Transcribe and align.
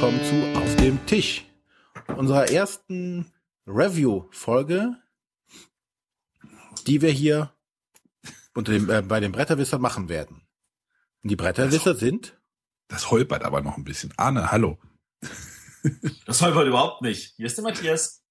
willkommen 0.00 0.24
zu 0.24 0.58
Auf 0.58 0.76
dem 0.76 1.04
Tisch, 1.04 1.44
unserer 2.16 2.50
ersten 2.50 3.30
Review-Folge, 3.66 4.96
die 6.86 7.02
wir 7.02 7.10
hier 7.10 7.52
unter 8.54 8.72
dem, 8.72 8.88
äh, 8.88 9.02
bei 9.02 9.20
den 9.20 9.30
Bretterwisser 9.30 9.78
machen 9.78 10.08
werden. 10.08 10.40
Und 11.22 11.30
die 11.30 11.36
Bretterwisser 11.36 11.94
sind? 11.94 12.40
Das 12.88 13.10
holpert 13.10 13.44
aber 13.44 13.60
noch 13.60 13.76
ein 13.76 13.84
bisschen. 13.84 14.10
Arne, 14.16 14.50
hallo. 14.50 14.78
Das 16.24 16.40
holpert 16.40 16.66
überhaupt 16.66 17.02
nicht. 17.02 17.34
Hier 17.36 17.44
ist 17.44 17.58
der 17.58 17.64
Matthias. 17.64 18.24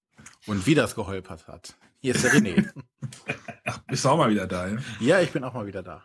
Und 0.46 0.66
wie 0.66 0.74
das 0.74 0.96
geholpert 0.96 1.46
hat. 1.46 1.76
Hier 2.00 2.16
ist 2.16 2.24
der 2.24 2.32
René. 2.32 2.68
Ach, 3.64 3.78
bist 3.86 4.04
du 4.04 4.08
auch 4.08 4.16
mal 4.16 4.30
wieder 4.30 4.48
da, 4.48 4.66
ja? 4.66 4.78
Ja, 4.98 5.20
ich 5.20 5.30
bin 5.30 5.44
auch 5.44 5.54
mal 5.54 5.66
wieder 5.66 5.84
da. 5.84 6.02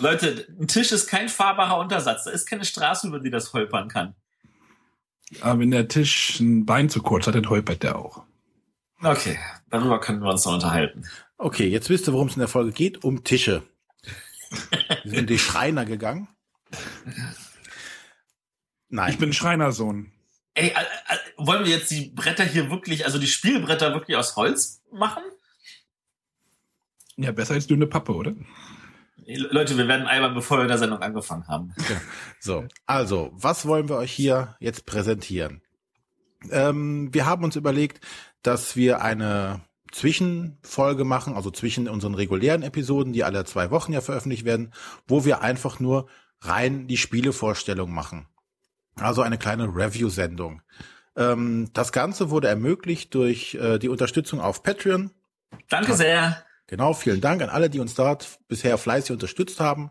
Leute, 0.00 0.46
ein 0.60 0.68
Tisch 0.68 0.92
ist 0.92 1.06
kein 1.06 1.30
fahrbarer 1.30 1.78
Untersatz. 1.78 2.24
Da 2.24 2.30
ist 2.30 2.44
keine 2.44 2.66
Straße, 2.66 3.08
über 3.08 3.20
die 3.20 3.30
das 3.30 3.54
holpern 3.54 3.88
kann. 3.88 4.14
Aber 5.40 5.60
wenn 5.60 5.70
der 5.70 5.88
Tisch 5.88 6.40
ein 6.40 6.64
Bein 6.64 6.88
zu 6.88 7.02
kurz 7.02 7.26
hat, 7.26 7.34
dann 7.34 7.48
holpert 7.48 7.82
der 7.82 7.96
auch. 7.96 8.24
Okay, 9.02 9.38
darüber 9.70 10.00
können 10.00 10.20
wir 10.20 10.30
uns 10.30 10.44
noch 10.44 10.54
unterhalten. 10.54 11.04
Okay, 11.36 11.68
jetzt 11.68 11.88
wisst 11.88 12.08
ihr, 12.08 12.12
worum 12.12 12.28
es 12.28 12.34
in 12.34 12.40
der 12.40 12.48
Folge 12.48 12.72
geht. 12.72 13.04
Um 13.04 13.22
Tische. 13.22 13.62
Wir 15.04 15.10
sind 15.10 15.20
in 15.20 15.26
die 15.26 15.38
Schreiner 15.38 15.84
gegangen. 15.84 16.28
Nein. 18.88 19.12
Ich 19.12 19.18
bin 19.18 19.32
Schreinersohn. 19.32 20.12
Ey, 20.54 20.68
äh, 20.68 20.72
äh, 20.72 21.16
wollen 21.36 21.64
wir 21.64 21.70
jetzt 21.70 21.90
die 21.90 22.06
Bretter 22.06 22.44
hier 22.44 22.70
wirklich, 22.70 23.04
also 23.04 23.18
die 23.18 23.26
Spielbretter 23.26 23.92
wirklich 23.92 24.16
aus 24.16 24.34
Holz 24.34 24.82
machen? 24.90 25.22
Ja, 27.16 27.30
besser 27.32 27.54
als 27.54 27.66
dünne 27.66 27.86
Pappe, 27.86 28.14
oder? 28.14 28.34
Leute, 29.36 29.76
wir 29.76 29.88
werden 29.88 30.06
albern, 30.06 30.34
bevor 30.34 30.58
wir 30.58 30.62
in 30.62 30.68
der 30.68 30.78
Sendung 30.78 31.02
angefangen 31.02 31.46
haben. 31.48 31.74
Ja. 31.76 32.00
So, 32.40 32.64
also, 32.86 33.30
was 33.34 33.66
wollen 33.66 33.88
wir 33.88 33.96
euch 33.96 34.12
hier 34.12 34.56
jetzt 34.58 34.86
präsentieren? 34.86 35.60
Ähm, 36.50 37.12
wir 37.12 37.26
haben 37.26 37.44
uns 37.44 37.56
überlegt, 37.56 38.00
dass 38.42 38.74
wir 38.76 39.02
eine 39.02 39.60
Zwischenfolge 39.92 41.04
machen, 41.04 41.34
also 41.34 41.50
zwischen 41.50 41.88
unseren 41.88 42.14
regulären 42.14 42.62
Episoden, 42.62 43.12
die 43.12 43.24
alle 43.24 43.44
zwei 43.44 43.70
Wochen 43.70 43.92
ja 43.92 44.00
veröffentlicht 44.00 44.44
werden, 44.44 44.72
wo 45.06 45.24
wir 45.24 45.42
einfach 45.42 45.80
nur 45.80 46.08
rein 46.40 46.86
die 46.86 46.96
Spielevorstellung 46.96 47.92
machen. 47.92 48.26
Also 48.96 49.22
eine 49.22 49.38
kleine 49.38 49.64
Review-Sendung. 49.64 50.62
Ähm, 51.16 51.70
das 51.72 51.92
Ganze 51.92 52.30
wurde 52.30 52.48
ermöglicht 52.48 53.14
durch 53.14 53.54
äh, 53.54 53.78
die 53.78 53.88
Unterstützung 53.88 54.40
auf 54.40 54.62
Patreon. 54.62 55.10
Danke 55.68 55.94
sehr. 55.94 56.44
Genau, 56.68 56.92
vielen 56.92 57.22
Dank 57.22 57.42
an 57.42 57.48
alle, 57.48 57.70
die 57.70 57.80
uns 57.80 57.94
dort 57.94 58.38
bisher 58.46 58.76
fleißig 58.76 59.12
unterstützt 59.12 59.58
haben. 59.58 59.90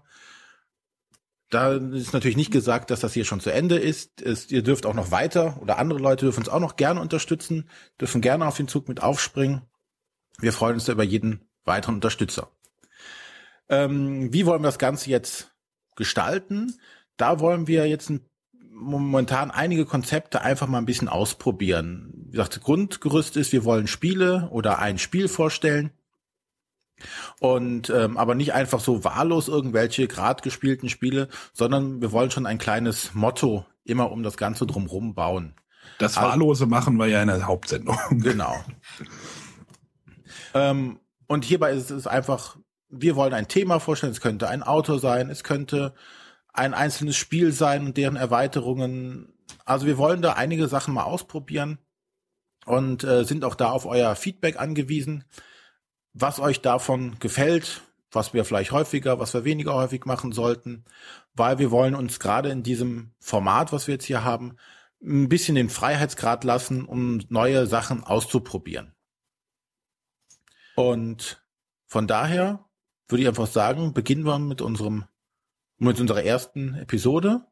Da 1.49 1.73
ist 1.73 2.13
natürlich 2.13 2.37
nicht 2.37 2.51
gesagt, 2.51 2.91
dass 2.91 2.99
das 2.99 3.13
hier 3.13 3.25
schon 3.25 3.39
zu 3.39 3.51
Ende 3.51 3.77
ist. 3.77 4.21
Es, 4.21 4.51
ihr 4.51 4.61
dürft 4.61 4.85
auch 4.85 4.93
noch 4.93 5.09
weiter 5.09 5.59
oder 5.61 5.79
andere 5.79 5.99
Leute 5.99 6.25
dürfen 6.25 6.41
uns 6.41 6.49
auch 6.49 6.59
noch 6.59 6.75
gerne 6.75 7.01
unterstützen, 7.01 7.67
dürfen 7.99 8.21
gerne 8.21 8.45
auf 8.45 8.57
den 8.57 8.67
Zug 8.67 8.87
mit 8.87 9.01
aufspringen. 9.01 9.63
Wir 10.39 10.53
freuen 10.53 10.75
uns 10.75 10.87
über 10.87 11.03
jeden 11.03 11.49
weiteren 11.65 11.95
Unterstützer. 11.95 12.51
Ähm, 13.69 14.31
wie 14.31 14.45
wollen 14.45 14.61
wir 14.61 14.67
das 14.67 14.79
Ganze 14.79 15.09
jetzt 15.09 15.55
gestalten? 15.95 16.77
Da 17.15 17.39
wollen 17.39 17.65
wir 17.65 17.87
jetzt 17.87 18.11
momentan 18.69 19.49
einige 19.49 19.85
Konzepte 19.85 20.41
einfach 20.41 20.67
mal 20.67 20.77
ein 20.77 20.85
bisschen 20.85 21.09
ausprobieren. 21.09 22.13
Wie 22.13 22.31
gesagt, 22.31 22.61
Grundgerüst 22.61 23.35
ist, 23.35 23.51
wir 23.51 23.65
wollen 23.65 23.87
Spiele 23.87 24.49
oder 24.51 24.77
ein 24.77 24.99
Spiel 24.99 25.27
vorstellen 25.27 25.91
und 27.39 27.89
ähm, 27.89 28.17
aber 28.17 28.35
nicht 28.35 28.53
einfach 28.53 28.79
so 28.79 29.03
wahllos 29.03 29.47
irgendwelche 29.47 30.07
grad 30.07 30.41
gespielten 30.41 30.89
Spiele, 30.89 31.29
sondern 31.53 32.01
wir 32.01 32.11
wollen 32.11 32.31
schon 32.31 32.45
ein 32.45 32.57
kleines 32.57 33.13
Motto 33.13 33.65
immer 33.83 34.11
um 34.11 34.23
das 34.23 34.37
Ganze 34.37 34.65
drumherum 34.65 35.13
bauen. 35.13 35.55
Das 35.99 36.17
also 36.17 36.29
Wahllose 36.29 36.63
also, 36.63 36.67
machen 36.67 36.97
wir 36.97 37.07
ja 37.07 37.21
in 37.21 37.27
der 37.27 37.47
Hauptsendung. 37.47 37.97
Genau. 38.21 38.55
ähm, 40.53 40.99
und 41.27 41.45
hierbei 41.45 41.73
ist 41.73 41.91
es 41.91 42.07
einfach, 42.07 42.57
wir 42.89 43.15
wollen 43.15 43.33
ein 43.33 43.47
Thema 43.47 43.79
vorstellen, 43.79 44.11
es 44.11 44.21
könnte 44.21 44.47
ein 44.49 44.63
Autor 44.63 44.99
sein, 44.99 45.29
es 45.29 45.43
könnte 45.43 45.93
ein 46.53 46.73
einzelnes 46.73 47.15
Spiel 47.15 47.51
sein 47.51 47.85
und 47.85 47.97
deren 47.97 48.15
Erweiterungen. 48.15 49.33
Also 49.65 49.85
wir 49.85 49.97
wollen 49.97 50.21
da 50.21 50.33
einige 50.33 50.67
Sachen 50.67 50.93
mal 50.93 51.03
ausprobieren 51.03 51.77
und 52.65 53.03
äh, 53.03 53.23
sind 53.23 53.45
auch 53.45 53.55
da 53.55 53.69
auf 53.69 53.85
euer 53.85 54.15
Feedback 54.15 54.59
angewiesen 54.59 55.23
was 56.19 56.39
euch 56.39 56.61
davon 56.61 57.19
gefällt, 57.19 57.81
was 58.11 58.33
wir 58.33 58.45
vielleicht 58.45 58.71
häufiger, 58.71 59.19
was 59.19 59.33
wir 59.33 59.43
weniger 59.43 59.73
häufig 59.73 60.05
machen 60.05 60.31
sollten, 60.31 60.85
weil 61.33 61.59
wir 61.59 61.71
wollen 61.71 61.95
uns 61.95 62.19
gerade 62.19 62.49
in 62.49 62.63
diesem 62.63 63.11
Format, 63.19 63.71
was 63.71 63.87
wir 63.87 63.95
jetzt 63.95 64.05
hier 64.05 64.23
haben, 64.23 64.57
ein 65.03 65.29
bisschen 65.29 65.55
den 65.55 65.69
Freiheitsgrad 65.69 66.43
lassen, 66.43 66.85
um 66.85 67.19
neue 67.29 67.67
Sachen 67.67 68.03
auszuprobieren. 68.03 68.93
Und 70.75 71.43
von 71.85 72.07
daher 72.07 72.65
würde 73.07 73.23
ich 73.23 73.27
einfach 73.27 73.47
sagen, 73.47 73.93
beginnen 73.93 74.25
wir 74.25 74.39
mit 74.39 74.61
unserem, 74.61 75.05
mit 75.77 75.99
unserer 75.99 76.23
ersten 76.23 76.75
Episode. 76.75 77.45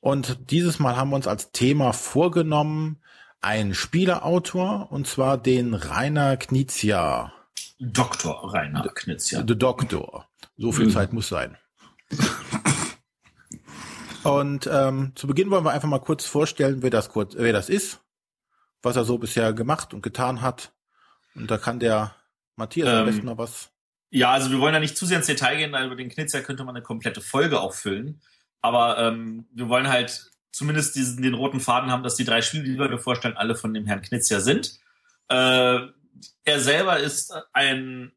Und 0.00 0.50
dieses 0.50 0.78
Mal 0.78 0.96
haben 0.96 1.10
wir 1.10 1.16
uns 1.16 1.26
als 1.26 1.50
Thema 1.52 1.92
vorgenommen, 1.92 3.02
ein 3.40 3.74
Spieleautor, 3.74 4.90
und 4.90 5.06
zwar 5.06 5.36
den 5.36 5.74
Rainer 5.74 6.36
Knizia. 6.36 7.33
Dr. 7.78 8.52
Rainer 8.52 8.88
Knitz, 8.94 9.30
ja. 9.30 9.42
Der 9.42 9.56
Doktor. 9.56 10.28
So 10.56 10.72
viel 10.72 10.86
mhm. 10.86 10.90
Zeit 10.90 11.12
muss 11.12 11.28
sein. 11.28 11.56
Und 14.22 14.68
ähm, 14.72 15.12
zu 15.14 15.26
Beginn 15.26 15.50
wollen 15.50 15.64
wir 15.64 15.72
einfach 15.72 15.88
mal 15.88 15.98
kurz 15.98 16.24
vorstellen, 16.24 16.82
wer 16.82 16.90
das 16.90 17.10
kurz, 17.10 17.34
wer 17.36 17.52
das 17.52 17.68
ist, 17.68 18.00
was 18.82 18.96
er 18.96 19.04
so 19.04 19.18
bisher 19.18 19.52
gemacht 19.52 19.92
und 19.92 20.02
getan 20.02 20.40
hat. 20.40 20.72
Und 21.34 21.50
da 21.50 21.58
kann 21.58 21.78
der 21.78 22.14
Matthias 22.56 22.88
ähm, 22.88 22.94
am 22.96 23.06
besten 23.06 23.26
noch 23.26 23.38
was. 23.38 23.70
Ja, 24.10 24.30
also 24.30 24.50
wir 24.50 24.60
wollen 24.60 24.74
ja 24.74 24.80
nicht 24.80 24.96
zu 24.96 25.06
sehr 25.06 25.18
ins 25.18 25.26
Detail 25.26 25.56
gehen, 25.56 25.72
weil 25.72 25.86
über 25.86 25.96
den 25.96 26.08
Knitzer 26.08 26.40
könnte 26.40 26.64
man 26.64 26.74
eine 26.74 26.84
komplette 26.84 27.20
Folge 27.20 27.60
auffüllen. 27.60 28.22
Aber 28.62 28.96
ähm, 28.98 29.46
wir 29.52 29.68
wollen 29.68 29.88
halt 29.88 30.30
zumindest 30.52 30.94
diesen, 30.94 31.22
den 31.22 31.34
roten 31.34 31.60
Faden 31.60 31.90
haben, 31.90 32.04
dass 32.04 32.14
die 32.14 32.24
drei 32.24 32.40
Spiele, 32.40 32.62
die 32.62 32.78
wir 32.78 32.98
vorstellen, 32.98 33.36
alle 33.36 33.56
von 33.56 33.74
dem 33.74 33.86
Herrn 33.86 34.02
Knitzer 34.02 34.40
sind. 34.40 34.78
Äh, 35.28 35.80
er 36.44 36.60
selber 36.60 36.98
ist 36.98 37.32
ein, 37.52 38.12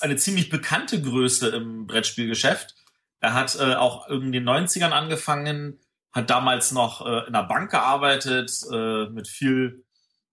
eine 0.00 0.16
ziemlich 0.16 0.48
bekannte 0.48 1.00
Größe 1.00 1.48
im 1.48 1.86
Brettspielgeschäft. 1.86 2.74
Er 3.20 3.34
hat 3.34 3.56
äh, 3.58 3.74
auch 3.74 4.08
in 4.08 4.32
den 4.32 4.48
90ern 4.48 4.90
angefangen, 4.90 5.78
hat 6.12 6.30
damals 6.30 6.72
noch 6.72 7.06
äh, 7.06 7.26
in 7.26 7.32
der 7.32 7.44
Bank 7.44 7.70
gearbeitet, 7.70 8.52
äh, 8.72 9.06
mit 9.06 9.28
viel 9.28 9.84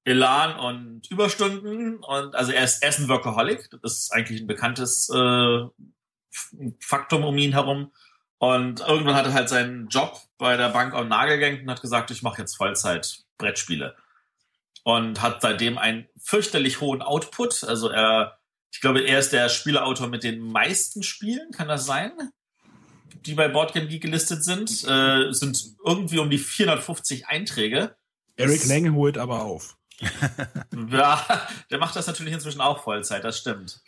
Elan 0.03 0.57
und 0.57 1.09
Überstunden. 1.11 1.97
Und 1.97 2.35
also 2.35 2.51
er 2.51 2.63
ist, 2.63 2.83
ist 2.83 2.99
ein 2.99 3.09
Workaholic. 3.09 3.69
Das 3.83 3.99
ist 3.99 4.11
eigentlich 4.11 4.41
ein 4.41 4.47
bekanntes 4.47 5.09
äh, 5.09 5.65
Faktum 6.79 7.23
um 7.23 7.37
ihn 7.37 7.53
herum. 7.53 7.91
Und 8.37 8.79
irgendwann 8.79 9.15
hat 9.15 9.25
er 9.25 9.33
halt 9.33 9.49
seinen 9.49 9.87
Job 9.89 10.19
bei 10.37 10.55
der 10.55 10.69
Bank 10.69 10.93
am 10.93 11.09
Nagel 11.09 11.37
gehängt 11.37 11.63
und 11.63 11.69
hat 11.69 11.81
gesagt, 11.81 12.09
ich 12.11 12.23
mache 12.23 12.41
jetzt 12.41 12.55
Vollzeit 12.55 13.23
Brettspiele 13.37 13.95
und 14.83 15.21
hat 15.21 15.41
seitdem 15.41 15.77
einen 15.77 16.07
fürchterlich 16.21 16.81
hohen 16.81 17.01
Output. 17.01 17.63
Also 17.63 17.89
er, 17.89 18.39
ich 18.71 18.81
glaube, 18.81 19.01
er 19.01 19.19
ist 19.19 19.33
der 19.33 19.49
Spieleautor 19.49 20.07
mit 20.07 20.23
den 20.23 20.39
meisten 20.39 21.03
Spielen, 21.03 21.51
kann 21.51 21.67
das 21.67 21.85
sein? 21.85 22.11
Die 23.25 23.33
bei 23.33 23.47
Boardgame 23.47 23.87
Geek 23.87 24.01
gelistet 24.01 24.43
sind, 24.43 24.69
äh, 24.87 25.31
sind 25.31 25.75
irgendwie 25.85 26.19
um 26.19 26.29
die 26.29 26.37
450 26.37 27.27
Einträge. 27.27 27.95
Eric 28.37 28.65
Lang 28.65 28.93
holt 28.93 29.17
aber 29.17 29.41
auf. 29.41 29.75
ja, 30.89 31.47
der 31.69 31.77
macht 31.77 31.95
das 31.95 32.07
natürlich 32.07 32.33
inzwischen 32.33 32.61
auch 32.61 32.83
Vollzeit, 32.83 33.23
das 33.25 33.37
stimmt. 33.37 33.81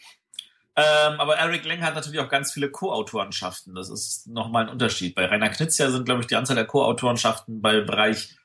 Ähm, 0.75 1.19
aber 1.19 1.37
Eric 1.37 1.65
Lang 1.65 1.81
hat 1.81 1.95
natürlich 1.95 2.19
auch 2.19 2.29
ganz 2.29 2.51
viele 2.51 2.69
Co-Autorenschaften. 2.69 3.75
Das 3.75 3.89
ist 3.89 4.27
nochmal 4.27 4.63
ein 4.63 4.69
Unterschied. 4.69 5.15
Bei 5.15 5.25
Rainer 5.25 5.49
Knizia 5.49 5.89
sind, 5.89 6.05
glaube 6.05 6.21
ich, 6.21 6.27
die 6.27 6.35
Anzahl 6.35 6.55
der 6.55 6.65
Co-Autorenschaften 6.65 7.61
bei 7.61 7.81
Bereich 7.81 8.37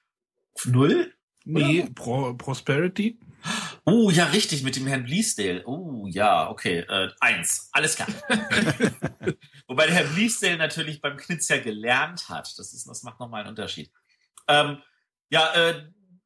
null 0.65 1.16
Nee, 1.47 1.89
Pro 1.95 2.35
Prosperity. 2.35 3.19
Oh, 3.85 4.11
ja, 4.11 4.25
richtig, 4.27 4.65
mit 4.65 4.75
dem 4.75 4.89
Herrn 4.89 5.05
Bleasdale. 5.05 5.63
Oh, 5.65 6.07
ja, 6.09 6.51
okay. 6.51 6.81
Äh, 6.81 7.11
eins, 7.21 7.71
alles 7.71 7.95
klar. 7.95 8.09
Wobei 9.69 9.87
der 9.87 9.95
Herr 9.95 10.05
Bleasdale 10.05 10.57
natürlich 10.57 11.01
beim 11.01 11.17
Knitz 11.17 11.49
ja 11.49 11.59
gelernt 11.59 12.29
hat. 12.29 12.53
Das, 12.59 12.73
ist, 12.73 12.89
das 12.89 13.05
macht 13.05 13.21
nochmal 13.21 13.43
einen 13.43 13.51
Unterschied. 13.51 13.93
Ähm, 14.49 14.79
ja, 15.31 15.55
äh, 15.55 15.85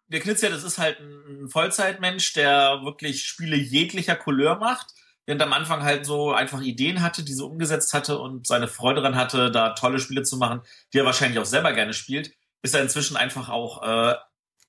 der 0.09 0.21
Knitz 0.21 0.41
ja, 0.41 0.49
das 0.49 0.65
ist 0.65 0.79
halt 0.79 0.99
ein 1.01 1.51
Vollzeitmensch, 1.51 2.33
der 2.33 2.81
wirklich 2.83 3.25
Spiele 3.25 3.57
jeglicher 3.57 4.17
Couleur 4.17 4.57
macht. 4.57 4.95
Während 5.27 5.43
am 5.43 5.53
Anfang 5.53 5.83
halt 5.83 6.07
so 6.07 6.33
einfach 6.33 6.63
Ideen 6.63 7.03
hatte, 7.03 7.23
die 7.23 7.35
so 7.35 7.47
umgesetzt 7.47 7.93
hatte 7.93 8.19
und 8.19 8.47
seine 8.47 8.69
Freude 8.69 9.03
daran 9.03 9.17
hatte, 9.17 9.51
da 9.51 9.75
tolle 9.75 10.01
Spiele 10.01 10.23
zu 10.23 10.39
machen, 10.39 10.63
die 10.95 10.99
er 10.99 11.05
wahrscheinlich 11.05 11.39
auch 11.39 11.45
selber 11.45 11.75
gerne 11.75 11.93
spielt, 11.93 12.33
ist 12.63 12.75
er 12.75 12.83
inzwischen 12.83 13.19
einfach 13.19 13.51
auch 13.51 13.83
äh, 13.83 14.15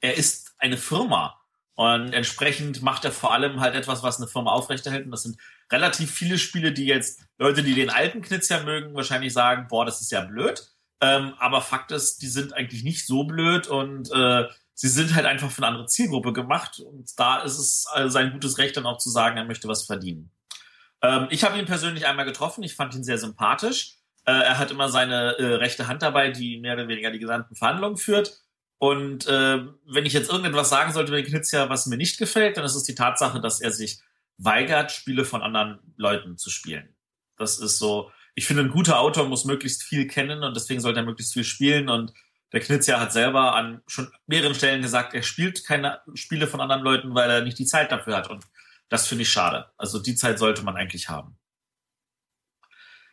er 0.01 0.15
ist 0.15 0.53
eine 0.57 0.77
Firma. 0.77 1.37
Und 1.75 2.13
entsprechend 2.13 2.81
macht 2.81 3.05
er 3.05 3.11
vor 3.11 3.33
allem 3.33 3.59
halt 3.59 3.75
etwas, 3.75 4.03
was 4.03 4.17
eine 4.17 4.27
Firma 4.27 4.51
aufrechterhält. 4.51 5.05
Und 5.05 5.11
das 5.11 5.23
sind 5.23 5.37
relativ 5.71 6.11
viele 6.11 6.37
Spiele, 6.37 6.73
die 6.73 6.85
jetzt 6.85 7.21
Leute, 7.39 7.63
die 7.63 7.73
den 7.73 7.89
alten 7.89 8.21
Knitz 8.21 8.49
ja 8.49 8.61
mögen, 8.61 8.93
wahrscheinlich 8.93 9.33
sagen, 9.33 9.67
boah, 9.69 9.85
das 9.85 10.01
ist 10.01 10.11
ja 10.11 10.21
blöd. 10.21 10.67
Ähm, 11.01 11.33
aber 11.39 11.61
Fakt 11.61 11.91
ist, 11.91 12.21
die 12.21 12.27
sind 12.27 12.53
eigentlich 12.53 12.83
nicht 12.83 13.07
so 13.07 13.23
blöd 13.23 13.67
und 13.67 14.11
äh, 14.11 14.47
sie 14.75 14.87
sind 14.87 15.15
halt 15.15 15.25
einfach 15.25 15.49
für 15.49 15.59
eine 15.59 15.67
andere 15.67 15.87
Zielgruppe 15.87 16.31
gemacht 16.31 16.79
und 16.79 17.09
da 17.19 17.39
ist 17.39 17.57
es 17.57 17.87
also 17.91 18.09
sein 18.09 18.31
gutes 18.31 18.59
Recht 18.59 18.77
dann 18.77 18.85
auch 18.85 18.99
zu 18.99 19.09
sagen, 19.09 19.37
er 19.37 19.45
möchte 19.45 19.67
was 19.67 19.85
verdienen. 19.87 20.31
Ähm, 21.01 21.27
ich 21.31 21.43
habe 21.43 21.57
ihn 21.57 21.65
persönlich 21.65 22.05
einmal 22.05 22.25
getroffen, 22.25 22.63
ich 22.63 22.75
fand 22.75 22.93
ihn 22.93 23.03
sehr 23.03 23.17
sympathisch. 23.17 23.95
Äh, 24.25 24.33
er 24.33 24.59
hat 24.59 24.69
immer 24.69 24.89
seine 24.89 25.39
äh, 25.39 25.55
rechte 25.55 25.87
Hand 25.87 26.03
dabei, 26.03 26.29
die 26.29 26.59
mehr 26.59 26.75
oder 26.75 26.87
weniger 26.87 27.09
die 27.09 27.19
gesamten 27.19 27.55
Verhandlungen 27.55 27.97
führt. 27.97 28.40
Und 28.81 29.27
äh, 29.27 29.63
wenn 29.85 30.07
ich 30.07 30.13
jetzt 30.13 30.31
irgendetwas 30.31 30.69
sagen 30.69 30.91
sollte 30.91 31.11
über 31.11 31.21
Knizia, 31.21 31.69
was 31.69 31.85
mir 31.85 31.97
nicht 31.97 32.17
gefällt, 32.17 32.57
dann 32.57 32.65
ist 32.65 32.73
es 32.73 32.81
die 32.81 32.95
Tatsache, 32.95 33.39
dass 33.39 33.61
er 33.61 33.71
sich 33.71 33.99
weigert, 34.39 34.91
Spiele 34.91 35.23
von 35.23 35.43
anderen 35.43 35.77
Leuten 35.97 36.35
zu 36.39 36.49
spielen. 36.49 36.95
Das 37.37 37.59
ist 37.59 37.77
so, 37.77 38.11
ich 38.33 38.47
finde, 38.47 38.63
ein 38.63 38.71
guter 38.71 38.99
Autor 38.99 39.27
muss 39.27 39.45
möglichst 39.45 39.83
viel 39.83 40.07
kennen 40.07 40.43
und 40.43 40.55
deswegen 40.55 40.81
sollte 40.81 41.01
er 41.01 41.05
möglichst 41.05 41.33
viel 41.33 41.43
spielen. 41.43 41.89
Und 41.89 42.11
der 42.53 42.61
Knizia 42.61 42.99
hat 42.99 43.13
selber 43.13 43.53
an 43.53 43.83
schon 43.85 44.11
mehreren 44.25 44.55
Stellen 44.55 44.81
gesagt, 44.81 45.13
er 45.13 45.21
spielt 45.21 45.63
keine 45.63 46.01
Spiele 46.15 46.47
von 46.47 46.59
anderen 46.59 46.81
Leuten, 46.81 47.13
weil 47.13 47.29
er 47.29 47.43
nicht 47.43 47.59
die 47.59 47.67
Zeit 47.67 47.91
dafür 47.91 48.17
hat. 48.17 48.31
Und 48.31 48.47
das 48.89 49.05
finde 49.05 49.21
ich 49.21 49.31
schade. 49.31 49.71
Also 49.77 49.99
die 49.99 50.15
Zeit 50.15 50.39
sollte 50.39 50.63
man 50.63 50.75
eigentlich 50.75 51.07
haben. 51.07 51.37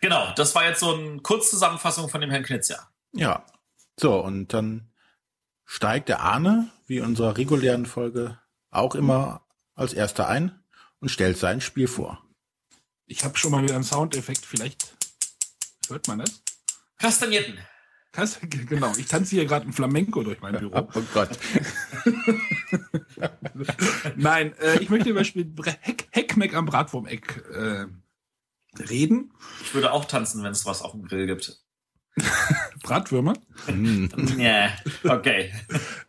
Genau, 0.00 0.32
das 0.34 0.54
war 0.54 0.64
jetzt 0.64 0.80
so 0.80 0.94
eine 0.94 1.18
Kurzzusammenfassung 1.18 2.08
von 2.08 2.22
dem 2.22 2.30
Herrn 2.30 2.44
Knizia. 2.44 2.88
Ja. 3.12 3.44
So, 4.00 4.18
und 4.18 4.54
dann 4.54 4.87
steigt 5.68 6.08
der 6.08 6.20
Arne, 6.20 6.72
wie 6.86 6.96
in 6.96 7.04
unserer 7.04 7.36
regulären 7.36 7.84
Folge, 7.84 8.40
auch 8.70 8.94
immer 8.94 9.46
als 9.74 9.92
erster 9.92 10.26
ein 10.26 10.58
und 10.98 11.10
stellt 11.10 11.36
sein 11.36 11.60
Spiel 11.60 11.86
vor. 11.86 12.24
Ich 13.04 13.22
habe 13.22 13.36
schon 13.36 13.52
mal 13.52 13.62
wieder 13.62 13.74
einen 13.74 13.84
Soundeffekt, 13.84 14.46
vielleicht 14.46 14.96
hört 15.88 16.08
man 16.08 16.20
das? 16.20 16.42
Kastagnetten. 16.98 17.58
Kast 18.12 18.40
genau, 18.50 18.92
ich 18.96 19.06
tanze 19.06 19.36
hier 19.36 19.44
gerade 19.44 19.66
ein 19.66 19.74
Flamenco 19.74 20.22
durch 20.22 20.40
mein 20.40 20.58
Büro. 20.58 20.88
Oh 20.94 21.02
Gott. 21.12 21.38
Nein, 24.16 24.54
äh, 24.58 24.78
ich 24.80 24.88
möchte 24.88 25.10
über 25.10 25.20
das 25.20 25.28
Spiel 25.28 25.52
Heck, 25.82 26.08
Heckmeck 26.12 26.54
am 26.54 26.64
Bratwurmeck 26.64 27.44
äh, 27.52 27.86
reden. 28.82 29.34
Ich 29.62 29.74
würde 29.74 29.92
auch 29.92 30.06
tanzen, 30.06 30.42
wenn 30.42 30.52
es 30.52 30.64
was 30.64 30.80
auf 30.80 30.92
dem 30.92 31.04
Grill 31.04 31.26
gibt. 31.26 31.62
Bratwürmer? 32.82 33.34
Ja, 34.38 34.70
okay. 35.04 35.50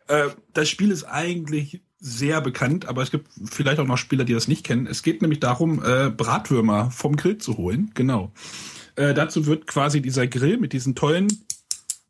Äh, 0.08 0.30
das 0.54 0.68
Spiel 0.68 0.90
ist 0.90 1.04
eigentlich 1.04 1.84
sehr 2.00 2.42
bekannt, 2.42 2.88
aber 2.88 3.04
es 3.04 3.12
gibt 3.12 3.30
vielleicht 3.46 3.80
auch 3.80 3.86
noch 3.86 4.00
Spieler, 4.00 4.24
die 4.24 4.34
das 4.34 4.48
nicht 4.48 4.66
kennen. 4.66 4.88
Es 4.88 5.04
geht 5.04 5.22
nämlich 5.22 5.40
darum, 5.40 5.84
äh, 5.86 6.10
Bratwürmer 6.10 6.90
vom 6.90 7.16
Grill 7.16 7.38
zu 7.38 7.58
holen. 7.58 7.92
Genau. 7.94 8.32
Äh, 8.96 9.14
dazu 9.14 9.46
wird 9.46 9.68
quasi 9.68 10.02
dieser 10.02 10.26
Grill 10.26 10.58
mit 10.58 10.74
diesen 10.74 10.96
tollen, 10.96 11.28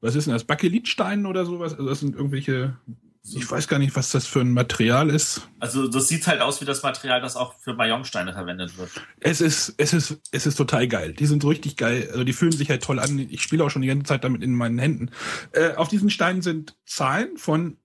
was 0.02 0.16
ist 0.16 0.28
denn 0.28 0.34
das, 0.34 0.45
Bakelitsteinen 0.45 1.25
oder 1.25 1.45
sowas? 1.45 1.74
Also 1.74 1.90
das 1.90 2.00
sind 2.00 2.16
irgendwelche, 2.16 2.78
ich 3.24 3.50
weiß 3.50 3.68
gar 3.68 3.80
nicht, 3.80 3.95
was 3.95 4.12
das 4.12 4.25
für 4.25 4.42
ein 4.42 4.54
Material 4.54 5.10
ist. 5.10 5.48
Also 5.60 5.88
das 5.88 6.07
sieht 6.07 6.25
halt 6.27 6.42
aus 6.42 6.62
wie 6.62 6.66
das 6.66 6.83
Material, 6.83 7.21
das 7.21 7.36
auch 7.36 7.54
für 7.60 7.74
Bayonsteine 7.74 8.33
verwendet 8.33 8.77
wird. 8.77 8.89
Es 9.19 9.42
ist, 9.42 9.74
es 9.77 9.94
ist, 9.94 10.19
es 10.31 10.45
ist 10.45 10.56
total 10.56 10.88
geil. 10.88 11.13
Die 11.13 11.25
sind 11.25 11.44
richtig 11.45 11.77
geil. 11.77 12.07
Also 12.12 12.24
die 12.24 12.33
fühlen 12.33 12.51
sich 12.51 12.69
halt 12.69 12.83
toll 12.83 13.00
an. 13.00 13.19
Ich 13.19 13.42
spiele 13.42 13.63
auch 13.63 13.69
schon 13.69 13.81
die 13.81 13.88
ganze 13.88 14.06
Zeit 14.06 14.24
damit 14.24 14.42
in 14.42 14.56
meinen 14.56 14.80
Händen. 14.80 15.12
Äh, 15.51 15.74
auf 15.75 15.89
diesen 15.89 16.10
Steinen 16.10 16.42
sind 16.42 16.77
Zahlen 16.86 17.38
von 17.38 17.77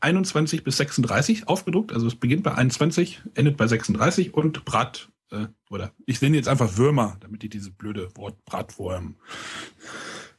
21 0.00 0.60
äh, 0.60 0.62
bis 0.62 0.76
36 0.76 1.48
aufgedruckt. 1.48 1.92
Also 1.92 2.06
es 2.06 2.14
beginnt 2.14 2.42
bei 2.42 2.54
21, 2.54 3.22
endet 3.34 3.56
bei 3.56 3.66
36 3.66 4.34
und 4.34 4.64
Brat, 4.64 5.10
äh, 5.30 5.46
oder 5.70 5.92
ich 6.06 6.20
nenne 6.20 6.36
jetzt 6.36 6.48
einfach 6.48 6.76
Würmer, 6.76 7.16
damit 7.20 7.42
die 7.42 7.48
diese 7.48 7.70
blöde 7.70 8.14
Wort 8.16 8.44
Bratwurm. 8.44 9.16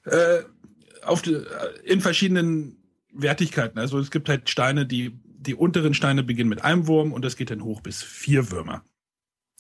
Äh, 0.06 0.44
auf 1.04 1.22
die, 1.22 1.34
äh, 1.34 1.46
in 1.86 2.02
verschiedenen 2.02 2.83
Wertigkeiten. 3.14 3.80
Also 3.80 4.00
es 4.00 4.12
gibt 4.12 4.30
halt 4.30 4.50
Steine, 4.50 4.86
die, 4.86 5.20
die 5.24 5.56
unteren 5.56 5.94
Steine 5.94 6.24
beginnen 6.24 6.50
mit 6.50 6.64
einem 6.64 6.88
Wurm 6.88 7.12
und 7.12 7.24
das 7.24 7.36
geht 7.36 7.52
dann 7.52 7.64
hoch 7.64 7.82
bis 7.82 8.02
vier 8.02 8.52
Würmer. 8.52 8.84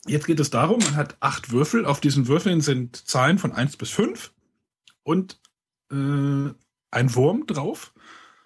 Jetzt 0.06 0.28
geht 0.28 0.40
es 0.40 0.50
darum, 0.50 0.80
man 0.80 0.96
hat 0.96 1.16
acht 1.22 1.52
Würfel. 1.52 1.86
Auf 1.86 2.02
diesen 2.02 2.28
Würfeln 2.28 2.62
sind 2.62 2.96
Zahlen 2.96 3.38
von 3.38 3.54
eins 3.54 3.78
bis 3.78 3.90
fünf 3.90 4.34
und 5.04 5.40
äh, 5.92 5.96
ein 6.92 7.16
Wurm 7.16 7.48
drauf 7.48 7.94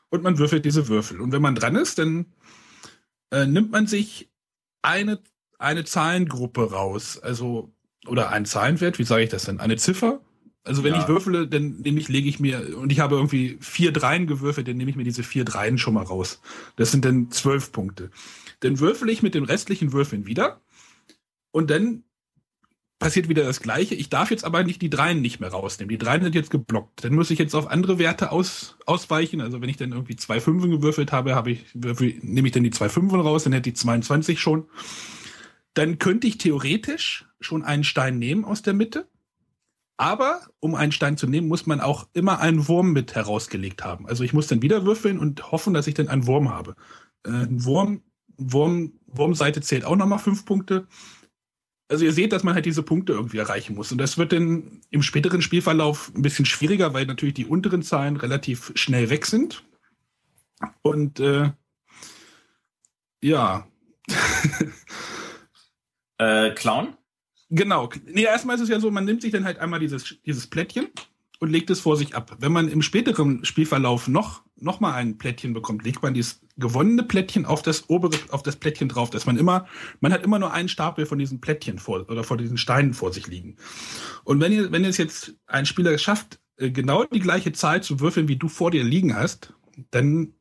und 0.09 0.23
man 0.23 0.37
würfelt 0.37 0.65
diese 0.65 0.87
Würfel. 0.87 1.19
Und 1.19 1.31
wenn 1.31 1.41
man 1.41 1.55
dran 1.55 1.75
ist, 1.75 1.97
dann 1.99 2.27
äh, 3.31 3.45
nimmt 3.45 3.71
man 3.71 3.87
sich 3.87 4.29
eine, 4.81 5.19
eine 5.57 5.83
Zahlengruppe 5.83 6.71
raus. 6.71 7.19
Also, 7.19 7.73
oder 8.05 8.29
ein 8.29 8.45
Zahlenwert, 8.45 8.99
wie 8.99 9.03
sage 9.03 9.23
ich 9.23 9.29
das 9.29 9.45
denn? 9.45 9.59
Eine 9.59 9.77
Ziffer. 9.77 10.21
Also 10.67 10.83
wenn 10.83 10.93
ja. 10.93 11.01
ich 11.01 11.07
würfele, 11.07 11.47
dann 11.47 11.77
nehme 11.77 11.99
ich, 11.99 12.09
lege 12.09 12.29
ich 12.29 12.39
mir, 12.39 12.77
und 12.77 12.91
ich 12.91 12.99
habe 12.99 13.15
irgendwie 13.15 13.57
vier 13.61 13.91
Dreien 13.91 14.27
gewürfelt, 14.27 14.67
dann 14.67 14.77
nehme 14.77 14.91
ich 14.91 14.97
mir 14.97 15.03
diese 15.03 15.23
vier 15.23 15.45
Dreien 15.45 15.77
schon 15.77 15.93
mal 15.93 16.03
raus. 16.03 16.41
Das 16.75 16.91
sind 16.91 17.05
dann 17.05 17.31
zwölf 17.31 17.71
Punkte. 17.71 18.11
Dann 18.59 18.79
würfel 18.79 19.09
ich 19.09 19.23
mit 19.23 19.35
den 19.35 19.43
restlichen 19.43 19.93
Würfeln 19.93 20.25
wieder. 20.25 20.61
Und 21.51 21.69
dann 21.69 22.03
passiert 22.99 23.29
wieder 23.29 23.43
das 23.43 23.61
Gleiche. 23.61 23.95
Ich 23.95 24.09
darf 24.09 24.31
jetzt 24.31 24.43
aber 24.43 24.63
nicht 24.63 24.81
die 24.81 24.89
Dreien 24.89 25.21
nicht 25.21 25.39
mehr 25.39 25.49
rausnehmen. 25.49 25.89
Die 25.89 25.97
Dreien 25.97 26.23
sind 26.23 26.35
jetzt 26.35 26.49
geblockt. 26.49 27.03
Dann 27.03 27.13
muss 27.13 27.29
ich 27.29 27.37
jetzt 27.37 27.53
auf 27.53 27.67
andere 27.67 27.99
Werte 27.99 28.31
aus, 28.31 28.77
ausweichen. 28.85 29.41
Also 29.41 29.61
wenn 29.61 29.69
ich 29.69 29.77
dann 29.77 29.91
irgendwie 29.91 30.15
zwei 30.15 30.39
Fünfen 30.39 30.71
gewürfelt 30.71 31.11
habe, 31.11 31.35
habe 31.35 31.51
ich, 31.51 31.65
würfel, 31.73 32.15
nehme 32.21 32.47
ich 32.47 32.53
dann 32.53 32.63
die 32.63 32.71
zwei 32.71 32.89
Fünfen 32.89 33.19
raus, 33.19 33.43
dann 33.43 33.53
hätte 33.53 33.69
ich 33.69 33.75
22 33.75 34.39
schon. 34.39 34.65
Dann 35.73 35.99
könnte 35.99 36.25
ich 36.25 36.39
theoretisch 36.39 37.25
schon 37.39 37.63
einen 37.63 37.83
Stein 37.83 38.17
nehmen 38.17 38.45
aus 38.45 38.63
der 38.63 38.73
Mitte. 38.73 39.07
Aber 39.97 40.41
um 40.59 40.75
einen 40.75 40.91
Stein 40.91 41.17
zu 41.17 41.27
nehmen, 41.27 41.47
muss 41.47 41.65
man 41.65 41.81
auch 41.81 42.07
immer 42.13 42.39
einen 42.39 42.67
Wurm 42.67 42.93
mit 42.93 43.15
herausgelegt 43.15 43.83
haben. 43.83 44.07
Also 44.07 44.23
ich 44.23 44.33
muss 44.33 44.47
dann 44.47 44.61
wieder 44.61 44.85
würfeln 44.85 45.17
und 45.17 45.51
hoffen, 45.51 45.73
dass 45.73 45.87
ich 45.87 45.95
dann 45.95 46.07
einen 46.07 46.27
Wurm 46.27 46.49
habe. 46.49 46.75
Äh, 47.25 47.31
ein 47.31 47.65
Wurm, 47.65 48.03
Wurm, 48.37 48.93
Wurmseite 49.07 49.61
zählt 49.61 49.85
auch 49.85 49.95
nochmal 49.95 50.19
fünf 50.19 50.45
Punkte 50.45 50.87
also 51.89 52.05
ihr 52.05 52.13
seht, 52.13 52.33
dass 52.33 52.43
man 52.43 52.53
halt 52.53 52.65
diese 52.65 52.83
Punkte 52.83 53.13
irgendwie 53.13 53.37
erreichen 53.37 53.75
muss. 53.75 53.91
Und 53.91 53.97
das 53.97 54.17
wird 54.17 54.33
dann 54.33 54.81
im 54.89 55.01
späteren 55.01 55.41
Spielverlauf 55.41 56.11
ein 56.15 56.21
bisschen 56.21 56.45
schwieriger, 56.45 56.93
weil 56.93 57.05
natürlich 57.05 57.35
die 57.35 57.45
unteren 57.45 57.81
Zahlen 57.81 58.17
relativ 58.17 58.71
schnell 58.75 59.09
weg 59.09 59.25
sind. 59.25 59.63
Und 60.81 61.19
äh, 61.19 61.51
ja. 63.21 63.67
äh, 66.17 66.51
Clown? 66.51 66.97
Genau. 67.49 67.89
Nee, 68.05 68.23
erstmal 68.23 68.55
ist 68.55 68.63
es 68.63 68.69
ja 68.69 68.79
so, 68.79 68.91
man 68.91 69.05
nimmt 69.05 69.21
sich 69.21 69.31
dann 69.31 69.45
halt 69.45 69.59
einmal 69.59 69.79
dieses, 69.79 70.17
dieses 70.25 70.47
Plättchen 70.47 70.87
und 71.39 71.51
legt 71.51 71.69
es 71.69 71.79
vor 71.79 71.95
sich 71.95 72.15
ab. 72.15 72.35
Wenn 72.39 72.51
man 72.51 72.67
im 72.67 72.81
späteren 72.81 73.45
Spielverlauf 73.45 74.07
noch, 74.07 74.41
noch 74.57 74.79
mal 74.79 74.93
ein 74.93 75.17
Plättchen 75.17 75.53
bekommt, 75.53 75.83
legt 75.83 76.01
man 76.01 76.13
dieses 76.13 76.41
gewonnene 76.57 77.03
Plättchen 77.03 77.45
auf 77.45 77.61
das 77.61 77.89
obere, 77.89 78.17
auf 78.31 78.43
das 78.43 78.55
Plättchen 78.55 78.89
drauf, 78.89 79.09
dass 79.11 79.25
man 79.25 79.37
immer, 79.37 79.67
man 79.99 80.11
hat 80.11 80.23
immer 80.23 80.39
nur 80.39 80.51
einen 80.51 80.69
Stapel 80.69 81.05
von 81.05 81.19
diesen 81.19 81.39
Plättchen 81.39 81.77
vor, 81.79 82.09
oder 82.09 82.23
vor 82.23 82.37
diesen 82.37 82.57
Steinen 82.57 82.93
vor 82.93 83.13
sich 83.13 83.27
liegen. 83.27 83.57
Und 84.23 84.41
wenn 84.41 84.51
ihr, 84.51 84.71
wenn 84.71 84.83
es 84.83 84.97
jetzt 84.97 85.35
ein 85.45 85.65
Spieler 85.65 85.97
schafft, 85.97 86.39
äh, 86.57 86.71
genau 86.71 87.03
die 87.03 87.19
gleiche 87.19 87.51
Zahl 87.51 87.83
zu 87.83 87.99
würfeln, 87.99 88.27
wie 88.27 88.37
du 88.37 88.47
vor 88.47 88.71
dir 88.71 88.83
liegen 88.83 89.15
hast, 89.15 89.53
dann 89.91 90.33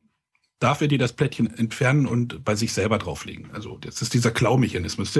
darf 0.59 0.81
er 0.81 0.87
dir 0.87 0.97
das 0.97 1.13
Plättchen 1.13 1.53
entfernen 1.55 2.07
und 2.07 2.43
bei 2.43 2.55
sich 2.55 2.73
selber 2.73 2.97
drauflegen. 2.97 3.51
Also 3.51 3.77
das 3.77 4.01
ist 4.01 4.13
dieser 4.13 4.31
Klaumechanismus. 4.31 5.17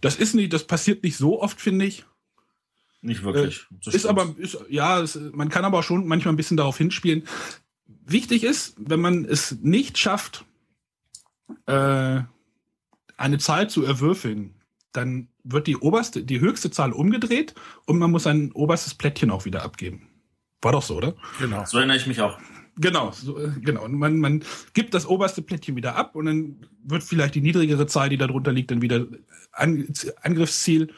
Das 0.00 0.16
ist 0.16 0.34
nicht, 0.34 0.52
das 0.52 0.64
passiert 0.64 1.02
nicht 1.02 1.16
so 1.16 1.42
oft, 1.42 1.60
finde 1.60 1.86
ich. 1.86 2.04
Nicht 3.02 3.22
wirklich. 3.22 3.66
Äh, 3.86 3.94
ist 3.94 4.06
aber, 4.06 4.34
ist, 4.38 4.58
ja, 4.68 5.00
es, 5.00 5.18
man 5.32 5.48
kann 5.48 5.64
aber 5.64 5.82
schon 5.82 6.06
manchmal 6.06 6.34
ein 6.34 6.36
bisschen 6.36 6.56
darauf 6.56 6.78
hinspielen. 6.78 7.24
Wichtig 8.04 8.44
ist, 8.44 8.74
wenn 8.78 9.00
man 9.00 9.24
es 9.24 9.58
nicht 9.62 9.98
schafft, 9.98 10.44
äh, 11.66 12.20
eine 13.16 13.38
Zahl 13.38 13.68
zu 13.70 13.84
erwürfeln, 13.84 14.54
dann 14.92 15.28
wird 15.44 15.66
die 15.66 15.76
oberste, 15.76 16.24
die 16.24 16.40
höchste 16.40 16.70
Zahl 16.70 16.92
umgedreht 16.92 17.54
und 17.86 17.98
man 17.98 18.10
muss 18.10 18.26
ein 18.26 18.52
oberstes 18.52 18.94
Plättchen 18.94 19.30
auch 19.30 19.44
wieder 19.44 19.62
abgeben. 19.62 20.08
War 20.62 20.72
doch 20.72 20.82
so, 20.82 20.96
oder? 20.96 21.14
Genau. 21.38 21.64
So 21.64 21.78
erinnere 21.78 21.96
ich 21.96 22.06
mich 22.06 22.20
auch. 22.20 22.38
Genau, 22.78 23.10
so, 23.12 23.38
äh, 23.38 23.50
genau. 23.60 23.88
man, 23.88 24.18
man 24.18 24.44
gibt 24.74 24.92
das 24.92 25.06
oberste 25.06 25.42
Plättchen 25.42 25.76
wieder 25.76 25.96
ab 25.96 26.14
und 26.14 26.26
dann 26.26 26.56
wird 26.84 27.02
vielleicht 27.02 27.34
die 27.34 27.40
niedrigere 27.40 27.86
Zahl, 27.86 28.10
die 28.10 28.18
darunter 28.18 28.52
liegt, 28.52 28.70
dann 28.70 28.82
wieder 28.82 29.06
An 29.52 29.88
Angriffsziel 30.22 30.92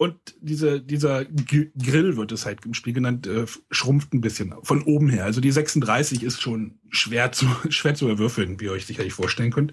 und 0.00 0.16
diese, 0.40 0.80
dieser 0.80 1.26
Grill 1.26 2.16
wird 2.16 2.32
es 2.32 2.46
halt 2.46 2.64
im 2.64 2.72
Spiel 2.72 2.94
genannt, 2.94 3.26
äh, 3.26 3.44
schrumpft 3.70 4.14
ein 4.14 4.22
bisschen 4.22 4.54
von 4.62 4.82
oben 4.84 5.10
her. 5.10 5.26
Also 5.26 5.42
die 5.42 5.50
36 5.50 6.22
ist 6.22 6.40
schon 6.40 6.78
schwer 6.88 7.32
zu, 7.32 7.44
schwer 7.68 7.94
zu 7.94 8.08
erwürfeln, 8.08 8.58
wie 8.58 8.64
ihr 8.64 8.72
euch 8.72 8.86
sicherlich 8.86 9.12
vorstellen 9.12 9.50
könnt. 9.50 9.72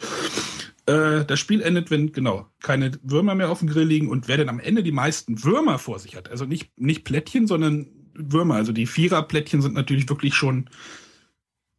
Äh, 0.86 1.24
das 1.24 1.39
Spiel 1.39 1.62
endet, 1.62 1.92
wenn, 1.92 2.12
genau, 2.12 2.46
keine 2.62 2.92
Würmer 3.04 3.36
mehr 3.36 3.50
auf 3.50 3.60
dem 3.60 3.70
Grill 3.70 3.88
liegen 3.88 4.10
und 4.10 4.27
wer 4.27 4.36
denn 4.36 4.50
am 4.50 4.60
Ende 4.60 4.84
die 4.84 4.92
meisten 4.92 5.46
Würmer 5.46 5.80
vor 5.80 5.98
sich 5.98 6.18
hat, 6.18 6.30
also 6.30 6.44
nicht, 6.44 6.77
nicht 6.77 7.06
Plättchen, 7.06 7.48
sondern 7.48 7.88
Würmer. 8.13 8.56
Also 8.56 8.74
die 8.74 8.86
Vierer-Plättchen 8.86 9.62
sind 9.62 9.75
natürlich 9.75 10.10
wirklich 10.10 10.34
schon 10.34 10.70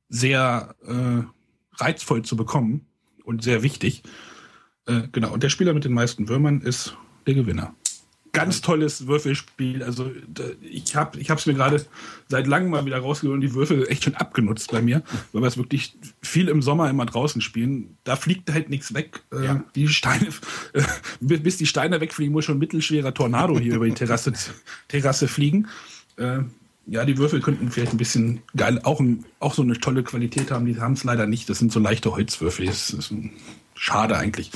sehr 0.08 0.74
äh, 0.86 1.22
reizvoll 1.82 2.22
zu 2.22 2.36
bekommen 2.36 2.86
und 3.24 3.42
sehr 3.42 3.62
wichtig. 3.62 4.02
Äh, 4.86 5.02
genau, 5.12 5.32
und 5.32 5.42
der 5.42 5.50
Spieler 5.50 5.74
mit 5.74 5.84
den 5.84 5.92
meisten 5.92 6.28
Würmern 6.28 6.60
ist 6.60 6.96
der 7.26 7.34
Gewinner. 7.34 7.74
Ganz 8.32 8.60
tolles 8.60 9.06
Würfelspiel. 9.06 9.82
Also 9.82 10.12
ich 10.60 10.94
habe 10.94 11.18
ich 11.18 11.30
es 11.30 11.46
mir 11.46 11.54
gerade 11.54 11.84
seit 12.28 12.46
langem 12.46 12.70
mal 12.70 12.84
wieder 12.84 12.98
rausgeholt 12.98 13.34
und 13.34 13.40
die 13.40 13.54
Würfel 13.54 13.86
echt 13.88 14.04
schon 14.04 14.14
abgenutzt 14.14 14.70
bei 14.70 14.82
mir, 14.82 15.02
weil 15.32 15.42
wir 15.42 15.48
es 15.48 15.56
wirklich 15.56 15.96
viel 16.22 16.48
im 16.48 16.60
Sommer 16.60 16.90
immer 16.90 17.06
draußen 17.06 17.40
spielen. 17.40 17.96
Da 18.04 18.16
fliegt 18.16 18.52
halt 18.52 18.68
nichts 18.68 18.92
weg. 18.92 19.22
Äh, 19.32 19.44
ja. 19.44 19.64
Die 19.74 19.88
Steine, 19.88 20.28
äh, 20.74 20.82
bis 21.20 21.56
die 21.56 21.66
Steine 21.66 22.00
wegfliegen, 22.00 22.32
muss 22.32 22.44
schon 22.44 22.56
ein 22.56 22.60
mittelschwerer 22.60 23.14
Tornado 23.14 23.58
hier 23.58 23.76
über 23.76 23.86
die 23.86 23.94
Terrasse, 23.94 24.32
Terrasse 24.88 25.26
fliegen. 25.26 25.68
Ja, 26.90 27.04
die 27.04 27.18
Würfel 27.18 27.40
könnten 27.40 27.70
vielleicht 27.70 27.92
ein 27.92 27.98
bisschen 27.98 28.40
geil, 28.56 28.80
auch, 28.82 28.98
ein, 28.98 29.26
auch 29.40 29.52
so 29.52 29.60
eine 29.60 29.78
tolle 29.78 30.02
Qualität 30.02 30.50
haben. 30.50 30.64
Die 30.64 30.80
haben 30.80 30.94
es 30.94 31.04
leider 31.04 31.26
nicht. 31.26 31.48
Das 31.50 31.58
sind 31.58 31.70
so 31.70 31.80
leichte 31.80 32.12
Holzwürfel. 32.12 32.64
Das 32.64 32.90
ist 32.90 33.12
schade 33.74 34.16
eigentlich. 34.16 34.50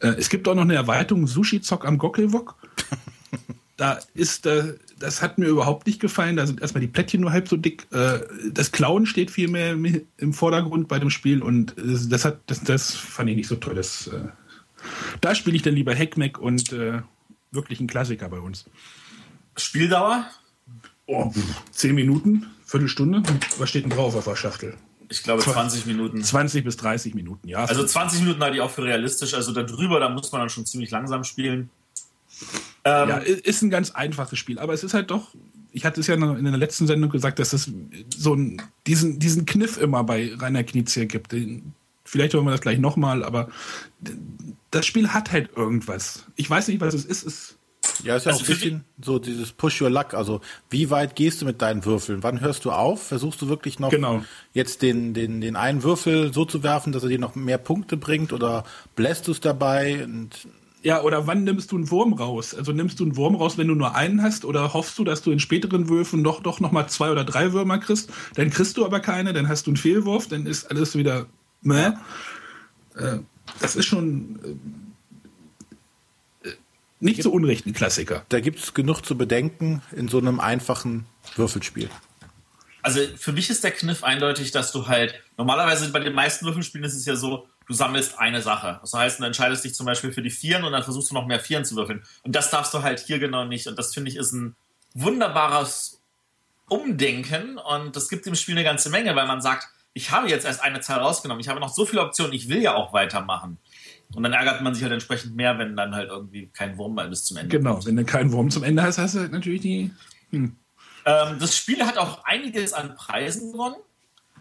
Äh, 0.00 0.08
es 0.18 0.28
gibt 0.28 0.46
auch 0.46 0.54
noch 0.54 0.62
eine 0.62 0.74
Erweiterung 0.74 1.26
Sushi-Zock 1.26 1.86
am 1.86 1.96
Gockelwok. 1.96 2.56
da 3.78 3.98
ist, 4.12 4.44
äh, 4.44 4.74
das 4.98 5.22
hat 5.22 5.38
mir 5.38 5.46
überhaupt 5.46 5.86
nicht 5.86 6.00
gefallen. 6.00 6.36
Da 6.36 6.46
sind 6.46 6.60
erstmal 6.60 6.82
die 6.82 6.86
Plättchen 6.86 7.22
nur 7.22 7.32
halb 7.32 7.48
so 7.48 7.56
dick. 7.56 7.86
Äh, 7.92 8.20
das 8.52 8.72
Klauen 8.72 9.06
steht 9.06 9.30
viel 9.30 9.48
mehr 9.48 9.72
im 9.72 10.34
Vordergrund 10.34 10.86
bei 10.86 10.98
dem 10.98 11.08
Spiel 11.08 11.42
und 11.42 11.78
äh, 11.78 11.96
das, 12.10 12.26
hat, 12.26 12.40
das, 12.46 12.62
das 12.62 12.94
fand 12.94 13.30
ich 13.30 13.36
nicht 13.36 13.48
so 13.48 13.56
toll. 13.56 13.74
Das, 13.74 14.06
äh, 14.08 14.28
da 15.22 15.34
spiele 15.34 15.56
ich 15.56 15.62
dann 15.62 15.74
lieber 15.74 15.94
Hackmack 15.94 16.38
und 16.38 16.74
äh, 16.74 17.00
wirklich 17.52 17.80
ein 17.80 17.86
Klassiker 17.86 18.28
bei 18.28 18.38
uns. 18.38 18.66
Spieldauer? 19.56 20.26
Oh, 21.12 21.32
zehn 21.72 21.96
Minuten, 21.96 22.46
Viertelstunde. 22.64 23.24
Was 23.58 23.68
steht 23.68 23.82
denn 23.82 23.90
drauf 23.90 24.14
auf 24.14 24.24
der 24.24 24.36
Schachtel? 24.36 24.76
Ich 25.08 25.24
glaube 25.24 25.42
20 25.42 25.86
Minuten. 25.86 26.22
20 26.22 26.62
bis 26.62 26.76
30 26.76 27.14
Minuten, 27.14 27.48
ja. 27.48 27.64
Also 27.64 27.84
20 27.84 28.20
Minuten 28.20 28.40
halte 28.40 28.54
ich 28.54 28.62
auch 28.62 28.70
für 28.70 28.84
realistisch. 28.84 29.34
Also 29.34 29.50
darüber, 29.52 29.98
da 29.98 30.08
muss 30.08 30.30
man 30.30 30.42
dann 30.42 30.50
schon 30.50 30.66
ziemlich 30.66 30.92
langsam 30.92 31.24
spielen. 31.24 31.68
Ähm, 32.84 33.08
ja, 33.08 33.16
ist 33.16 33.60
ein 33.62 33.70
ganz 33.70 33.90
einfaches 33.90 34.38
Spiel, 34.38 34.60
aber 34.60 34.72
es 34.72 34.84
ist 34.84 34.94
halt 34.94 35.10
doch, 35.10 35.34
ich 35.72 35.84
hatte 35.84 36.00
es 36.00 36.06
ja 36.06 36.14
in 36.14 36.44
der 36.44 36.56
letzten 36.56 36.86
Sendung 36.86 37.10
gesagt, 37.10 37.40
dass 37.40 37.52
es 37.52 37.72
so 38.16 38.34
einen, 38.34 38.62
diesen, 38.86 39.18
diesen 39.18 39.46
Kniff 39.46 39.78
immer 39.78 40.04
bei 40.04 40.32
Rainer 40.38 40.62
Knizia 40.62 41.06
gibt. 41.06 41.32
Den, 41.32 41.74
vielleicht 42.04 42.34
hören 42.34 42.44
wir 42.44 42.52
das 42.52 42.60
gleich 42.60 42.78
nochmal, 42.78 43.24
aber 43.24 43.48
das 44.70 44.86
Spiel 44.86 45.08
hat 45.08 45.32
halt 45.32 45.50
irgendwas. 45.56 46.26
Ich 46.36 46.48
weiß 46.48 46.68
nicht, 46.68 46.80
was 46.80 46.94
es 46.94 47.04
ist. 47.04 47.26
Es 47.26 47.56
ja, 48.04 48.16
ist 48.16 48.26
ja 48.26 48.32
also 48.32 48.44
auch 48.44 48.48
ein 48.48 48.54
bisschen 48.54 48.84
so 49.00 49.18
dieses 49.18 49.52
Push 49.52 49.80
Your 49.80 49.90
Luck. 49.90 50.14
Also 50.14 50.40
wie 50.68 50.90
weit 50.90 51.16
gehst 51.16 51.42
du 51.42 51.46
mit 51.46 51.62
deinen 51.62 51.84
Würfeln? 51.84 52.22
Wann 52.22 52.40
hörst 52.40 52.64
du 52.64 52.70
auf? 52.70 53.02
Versuchst 53.02 53.40
du 53.42 53.48
wirklich 53.48 53.78
noch 53.78 53.90
genau. 53.90 54.22
jetzt 54.52 54.82
den, 54.82 55.14
den, 55.14 55.40
den 55.40 55.56
einen 55.56 55.82
Würfel 55.82 56.32
so 56.32 56.44
zu 56.44 56.62
werfen, 56.62 56.92
dass 56.92 57.02
er 57.02 57.08
dir 57.08 57.18
noch 57.18 57.34
mehr 57.34 57.58
Punkte 57.58 57.96
bringt 57.96 58.32
oder 58.32 58.64
bläst 58.96 59.28
du 59.28 59.32
es 59.32 59.40
dabei? 59.40 60.04
Und 60.04 60.46
ja, 60.82 61.02
oder 61.02 61.26
wann 61.26 61.44
nimmst 61.44 61.72
du 61.72 61.76
einen 61.76 61.90
Wurm 61.90 62.14
raus? 62.14 62.54
Also 62.54 62.72
nimmst 62.72 63.00
du 63.00 63.04
einen 63.04 63.16
Wurm 63.16 63.34
raus, 63.34 63.58
wenn 63.58 63.68
du 63.68 63.74
nur 63.74 63.94
einen 63.94 64.22
hast, 64.22 64.44
oder 64.44 64.72
hoffst 64.72 64.98
du, 64.98 65.04
dass 65.04 65.22
du 65.22 65.30
in 65.30 65.38
späteren 65.38 65.88
Würfen 65.88 66.24
doch, 66.24 66.42
doch 66.42 66.60
noch 66.60 66.72
mal 66.72 66.88
zwei 66.88 67.10
oder 67.10 67.24
drei 67.24 67.52
Würmer 67.52 67.78
kriegst? 67.78 68.10
Dann 68.34 68.50
kriegst 68.50 68.76
du 68.76 68.84
aber 68.84 69.00
keine, 69.00 69.32
dann 69.32 69.48
hast 69.48 69.66
du 69.66 69.70
einen 69.70 69.76
Fehlwurf, 69.76 70.28
dann 70.28 70.46
ist 70.46 70.70
alles 70.70 70.96
wieder 70.96 71.26
meh. 71.60 71.92
Äh, 72.96 73.18
das 73.60 73.76
ist 73.76 73.86
schon 73.86 74.38
nicht 77.00 77.22
zu 77.22 77.32
Unrecht 77.32 77.66
ein 77.66 77.72
Klassiker. 77.72 78.24
Da 78.28 78.40
gibt 78.40 78.58
es 78.60 78.74
genug 78.74 79.02
zu 79.02 79.16
bedenken 79.16 79.82
in 79.92 80.08
so 80.08 80.18
einem 80.18 80.40
einfachen 80.40 81.06
Würfelspiel. 81.36 81.88
Also 82.82 83.00
für 83.16 83.32
mich 83.32 83.50
ist 83.50 83.64
der 83.64 83.72
Kniff 83.72 84.04
eindeutig, 84.04 84.52
dass 84.52 84.72
du 84.72 84.86
halt, 84.86 85.14
normalerweise 85.36 85.90
bei 85.90 86.00
den 86.00 86.14
meisten 86.14 86.46
Würfelspielen 86.46 86.84
ist 86.84 86.94
es 86.94 87.04
ja 87.04 87.16
so, 87.16 87.46
du 87.66 87.74
sammelst 87.74 88.18
eine 88.18 88.42
Sache. 88.42 88.78
Das 88.80 88.94
heißt, 88.94 89.20
du 89.20 89.24
entscheidest 89.24 89.64
dich 89.64 89.74
zum 89.74 89.86
Beispiel 89.86 90.12
für 90.12 90.22
die 90.22 90.30
Vieren 90.30 90.64
und 90.64 90.72
dann 90.72 90.82
versuchst 90.82 91.10
du 91.10 91.14
noch 91.14 91.26
mehr 91.26 91.40
Vieren 91.40 91.64
zu 91.64 91.76
würfeln. 91.76 92.02
Und 92.22 92.34
das 92.34 92.50
darfst 92.50 92.72
du 92.74 92.82
halt 92.82 93.00
hier 93.00 93.18
genau 93.18 93.44
nicht. 93.44 93.66
Und 93.66 93.78
das 93.78 93.94
finde 93.94 94.10
ich 94.10 94.16
ist 94.16 94.32
ein 94.32 94.56
wunderbares 94.94 96.00
Umdenken. 96.68 97.58
Und 97.58 97.96
das 97.96 98.08
gibt 98.08 98.26
dem 98.26 98.34
Spiel 98.34 98.54
eine 98.54 98.64
ganze 98.64 98.90
Menge, 98.90 99.14
weil 99.14 99.26
man 99.26 99.40
sagt, 99.40 99.68
ich 99.92 100.10
habe 100.10 100.28
jetzt 100.28 100.46
erst 100.46 100.62
eine 100.62 100.80
Zahl 100.80 101.00
rausgenommen. 101.00 101.40
Ich 101.40 101.48
habe 101.48 101.60
noch 101.60 101.72
so 101.72 101.84
viele 101.84 102.02
Optionen. 102.02 102.32
Ich 102.32 102.48
will 102.48 102.62
ja 102.62 102.74
auch 102.74 102.92
weitermachen. 102.92 103.58
Und 104.14 104.22
dann 104.24 104.32
ärgert 104.32 104.60
man 104.62 104.74
sich 104.74 104.82
halt 104.82 104.92
entsprechend 104.92 105.36
mehr, 105.36 105.58
wenn 105.58 105.76
dann 105.76 105.94
halt 105.94 106.08
irgendwie 106.08 106.48
kein 106.52 106.76
Wurm 106.76 106.94
mal 106.94 107.08
bis 107.08 107.24
zum 107.24 107.36
Ende 107.36 107.56
Genau, 107.56 107.74
kommt. 107.74 107.86
wenn 107.86 107.96
du 107.96 108.04
keinen 108.04 108.32
Wurm 108.32 108.50
zum 108.50 108.64
Ende 108.64 108.82
hast, 108.82 108.98
hast 108.98 109.14
du 109.14 109.20
halt 109.20 109.32
natürlich 109.32 109.60
die. 109.60 109.90
Hm. 110.30 110.56
Ähm, 111.04 111.38
das 111.38 111.56
Spiel 111.56 111.84
hat 111.86 111.96
auch 111.96 112.24
einiges 112.24 112.72
an 112.72 112.94
Preisen 112.96 113.52
gewonnen. 113.52 113.76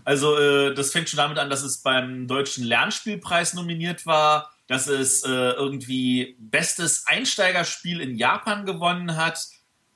Also 0.05 0.37
äh, 0.37 0.73
das 0.73 0.91
fängt 0.91 1.09
schon 1.09 1.17
damit 1.17 1.37
an, 1.37 1.49
dass 1.49 1.61
es 1.61 1.79
beim 1.79 2.27
deutschen 2.27 2.63
Lernspielpreis 2.63 3.53
nominiert 3.53 4.05
war, 4.05 4.51
dass 4.67 4.87
es 4.87 5.23
äh, 5.23 5.29
irgendwie 5.29 6.35
bestes 6.39 7.05
Einsteigerspiel 7.07 8.01
in 8.01 8.15
Japan 8.15 8.65
gewonnen 8.65 9.15
hat, 9.17 9.47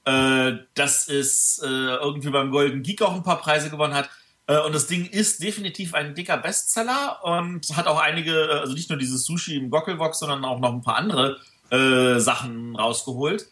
äh, 0.06 0.53
dass 0.75 1.08
es 1.08 1.60
äh, 1.63 1.68
irgendwie 1.68 2.30
beim 2.30 2.51
Golden 2.51 2.84
Geek 2.84 3.01
auch 3.01 3.15
ein 3.15 3.24
paar 3.24 3.39
Preise 3.39 3.70
gewonnen 3.70 3.94
hat. 3.94 4.10
Äh, 4.48 4.60
und 4.62 4.74
das 4.76 4.88
Ding 4.88 5.06
ist 5.06 5.42
definitiv 5.42 5.94
ein 5.94 6.16
dicker 6.16 6.38
Bestseller 6.38 7.20
und 7.24 7.76
hat 7.76 7.88
auch 7.88 8.00
einige, 8.00 8.32
äh, 8.32 8.60
also 8.60 8.74
nicht 8.74 8.90
nur 8.90 9.00
dieses 9.00 9.26
Sushi 9.26 9.56
im 9.56 9.70
Gockelbox, 9.70 10.20
sondern 10.20 10.44
auch 10.46 10.60
noch 10.60 10.74
ein 10.74 10.82
paar 10.82 10.98
andere 10.98 11.40
äh, 11.70 12.20
Sachen 12.20 12.76
rausgeholt. 12.76 13.48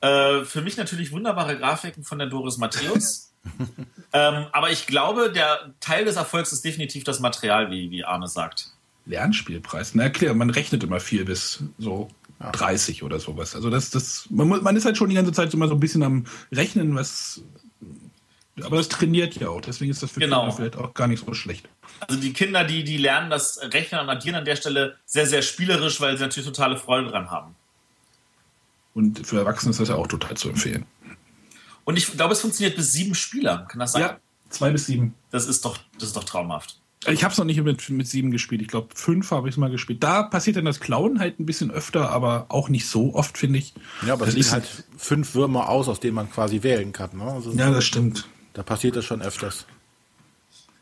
Äh, 0.00 0.44
für 0.44 0.62
mich 0.62 0.76
natürlich 0.76 1.12
wunderbare 1.12 1.58
Grafiken 1.58 2.04
von 2.04 2.18
der 2.18 2.28
Doris 2.28 2.58
Matthäus. 2.58 3.32
ähm, 4.12 4.46
aber 4.52 4.70
ich 4.70 4.86
glaube, 4.86 5.32
der 5.32 5.74
Teil 5.80 6.04
des 6.04 6.16
Erfolgs 6.16 6.52
ist 6.52 6.64
definitiv 6.64 7.04
das 7.04 7.20
Material, 7.20 7.70
wie, 7.70 7.90
wie 7.90 8.04
Arne 8.04 8.28
sagt. 8.28 8.72
Lernspielpreis. 9.06 9.94
Na 9.94 10.10
klar, 10.10 10.34
man 10.34 10.50
rechnet 10.50 10.82
immer 10.82 11.00
viel 11.00 11.24
bis 11.24 11.62
so 11.78 12.08
ja. 12.40 12.50
30 12.50 13.02
oder 13.02 13.20
sowas. 13.20 13.54
Also 13.54 13.70
das, 13.70 13.90
das, 13.90 14.26
man, 14.30 14.48
man 14.48 14.76
ist 14.76 14.84
halt 14.84 14.96
schon 14.96 15.08
die 15.08 15.14
ganze 15.14 15.32
Zeit 15.32 15.50
so 15.50 15.56
mal 15.56 15.68
so 15.68 15.74
ein 15.74 15.80
bisschen 15.80 16.02
am 16.02 16.24
Rechnen, 16.52 16.94
was 16.94 17.42
aber 18.62 18.76
das 18.78 18.88
trainiert 18.88 19.34
ja 19.36 19.48
auch, 19.48 19.60
deswegen 19.60 19.90
ist 19.90 20.02
das 20.02 20.10
für 20.10 20.20
genau. 20.20 20.40
Kinder 20.40 20.56
vielleicht 20.56 20.76
auch 20.76 20.94
gar 20.94 21.08
nicht 21.08 21.24
so 21.24 21.34
schlecht. 21.34 21.68
Also 22.00 22.20
die 22.20 22.32
Kinder, 22.32 22.64
die, 22.64 22.84
die 22.84 22.96
lernen 22.96 23.28
das 23.28 23.60
Rechnen 23.62 24.00
und 24.00 24.08
Addieren 24.08 24.36
an 24.36 24.44
der 24.44 24.56
Stelle 24.56 24.96
sehr, 25.04 25.26
sehr 25.26 25.42
spielerisch, 25.42 26.00
weil 26.00 26.16
sie 26.16 26.22
natürlich 26.22 26.48
totale 26.48 26.78
Freude 26.78 27.08
dran 27.08 27.30
haben. 27.30 27.54
Und 28.94 29.26
für 29.26 29.38
Erwachsene 29.38 29.72
ist 29.72 29.80
das 29.80 29.90
ja 29.90 29.96
auch 29.96 30.06
total 30.06 30.36
zu 30.36 30.48
empfehlen. 30.48 30.86
Und 31.84 31.98
ich 31.98 32.10
glaube, 32.12 32.32
es 32.32 32.40
funktioniert 32.40 32.76
bis 32.76 32.92
sieben 32.92 33.14
Spieler. 33.14 33.66
Kann 33.68 33.78
das 33.78 33.92
sein? 33.92 34.02
Ja, 34.02 34.18
zwei 34.48 34.70
bis 34.70 34.86
sieben. 34.86 35.14
Das 35.30 35.46
ist 35.46 35.64
doch, 35.64 35.78
das 35.94 36.04
ist 36.04 36.16
doch 36.16 36.24
traumhaft. 36.24 36.80
Ich 37.06 37.22
habe 37.22 37.30
es 37.32 37.38
noch 37.38 37.44
nicht 37.44 37.62
mit, 37.62 37.88
mit 37.90 38.08
sieben 38.08 38.30
gespielt. 38.30 38.62
Ich 38.62 38.68
glaube, 38.68 38.88
fünf 38.94 39.30
habe 39.30 39.48
ich 39.48 39.54
es 39.54 39.58
mal 39.58 39.70
gespielt. 39.70 40.02
Da 40.02 40.22
passiert 40.22 40.56
dann 40.56 40.64
das 40.64 40.80
Klauen 40.80 41.20
halt 41.20 41.38
ein 41.38 41.46
bisschen 41.46 41.70
öfter, 41.70 42.10
aber 42.10 42.46
auch 42.48 42.68
nicht 42.68 42.88
so 42.88 43.14
oft, 43.14 43.38
finde 43.38 43.58
ich. 43.58 43.74
Ja, 44.04 44.14
aber 44.14 44.26
es 44.26 44.34
sind 44.34 44.50
halt 44.50 44.66
fünf 44.96 45.34
Würmer 45.34 45.68
aus, 45.68 45.88
aus 45.88 46.00
denen 46.00 46.14
man 46.14 46.30
quasi 46.30 46.62
wählen 46.62 46.92
kann. 46.92 47.10
Ne? 47.16 47.24
Also 47.24 47.52
ja, 47.52 47.70
das 47.70 47.84
stimmt. 47.84 48.26
Da 48.56 48.62
passiert 48.62 48.96
das 48.96 49.04
schon 49.04 49.20
öfters. 49.20 49.66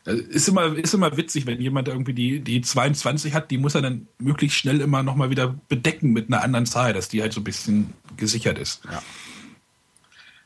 Äh, 0.05 0.13
ist 0.13 0.47
immer, 0.47 0.77
ist 0.77 0.93
immer 0.93 1.17
witzig, 1.17 1.45
wenn 1.45 1.59
jemand 1.59 1.89
irgendwie 1.89 2.13
die, 2.13 2.39
die 2.39 2.61
22 2.61 3.33
hat, 3.33 3.51
die 3.51 3.57
muss 3.57 3.75
er 3.75 3.81
dann 3.81 4.07
möglichst 4.17 4.57
schnell 4.57 4.79
immer 4.79 5.03
nochmal 5.03 5.29
wieder 5.29 5.55
bedecken 5.67 6.13
mit 6.13 6.31
einer 6.31 6.41
anderen 6.41 6.65
Zahl, 6.65 6.93
dass 6.93 7.09
die 7.09 7.21
halt 7.21 7.33
so 7.33 7.41
ein 7.41 7.43
bisschen 7.43 7.93
gesichert 8.15 8.57
ist. 8.59 8.81
Ja. 8.85 9.01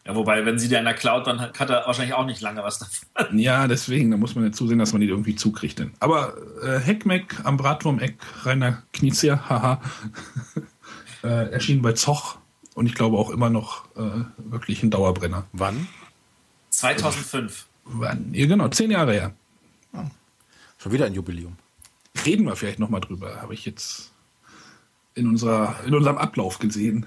Ja, 0.07 0.15
wobei, 0.15 0.43
wenn 0.43 0.57
sie 0.57 0.69
dir 0.69 0.79
einer 0.79 0.95
klaut, 0.95 1.27
dann 1.27 1.39
hat 1.39 1.69
er 1.69 1.85
wahrscheinlich 1.85 2.15
auch 2.15 2.25
nicht 2.25 2.41
lange 2.41 2.63
was 2.63 2.79
davon. 2.79 3.37
Ja, 3.37 3.67
deswegen, 3.67 4.09
da 4.09 4.17
muss 4.17 4.33
man 4.33 4.45
jetzt 4.45 4.57
zusehen, 4.57 4.79
dass 4.79 4.91
man 4.91 5.01
die 5.01 5.07
irgendwie 5.07 5.35
zukriegt. 5.35 5.77
Denn. 5.77 5.91
Aber 5.99 6.33
äh, 6.63 6.79
Heckmeck 6.79 7.35
am 7.43 7.57
Bratwurm-Eck, 7.57 8.15
Rainer 8.43 8.81
Knizia, 8.91 9.47
haha, 9.47 9.81
äh, 11.23 11.51
erschien 11.51 11.83
bei 11.83 11.91
Zoch 11.91 12.37
und 12.73 12.87
ich 12.87 12.95
glaube 12.95 13.17
auch 13.17 13.29
immer 13.29 13.51
noch 13.51 13.85
äh, 13.97 14.23
wirklich 14.37 14.81
ein 14.81 14.89
Dauerbrenner. 14.89 15.45
Wann? 15.51 15.87
2005. 16.79 17.65
Wann? 17.85 18.33
Ja, 18.33 18.45
genau, 18.45 18.67
zehn 18.69 18.91
Jahre 18.91 19.13
her. 19.13 19.33
Ja. 19.93 20.09
Schon 20.77 20.91
wieder 20.91 21.05
ein 21.05 21.13
Jubiläum. 21.13 21.57
Reden 22.25 22.45
wir 22.45 22.55
vielleicht 22.55 22.79
nochmal 22.79 23.01
drüber, 23.01 23.41
habe 23.41 23.53
ich 23.53 23.65
jetzt 23.65 24.11
in, 25.15 25.27
unserer, 25.27 25.75
in 25.85 25.93
unserem 25.93 26.17
Ablauf 26.17 26.59
gesehen. 26.59 27.05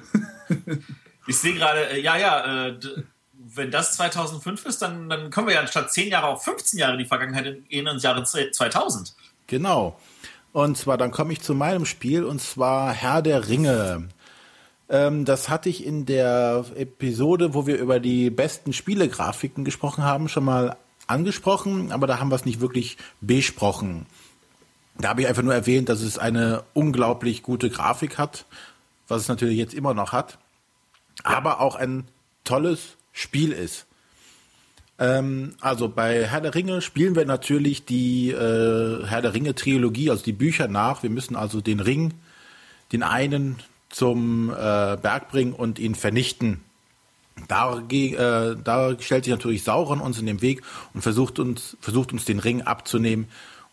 ich 1.27 1.37
sehe 1.37 1.55
gerade, 1.55 1.91
äh, 1.91 2.01
ja, 2.01 2.17
ja, 2.17 2.69
äh, 2.69 2.79
wenn 3.33 3.71
das 3.71 3.95
2005 3.97 4.67
ist, 4.67 4.83
dann, 4.83 5.09
dann 5.09 5.31
können 5.31 5.47
wir 5.47 5.55
ja 5.55 5.61
anstatt 5.61 5.93
zehn 5.93 6.09
Jahre 6.09 6.29
auch 6.29 6.43
15 6.43 6.79
Jahre 6.79 6.93
in 6.93 6.99
die 6.99 7.07
Vergangenheit 7.07 7.69
gehen 7.69 7.87
ins 7.87 8.03
Jahre 8.03 8.25
2000. 8.25 9.15
Genau. 9.47 9.99
Und 10.53 10.77
zwar, 10.77 10.99
dann 10.99 11.11
komme 11.11 11.33
ich 11.33 11.41
zu 11.41 11.55
meinem 11.55 11.87
Spiel, 11.87 12.25
und 12.25 12.41
zwar 12.41 12.93
Herr 12.93 13.23
der 13.23 13.49
Ringe. 13.49 14.09
Ähm, 14.93 15.25
das 15.25 15.49
hatte 15.49 15.71
ich 15.71 15.85
in 15.85 16.05
der 16.05 16.67
Episode, 16.77 17.55
wo 17.55 17.67
wir 17.67 17.79
über 17.79 17.99
die 17.99 18.29
besten 18.29 18.75
Spielegrafiken 18.75 19.65
gesprochen 19.65 20.05
haben, 20.05 20.29
schon 20.29 20.45
mal 20.45 20.77
angesprochen, 21.07 21.91
aber 21.91 22.07
da 22.07 22.21
haben 22.21 22.31
wir 22.31 22.37
es 22.37 22.45
nicht 22.45 22.61
wirklich 22.61 22.99
besprochen. 23.23 24.07
Da 24.99 25.09
habe 25.09 25.23
ich 25.23 25.29
einfach 25.29 25.43
nur 25.43 25.55
erwähnt, 25.55 25.89
dass 25.89 26.03
es 26.03 26.19
eine 26.19 26.63
unglaublich 26.75 27.43
gute 27.43 27.71
Grafik 27.71 28.19
hat, 28.19 28.45
was 29.09 29.23
es 29.23 29.29
natürlich 29.29 29.57
jetzt 29.57 29.73
immer 29.73 29.95
noch 29.95 30.13
hat, 30.13 30.39
aber 31.25 31.61
auch 31.61 31.75
ein 31.75 32.05
tolles 32.45 32.99
Spiel 33.13 33.51
ist. 33.51 33.87
Ähm, 34.99 35.55
also 35.63 35.89
bei 35.89 36.27
Herr 36.27 36.43
der 36.43 36.55
Ringe 36.55 36.83
spielen 36.83 37.17
wir 37.17 37.25
natürlich 37.25 37.87
die 37.87 38.31
äh, 38.31 39.07
Herr 39.07 39.23
der 39.23 39.33
Ringe 39.33 39.55
Trilogie, 39.55 40.11
also 40.11 40.23
die 40.23 40.35
Bücher 40.35 40.69
nach. 40.69 41.03
Wir 41.03 41.11
müssen 41.11 41.35
also 41.35 41.63
den 41.63 41.81
Ring, 41.81 42.13
den 42.93 43.03
einen 43.03 43.59
zum 43.93 44.51
äh, 44.51 44.97
Berg 44.97 45.29
bringen 45.31 45.53
und 45.53 45.79
ihn 45.79 45.95
vernichten. 45.95 46.65
Da, 47.49 47.79
äh, 47.91 48.57
da 48.63 48.97
stellt 49.01 49.25
sich 49.25 49.31
natürlich 49.31 49.63
Sauron 49.63 50.01
uns 50.01 50.19
in 50.19 50.27
den 50.27 50.43
Weg 50.43 50.63
und 50.93 51.03
versucht 51.03 51.39
uns, 51.39 51.77
versucht 51.81 52.13
uns 52.13 52.25
den 52.25 52.41
Ring 52.41 52.63
abzunehmen 52.63 53.29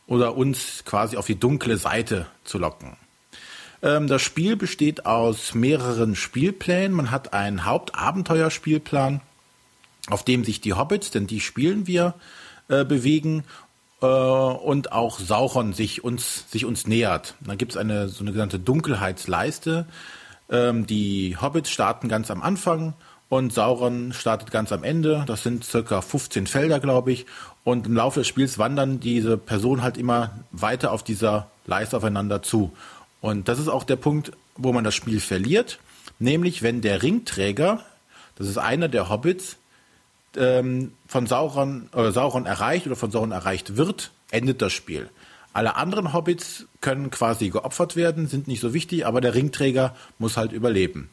oder 0.08 0.38
uns 0.38 0.84
quasi 0.86 1.18
auf 1.18 1.26
die 1.26 1.40
dunkle 1.40 1.78
Seite 1.78 2.28
zu 2.44 2.58
locken. 2.58 2.98
Ähm, 3.82 4.08
das 4.08 4.22
Spiel 4.22 4.56
besteht 4.56 5.06
aus 5.06 5.54
mehreren 5.54 6.16
Spielplänen. 6.16 6.96
Man 6.96 7.12
hat 7.12 7.34
einen 7.34 7.66
Hauptabenteuerspielplan, 7.66 9.22
auf 10.10 10.24
dem 10.24 10.44
sich 10.44 10.62
die 10.62 10.74
Hobbits, 10.74 11.12
denn 11.12 11.28
die 11.28 11.40
spielen 11.40 11.88
wir, 11.88 12.16
äh, 12.68 12.86
bewegen 12.86 13.44
äh, 14.02 14.06
und 14.06 14.92
auch 14.92 15.20
Sauron 15.20 15.74
sich 15.74 16.04
uns, 16.04 16.46
sich 16.50 16.66
uns 16.66 16.88
nähert. 16.88 17.36
Dann 17.42 17.58
gibt 17.58 17.74
es 17.74 17.78
eine 17.78 18.10
so 18.10 18.24
eine 18.24 18.32
genannte 18.32 18.60
Dunkelheitsleiste. 18.60 19.86
Ähm, 20.50 20.88
die 20.88 21.38
Hobbits 21.40 21.70
starten 21.70 22.10
ganz 22.10 22.32
am 22.32 22.42
Anfang 22.42 22.94
und 23.30 23.54
Sauron 23.54 24.12
startet 24.14 24.52
ganz 24.52 24.72
am 24.72 24.84
Ende. 24.84 25.24
Das 25.28 25.44
sind 25.44 25.64
circa 25.64 26.02
15 26.02 26.48
Felder, 26.48 26.80
glaube 26.80 27.12
ich. 27.12 27.28
Und 27.64 27.86
im 27.86 27.96
Laufe 27.96 28.22
des 28.22 28.28
Spiels 28.28 28.58
wandern 28.58 29.00
diese 29.00 29.38
Personen 29.38 29.84
halt 29.84 29.98
immer 29.98 30.32
weiter 30.52 30.92
auf 30.92 31.04
dieser 31.04 31.48
Leiste 31.68 31.98
aufeinander 31.98 32.42
zu. 32.42 32.72
Und 33.22 33.48
das 33.48 33.60
ist 33.60 33.68
auch 33.68 33.84
der 33.84 33.98
Punkt, 33.98 34.32
wo 34.56 34.74
man 34.74 34.84
das 34.84 34.96
Spiel 34.96 35.20
verliert. 35.20 35.80
Nämlich, 36.18 36.64
wenn 36.64 36.82
der 36.82 37.04
Ringträger, 37.04 37.84
das 38.36 38.48
ist 38.48 38.58
einer 38.58 38.88
der 38.88 39.10
Hobbits, 39.10 39.58
ähm, 40.38 40.94
von 41.08 41.28
Sauron, 41.28 41.90
äh, 41.94 42.12
Sauron 42.12 42.46
erreicht 42.46 42.86
oder 42.86 42.96
von 42.96 43.12
Sauron 43.12 43.32
erreicht 43.32 43.78
wird, 43.78 44.12
endet 44.32 44.62
das 44.62 44.74
Spiel. 44.74 45.10
Alle 45.54 45.76
anderen 45.76 46.14
Hobbits 46.14 46.68
können 46.82 47.10
quasi 47.10 47.50
geopfert 47.50 47.96
werden, 47.96 48.28
sind 48.28 48.48
nicht 48.48 48.62
so 48.62 48.74
wichtig, 48.74 49.06
aber 49.06 49.20
der 49.20 49.34
Ringträger 49.34 49.96
muss 50.20 50.38
halt 50.38 50.52
überleben. 50.52 51.10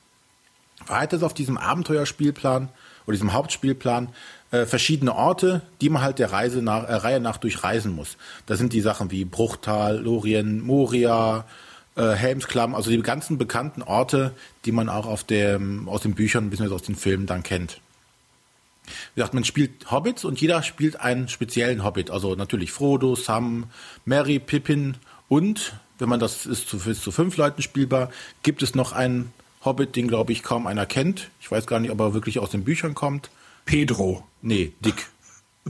Weiter 0.87 1.17
ist 1.17 1.23
auf 1.23 1.35
diesem 1.35 1.57
Abenteuerspielplan 1.57 2.69
oder 3.07 3.13
diesem 3.13 3.33
Hauptspielplan 3.33 4.09
äh, 4.51 4.67
verschiedene 4.67 5.15
Orte, 5.15 5.63
die 5.81 5.89
man 5.89 6.03
halt 6.03 6.19
der 6.19 6.33
Reise 6.33 6.63
nach, 6.63 6.85
äh, 6.85 6.95
Reihe 6.95 7.21
nach 7.21 7.39
durchreisen 7.39 7.95
muss. 7.95 8.17
Das 8.47 8.59
sind 8.59 8.73
die 8.73 8.81
Sachen 8.81 9.11
wie 9.11 9.25
Bruchtal, 9.25 9.99
Lorien, 9.99 10.61
Moria, 10.61 11.45
äh, 11.97 12.13
Helmsklamm, 12.13 12.75
also 12.75 12.91
die 12.91 13.01
ganzen 13.01 13.39
bekannten 13.39 13.83
Orte, 13.83 14.33
die 14.65 14.73
man 14.73 14.89
auch 14.89 15.07
auf 15.07 15.25
dem, 15.25 15.89
aus 15.89 16.03
den 16.03 16.15
Büchern 16.15 16.51
bzw. 16.51 16.75
aus 16.75 16.83
den 16.83 16.95
Filmen 16.95 17.27
dann 17.27 17.43
kennt. 17.43 17.81
Wie 19.15 19.21
gesagt, 19.21 19.35
man 19.35 19.45
spielt 19.45 19.91
Hobbits 19.91 20.25
und 20.25 20.41
jeder 20.41 20.63
spielt 20.63 21.01
einen 21.01 21.29
speziellen 21.29 21.85
Hobbit. 21.85 22.11
Also 22.11 22.35
natürlich 22.35 22.73
Frodo, 22.73 23.15
Sam, 23.15 23.65
Mary, 24.05 24.39
Pippin 24.39 24.97
und, 25.29 25.75
wenn 25.99 26.09
man 26.09 26.21
das 26.21 26.47
ist 26.47 26.69
zu, 26.69 26.77
ist 26.89 27.03
zu 27.03 27.11
fünf 27.11 27.37
Leuten 27.37 27.63
spielbar, 27.63 28.11
gibt 28.43 28.63
es 28.63 28.75
noch 28.75 28.93
einen 28.93 29.33
Hobbit, 29.65 29.97
den 29.97 30.09
glaube 30.09 30.33
ich 30.33 30.43
kaum 30.43 30.67
einer 30.67 30.87
kennt. 30.87 31.31
Ich 31.41 31.51
weiß 31.51 31.67
gar 31.67 31.81
nicht, 31.81 31.91
ob 31.91 32.01
er 32.01 32.15
wirklich 32.15 32.39
aus 32.39 32.51
den 32.51 32.65
Büchern 32.65 32.95
kommt. 32.95 33.31
Pedro. 33.65 34.25
Nee, 34.43 34.73
Dick. 34.85 35.09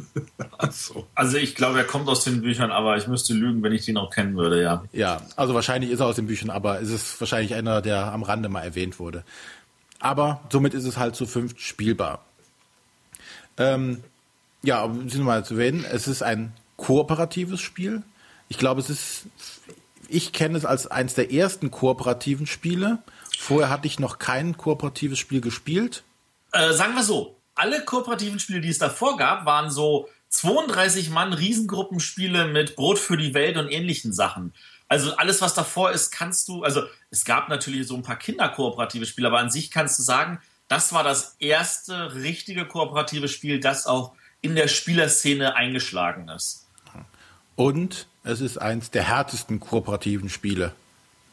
so. 0.71 1.07
Also 1.15 1.39
ich 1.39 1.55
glaube, 1.55 1.79
er 1.79 1.85
kommt 1.85 2.09
aus 2.09 2.25
den 2.25 2.43
Büchern, 2.43 2.71
aber 2.71 2.97
ich 2.97 3.07
müsste 3.07 3.33
lügen, 3.33 3.63
wenn 3.63 3.73
ich 3.73 3.87
den 3.87 3.97
auch 3.97 4.11
kennen 4.11 4.37
würde, 4.37 4.63
ja. 4.63 4.85
Ja, 4.93 5.23
also 5.37 5.55
wahrscheinlich 5.55 5.91
ist 5.91 6.01
er 6.01 6.07
aus 6.07 6.17
den 6.17 6.27
Büchern, 6.27 6.51
aber 6.51 6.81
es 6.81 6.91
ist 6.91 7.19
wahrscheinlich 7.21 7.55
einer, 7.55 7.81
der 7.81 8.13
am 8.13 8.23
Rande 8.23 8.49
mal 8.49 8.63
erwähnt 8.63 8.99
wurde. 8.99 9.25
Aber 9.99 10.43
somit 10.53 10.75
ist 10.75 10.85
es 10.85 10.99
halt 10.99 11.17
zu 11.17 11.27
fünft 11.27 11.61
spielbar. 11.61 12.25
Ähm, 13.59 14.03
ja, 14.63 14.83
um 14.83 15.07
es 15.07 15.15
mal 15.17 15.45
zu 15.45 15.55
erwähnen, 15.55 15.85
es 15.85 16.09
ist 16.09 16.23
ein 16.23 16.53
kooperatives 16.77 17.61
Spiel. 17.61 18.03
Ich 18.49 18.59
glaube, 18.59 18.81
es 18.81 18.91
ist, 18.91 19.27
ich 20.09 20.33
kenne 20.33 20.59
es 20.59 20.65
als 20.65 20.87
eines 20.87 21.15
der 21.15 21.33
ersten 21.33 21.71
kooperativen 21.71 22.47
Spiele. 22.47 22.99
Vorher 23.39 23.71
hatte 23.71 23.87
ich 23.87 23.99
noch 23.99 24.19
kein 24.19 24.57
kooperatives 24.57 25.19
Spiel 25.19 25.41
gespielt. 25.41 26.03
Äh, 26.53 26.73
sagen 26.73 26.95
wir 26.95 27.03
so, 27.03 27.37
alle 27.55 27.85
kooperativen 27.85 28.39
Spiele, 28.39 28.61
die 28.61 28.69
es 28.69 28.79
davor 28.79 29.17
gab, 29.17 29.47
waren 29.47 29.71
so 29.71 30.09
32 30.29 31.11
Mann 31.11 31.33
Riesengruppenspiele 31.33 32.49
mit 32.49 32.77
Brot 32.77 32.99
für 32.99 33.17
die 33.17 33.35
Welt 33.35 33.57
und 33.57 33.71
ähnlichen 33.71 34.13
Sachen. 34.13 34.53
Also 34.89 35.17
alles, 35.17 35.41
was 35.41 35.55
davor 35.55 35.91
ist, 35.91 36.11
kannst 36.11 36.49
du, 36.49 36.63
also 36.63 36.83
es 37.11 37.25
gab 37.25 37.49
natürlich 37.49 37.87
so 37.87 37.97
ein 37.97 38.03
paar 38.03 38.17
kinderkooperative 38.17 39.07
Spiele, 39.07 39.29
aber 39.29 39.39
an 39.39 39.51
sich 39.51 39.71
kannst 39.71 39.99
du 39.99 40.03
sagen, 40.03 40.41
das 40.69 40.93
war 40.93 41.05
das 41.05 41.37
erste 41.39 42.15
richtige 42.15 42.67
kooperative 42.67 43.29
Spiel, 43.29 43.61
das 43.61 43.87
auch 43.87 44.13
in 44.41 44.55
der 44.55 44.69
Spielerszene 44.69 45.55
eingeschlagen 45.55 46.29
ist. 46.29 46.67
Und 47.55 48.07
es 48.23 48.41
ist 48.41 48.59
eins 48.59 48.91
der 48.91 49.05
härtesten 49.05 49.61
kooperativen 49.61 50.29
Spiele. 50.29 50.73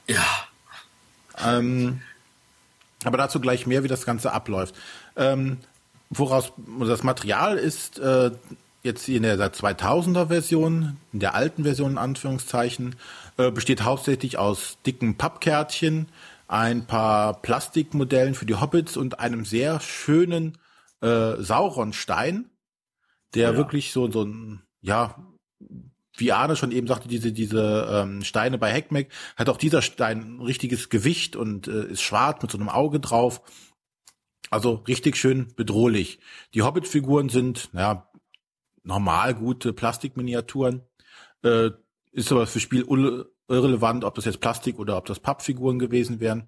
Ja. 0.07 0.25
Ähm, 1.43 2.01
aber 3.03 3.17
dazu 3.17 3.39
gleich 3.39 3.67
mehr, 3.67 3.83
wie 3.83 3.87
das 3.87 4.05
Ganze 4.05 4.31
abläuft. 4.31 4.75
Ähm, 5.15 5.57
woraus 6.09 6.53
das 6.79 7.03
Material 7.03 7.57
ist 7.57 7.99
äh, 7.99 8.31
jetzt 8.83 9.07
in 9.07 9.23
der 9.23 9.37
2000er 9.37 10.27
Version, 10.27 10.97
in 11.11 11.19
der 11.19 11.35
alten 11.35 11.63
Version 11.63 11.91
in 11.91 11.97
Anführungszeichen, 11.97 12.95
äh, 13.37 13.51
besteht 13.51 13.83
hauptsächlich 13.83 14.37
aus 14.37 14.77
dicken 14.85 15.17
Pappkärtchen, 15.17 16.07
ein 16.53 16.85
paar 16.85 17.41
Plastikmodellen 17.41 18.35
für 18.35 18.45
die 18.45 18.53
Hobbits 18.53 18.95
und 18.95 19.19
einem 19.19 19.43
sehr 19.43 19.79
schönen 19.79 20.59
äh, 21.01 21.33
Sauronstein, 21.39 22.51
der 23.33 23.53
ja. 23.53 23.57
wirklich 23.57 23.91
so, 23.91 24.11
so 24.11 24.21
ein, 24.23 24.61
ja, 24.79 25.15
wie 26.15 26.31
Arne 26.31 26.55
schon 26.55 26.71
eben 26.71 26.85
sagte, 26.85 27.07
diese, 27.07 27.31
diese 27.31 27.87
ähm, 27.89 28.23
Steine 28.23 28.59
bei 28.59 28.71
Heckmeck, 28.71 29.11
hat 29.35 29.49
auch 29.49 29.57
dieser 29.57 29.81
Stein 29.81 30.35
ein 30.37 30.41
richtiges 30.41 30.89
Gewicht 30.89 31.35
und 31.35 31.67
äh, 31.67 31.87
ist 31.87 32.03
schwarz 32.03 32.43
mit 32.43 32.51
so 32.51 32.59
einem 32.59 32.69
Auge 32.69 32.99
drauf. 32.99 33.41
Also 34.51 34.83
richtig 34.87 35.17
schön 35.17 35.47
bedrohlich. 35.55 36.19
Die 36.53 36.61
Hobbit-Figuren 36.61 37.29
sind, 37.29 37.71
ja, 37.73 38.11
normal 38.83 39.33
gute 39.33 39.73
Plastikminiaturen. 39.73 40.83
Äh, 41.41 41.71
ist 42.11 42.31
aber 42.31 42.45
für 42.45 42.59
Spiel 42.59 42.83
irrelevant, 43.47 44.03
ob 44.03 44.15
das 44.15 44.25
jetzt 44.25 44.39
Plastik 44.39 44.79
oder 44.79 44.97
ob 44.97 45.05
das 45.05 45.19
Pappfiguren 45.19 45.79
gewesen 45.79 46.19
wären. 46.19 46.47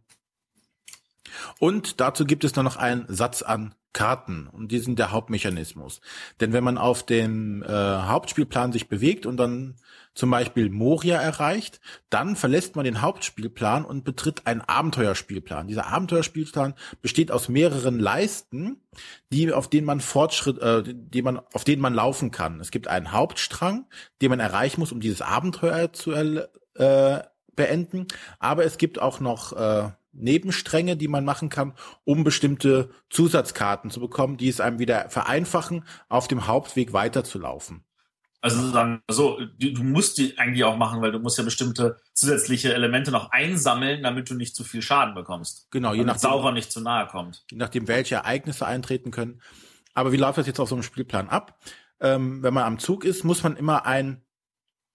Und 1.60 1.99
dazu 1.99 2.25
gibt 2.25 2.43
es 2.43 2.53
dann 2.53 2.65
noch 2.65 2.77
einen 2.77 3.05
Satz 3.10 3.41
an 3.41 3.75
Karten 3.95 4.47
und 4.51 4.73
die 4.73 4.79
sind 4.79 4.99
der 4.99 5.12
Hauptmechanismus. 5.12 6.01
Denn 6.41 6.51
wenn 6.51 6.65
man 6.65 6.77
auf 6.77 7.03
dem 7.03 7.63
äh, 7.63 7.67
Hauptspielplan 7.67 8.73
sich 8.73 8.89
bewegt 8.89 9.25
und 9.25 9.38
dann 9.38 9.75
zum 10.13 10.29
Beispiel 10.31 10.69
Moria 10.69 11.17
erreicht, 11.17 11.79
dann 12.10 12.36
verlässt 12.36 12.75
man 12.75 12.84
den 12.84 13.01
Hauptspielplan 13.01 13.86
und 13.86 14.03
betritt 14.03 14.47
einen 14.47 14.62
Abenteuerspielplan. 14.62 15.67
Dieser 15.67 15.88
Abenteuerspielplan 15.88 16.73
besteht 17.01 17.31
aus 17.31 17.47
mehreren 17.47 17.97
Leisten, 17.99 18.81
die 19.31 19.51
auf 19.53 19.69
denen 19.69 19.88
man 19.88 20.01
Fortschritt, 20.01 20.60
äh, 20.60 20.84
die 20.86 21.21
man 21.21 21.39
auf 21.53 21.63
denen 21.63 21.81
man 21.81 21.93
laufen 21.93 22.31
kann. 22.31 22.60
Es 22.60 22.71
gibt 22.71 22.89
einen 22.89 23.13
Hauptstrang, 23.13 23.86
den 24.21 24.29
man 24.29 24.41
erreichen 24.41 24.81
muss, 24.81 24.91
um 24.91 24.99
dieses 24.99 25.21
Abenteuer 25.21 25.93
zu 25.93 26.12
äh, 26.75 27.19
beenden. 27.55 28.07
Aber 28.39 28.65
es 28.65 28.77
gibt 28.77 28.99
auch 28.99 29.19
noch 29.19 29.53
äh, 29.53 29.89
Nebenstränge, 30.11 30.97
die 30.97 31.07
man 31.07 31.25
machen 31.25 31.49
kann, 31.49 31.73
um 32.03 32.23
bestimmte 32.23 32.89
Zusatzkarten 33.09 33.89
zu 33.89 33.99
bekommen, 33.99 34.38
die 34.38 34.49
es 34.49 34.61
einem 34.61 34.79
wieder 34.79 35.09
vereinfachen, 35.09 35.85
auf 36.09 36.27
dem 36.27 36.47
Hauptweg 36.47 36.93
weiterzulaufen. 36.93 37.83
Also 38.41 38.71
dann 38.71 39.01
so, 39.09 39.39
du, 39.57 39.73
du 39.73 39.83
musst 39.83 40.19
die 40.19 40.38
eigentlich 40.38 40.63
auch 40.63 40.77
machen, 40.77 41.01
weil 41.01 41.11
du 41.11 41.17
musst 41.17 41.38
ja 41.39 41.43
bestimmte 41.43 41.97
zusätzliche 42.13 42.75
Elemente 42.75 43.09
noch 43.09 43.31
einsammeln, 43.31 44.03
damit 44.03 44.29
du 44.29 44.35
nicht 44.35 44.55
zu 44.55 44.63
viel 44.63 44.83
Schaden 44.83 45.15
bekommst. 45.15 45.67
Genau, 45.71 45.95
je 45.95 46.03
nachdem, 46.03 46.19
Sauron 46.19 46.53
nicht 46.53 46.71
zu 46.71 46.79
nahe 46.79 47.07
kommt. 47.07 47.43
Je 47.49 47.57
nachdem, 47.57 47.88
welche 47.88 48.15
Ereignisse 48.15 48.67
eintreten 48.67 49.09
können. 49.09 49.41
Aber 49.95 50.11
wie 50.11 50.17
läuft 50.17 50.38
das 50.38 50.45
jetzt 50.45 50.59
auf 50.59 50.69
so 50.69 50.75
einem 50.75 50.83
Spielplan 50.83 51.27
ab? 51.27 51.57
Ähm, 51.99 52.43
wenn 52.43 52.53
man 52.53 52.65
am 52.65 52.77
Zug 52.77 53.03
ist, 53.03 53.23
muss 53.23 53.41
man 53.41 53.55
immer 53.55 53.88
ein 53.88 54.24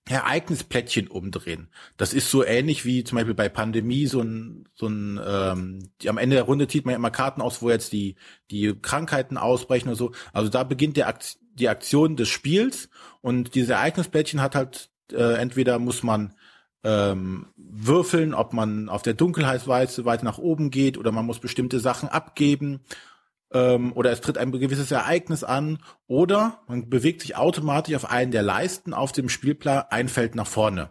Ereignisplättchen 0.08 1.08
umdrehen. 1.08 1.68
Das 1.96 2.12
ist 2.12 2.30
so 2.30 2.44
ähnlich 2.44 2.84
wie 2.84 3.04
zum 3.04 3.16
Beispiel 3.16 3.34
bei 3.34 3.48
Pandemie 3.48 4.06
so 4.06 4.20
ein, 4.20 4.68
so 4.74 4.86
ein 4.86 5.20
ähm, 5.24 5.90
die, 6.02 6.08
am 6.08 6.18
Ende 6.18 6.36
der 6.36 6.44
Runde 6.44 6.66
zieht 6.66 6.84
man 6.84 6.92
ja 6.92 6.96
immer 6.96 7.10
Karten 7.10 7.40
aus, 7.40 7.62
wo 7.62 7.70
jetzt 7.70 7.92
die, 7.92 8.16
die 8.50 8.74
Krankheiten 8.80 9.36
ausbrechen 9.36 9.88
oder 9.88 9.96
so. 9.96 10.12
Also 10.32 10.48
da 10.48 10.64
beginnt 10.64 10.96
der 10.96 11.08
Akt, 11.08 11.38
die 11.54 11.68
Aktion 11.68 12.16
des 12.16 12.28
Spiels 12.28 12.88
und 13.20 13.54
diese 13.54 13.74
Ereignisplättchen 13.74 14.40
hat 14.40 14.54
halt, 14.54 14.90
äh, 15.12 15.34
entweder 15.34 15.78
muss 15.78 16.02
man 16.02 16.34
ähm, 16.82 17.46
würfeln, 17.56 18.34
ob 18.34 18.52
man 18.52 18.88
auf 18.88 19.02
der 19.02 19.14
Dunkelheitsweise 19.14 20.04
weiter 20.06 20.24
nach 20.24 20.38
oben 20.38 20.70
geht 20.70 20.98
oder 20.98 21.12
man 21.12 21.26
muss 21.26 21.38
bestimmte 21.38 21.78
Sachen 21.78 22.08
abgeben 22.08 22.80
ähm, 23.52 23.92
oder 23.94 24.10
es 24.10 24.20
tritt 24.20 24.38
ein 24.38 24.52
gewisses 24.52 24.90
Ereignis 24.90 25.44
an 25.44 25.78
oder 26.06 26.62
man 26.68 26.88
bewegt 26.88 27.20
sich 27.22 27.36
automatisch 27.36 27.94
auf 27.94 28.10
einen 28.10 28.30
der 28.30 28.42
Leisten 28.42 28.94
auf 28.94 29.12
dem 29.12 29.28
Spielplan 29.28 29.84
ein 29.90 30.08
Feld 30.08 30.34
nach 30.34 30.46
vorne. 30.46 30.90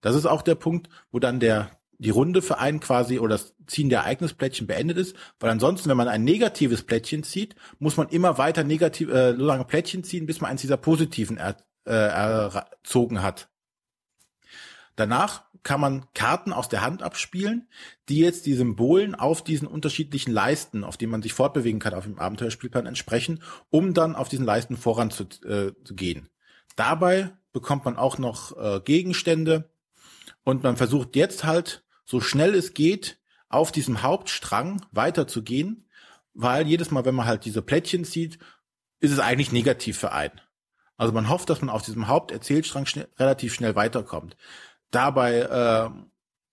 Das 0.00 0.14
ist 0.14 0.26
auch 0.26 0.42
der 0.42 0.54
Punkt, 0.54 0.88
wo 1.10 1.18
dann 1.18 1.40
der 1.40 1.70
die 1.98 2.10
Runde 2.10 2.42
für 2.42 2.58
einen 2.58 2.78
quasi 2.80 3.18
oder 3.18 3.34
das 3.34 3.54
Ziehen 3.66 3.88
der 3.88 4.00
Ereignisplättchen 4.00 4.68
beendet 4.68 4.96
ist, 4.96 5.16
weil 5.40 5.50
ansonsten, 5.50 5.90
wenn 5.90 5.96
man 5.96 6.08
ein 6.08 6.22
negatives 6.22 6.84
Plättchen 6.84 7.24
zieht, 7.24 7.56
muss 7.80 7.96
man 7.96 8.08
immer 8.08 8.38
weiter 8.38 8.62
negativ, 8.62 9.10
äh, 9.10 9.34
so 9.36 9.44
lange 9.44 9.64
Plättchen 9.64 10.04
ziehen, 10.04 10.26
bis 10.26 10.40
man 10.40 10.52
eins 10.52 10.60
dieser 10.60 10.76
positiven 10.76 11.38
er, 11.38 11.56
äh, 11.86 11.92
erzogen 11.92 13.20
hat. 13.20 13.48
Danach 14.94 15.44
kann 15.68 15.82
man 15.82 16.06
Karten 16.14 16.54
aus 16.54 16.70
der 16.70 16.80
Hand 16.80 17.02
abspielen, 17.02 17.68
die 18.08 18.20
jetzt 18.20 18.46
die 18.46 18.54
Symbolen 18.54 19.14
auf 19.14 19.44
diesen 19.44 19.68
unterschiedlichen 19.68 20.32
Leisten, 20.32 20.82
auf 20.82 20.96
denen 20.96 21.12
man 21.12 21.20
sich 21.20 21.34
fortbewegen 21.34 21.78
kann, 21.78 21.92
auf 21.92 22.04
dem 22.04 22.18
Abenteuerspielplan 22.18 22.86
entsprechen, 22.86 23.42
um 23.68 23.92
dann 23.92 24.16
auf 24.16 24.30
diesen 24.30 24.46
Leisten 24.46 24.78
voranzugehen. 24.78 25.68
Äh, 25.68 25.84
zu 25.84 25.94
gehen. 25.94 26.30
Dabei 26.74 27.32
bekommt 27.52 27.84
man 27.84 27.98
auch 27.98 28.16
noch 28.16 28.56
äh, 28.56 28.80
Gegenstände 28.80 29.68
und 30.42 30.62
man 30.62 30.78
versucht 30.78 31.16
jetzt 31.16 31.44
halt 31.44 31.84
so 32.06 32.22
schnell 32.22 32.54
es 32.54 32.72
geht 32.72 33.18
auf 33.50 33.70
diesem 33.70 34.02
Hauptstrang 34.02 34.80
weiterzugehen, 34.92 35.86
weil 36.32 36.66
jedes 36.66 36.90
Mal, 36.90 37.04
wenn 37.04 37.14
man 37.14 37.26
halt 37.26 37.44
diese 37.44 37.60
Plättchen 37.60 38.04
sieht, 38.04 38.38
ist 39.00 39.12
es 39.12 39.18
eigentlich 39.18 39.52
negativ 39.52 39.98
für 39.98 40.12
einen. 40.12 40.40
Also 40.96 41.12
man 41.12 41.28
hofft, 41.28 41.50
dass 41.50 41.60
man 41.60 41.68
auf 41.68 41.82
diesem 41.82 42.08
Haupterzählstrang 42.08 42.86
schnell, 42.86 43.08
relativ 43.18 43.52
schnell 43.52 43.76
weiterkommt. 43.76 44.34
Dabei 44.90 45.40
äh, 45.40 45.90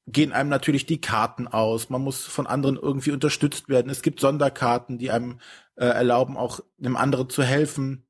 gehen 0.07 0.31
einem 0.33 0.49
natürlich 0.49 0.85
die 0.85 1.01
Karten 1.01 1.47
aus. 1.47 1.89
Man 1.89 2.01
muss 2.01 2.25
von 2.25 2.47
anderen 2.47 2.75
irgendwie 2.75 3.11
unterstützt 3.11 3.69
werden. 3.69 3.89
Es 3.89 4.01
gibt 4.01 4.19
Sonderkarten, 4.19 4.97
die 4.97 5.11
einem 5.11 5.39
äh, 5.75 5.85
erlauben, 5.85 6.37
auch 6.37 6.59
einem 6.79 6.95
anderen 6.95 7.29
zu 7.29 7.43
helfen. 7.43 8.05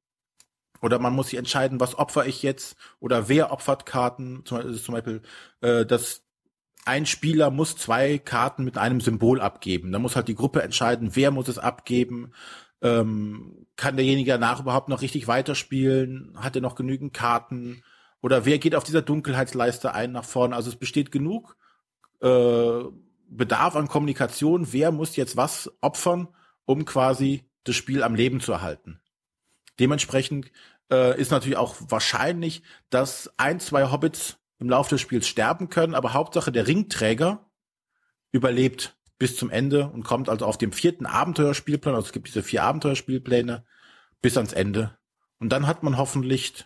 Oder 0.82 1.00
man 1.00 1.14
muss 1.14 1.30
sich 1.30 1.40
entscheiden, 1.40 1.80
was 1.80 1.96
opfer 1.98 2.26
ich 2.26 2.44
jetzt 2.44 2.76
oder 3.00 3.30
wer 3.30 3.52
opfert 3.52 3.86
Karten. 3.86 4.44
Zum, 4.46 4.76
zum 4.76 4.94
Beispiel, 4.94 5.22
äh, 5.62 5.86
dass 5.86 6.24
ein 6.86 7.06
Spieler 7.06 7.50
muss 7.50 7.76
zwei 7.76 8.20
Karten 8.20 8.64
mit 8.64 8.78
einem 8.78 9.02
Symbol 9.02 9.42
abgeben. 9.42 9.92
Da 9.92 10.00
muss 10.00 10.16
halt 10.16 10.28
die 10.28 10.36
Gruppe 10.36 10.62
entscheiden, 10.62 11.16
wer 11.16 11.32
muss 11.32 11.48
es 11.48 11.58
abgeben. 11.58 12.34
Ähm, 12.82 13.66
kann 13.78 13.96
derjenige 13.96 14.32
danach 14.32 14.60
überhaupt 14.60 14.90
noch 14.90 15.02
richtig 15.02 15.28
weiterspielen? 15.28 16.34
Hat 16.36 16.56
er 16.56 16.62
noch 16.62 16.76
genügend 16.76 17.14
Karten? 17.14 17.84
Oder 18.26 18.44
wer 18.44 18.58
geht 18.58 18.74
auf 18.74 18.84
dieser 18.84 19.04
Dunkelheitsleiste 19.04 19.94
ein 19.94 20.12
nach 20.12 20.24
vorne? 20.24 20.56
Also 20.56 20.72
es 20.72 20.78
besteht 20.78 21.12
genug 21.12 21.56
äh, 22.22 22.84
Bedarf 23.30 23.76
an 23.76 23.88
Kommunikation. 23.88 24.74
Wer 24.74 24.92
muss 24.92 25.16
jetzt 25.16 25.38
was 25.38 25.72
opfern, 25.80 26.30
um 26.66 26.86
quasi 26.86 27.48
das 27.66 27.76
Spiel 27.76 28.02
am 28.02 28.16
Leben 28.16 28.40
zu 28.40 28.52
erhalten? 28.52 29.00
Dementsprechend 29.80 30.52
äh, 30.92 31.22
ist 31.22 31.30
natürlich 31.30 31.60
auch 31.60 31.76
wahrscheinlich, 31.88 32.64
dass 32.90 33.32
ein, 33.38 33.60
zwei 33.60 33.92
Hobbits 33.92 34.40
im 34.58 34.72
Laufe 34.72 34.90
des 34.90 35.02
Spiels 35.02 35.28
sterben 35.28 35.70
können, 35.70 35.94
aber 35.94 36.14
Hauptsache 36.14 36.52
der 36.52 36.66
Ringträger 36.66 37.46
überlebt 38.32 38.98
bis 39.20 39.38
zum 39.38 39.52
Ende 39.52 39.88
und 39.90 40.02
kommt 40.02 40.30
also 40.30 40.48
auf 40.48 40.58
dem 40.58 40.72
vierten 40.72 41.06
Abenteuerspielplan, 41.06 41.94
also 41.94 42.08
es 42.08 42.12
gibt 42.12 42.30
diese 42.30 42.42
vier 42.42 42.64
Abenteuerspielpläne, 42.64 43.68
bis 44.24 44.36
ans 44.36 44.54
Ende. 44.54 44.98
Und 45.38 45.50
dann 45.50 45.68
hat 45.68 45.84
man 45.84 45.98
hoffentlich 45.98 46.66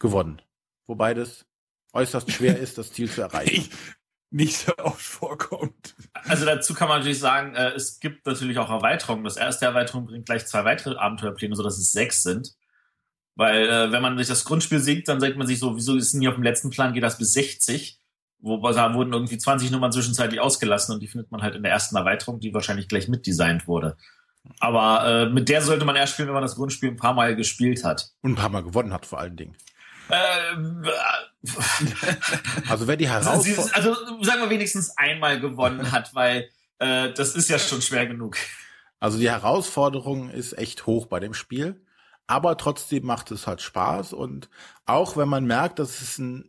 gewonnen. 0.00 0.42
Wobei 0.90 1.14
das 1.14 1.46
äußerst 1.92 2.32
schwer 2.32 2.58
ist, 2.58 2.76
das 2.76 2.92
Ziel 2.92 3.08
zu 3.08 3.20
erreichen. 3.20 3.68
nicht 4.30 4.56
so 4.56 4.76
oft 4.78 5.00
vorkommt. 5.00 5.94
Also 6.24 6.44
dazu 6.44 6.74
kann 6.74 6.88
man 6.88 6.98
natürlich 6.98 7.20
sagen, 7.20 7.54
äh, 7.54 7.70
es 7.74 8.00
gibt 8.00 8.26
natürlich 8.26 8.58
auch 8.58 8.70
Erweiterungen. 8.70 9.22
Das 9.22 9.36
erste 9.36 9.66
Erweiterung 9.66 10.06
bringt 10.06 10.26
gleich 10.26 10.46
zwei 10.46 10.64
weitere 10.64 10.96
Abenteuerpläne, 10.96 11.54
sodass 11.54 11.78
es 11.78 11.92
sechs 11.92 12.24
sind. 12.24 12.56
Weil 13.36 13.68
äh, 13.68 13.92
wenn 13.92 14.02
man 14.02 14.18
sich 14.18 14.26
das 14.26 14.44
Grundspiel 14.44 14.80
sieht, 14.80 15.06
dann 15.06 15.20
sagt 15.20 15.36
man 15.36 15.46
sich 15.46 15.60
so, 15.60 15.76
wieso 15.76 15.94
ist 15.94 16.12
denn 16.12 16.22
hier 16.22 16.30
auf 16.30 16.34
dem 16.36 16.42
letzten 16.42 16.70
Plan 16.70 16.92
geht 16.92 17.04
das 17.04 17.18
bis 17.18 17.34
60? 17.34 18.00
Wobei 18.40 18.72
da 18.72 18.92
wurden 18.92 19.12
irgendwie 19.12 19.38
20 19.38 19.70
Nummern 19.70 19.92
zwischenzeitlich 19.92 20.40
ausgelassen 20.40 20.92
und 20.92 21.00
die 21.00 21.08
findet 21.08 21.30
man 21.30 21.40
halt 21.40 21.54
in 21.54 21.62
der 21.62 21.70
ersten 21.70 21.94
Erweiterung, 21.94 22.40
die 22.40 22.52
wahrscheinlich 22.52 22.88
gleich 22.88 23.06
mitdesignt 23.06 23.68
wurde. 23.68 23.96
Aber 24.58 25.06
äh, 25.06 25.26
mit 25.30 25.48
der 25.48 25.62
sollte 25.62 25.84
man 25.84 25.94
erst 25.94 26.14
spielen, 26.14 26.26
wenn 26.26 26.34
man 26.34 26.42
das 26.42 26.56
Grundspiel 26.56 26.90
ein 26.90 26.96
paar 26.96 27.14
Mal 27.14 27.36
gespielt 27.36 27.84
hat. 27.84 28.10
Und 28.22 28.32
ein 28.32 28.36
paar 28.36 28.48
Mal 28.48 28.64
gewonnen 28.64 28.92
hat 28.92 29.06
vor 29.06 29.20
allen 29.20 29.36
Dingen. 29.36 29.56
Ähm, 30.12 30.84
also 32.68 32.86
wer 32.86 32.96
die 32.96 33.08
Herausforderung... 33.08 33.70
Also 33.72 33.94
sagen 34.22 34.42
wir 34.42 34.50
wenigstens 34.50 34.96
einmal 34.96 35.40
gewonnen 35.40 35.92
hat, 35.92 36.14
weil 36.14 36.48
äh, 36.78 37.12
das 37.12 37.34
ist 37.34 37.48
ja 37.48 37.58
schon 37.58 37.82
schwer 37.82 38.06
genug. 38.06 38.36
Also 38.98 39.18
die 39.18 39.30
Herausforderung 39.30 40.30
ist 40.30 40.56
echt 40.58 40.86
hoch 40.86 41.06
bei 41.06 41.20
dem 41.20 41.34
Spiel 41.34 41.80
aber 42.30 42.56
trotzdem 42.56 43.04
macht 43.06 43.32
es 43.32 43.48
halt 43.48 43.60
Spaß 43.60 44.12
und 44.12 44.48
auch 44.86 45.16
wenn 45.16 45.28
man 45.28 45.46
merkt, 45.46 45.80
dass 45.80 46.00
es 46.00 46.16
ein 46.18 46.48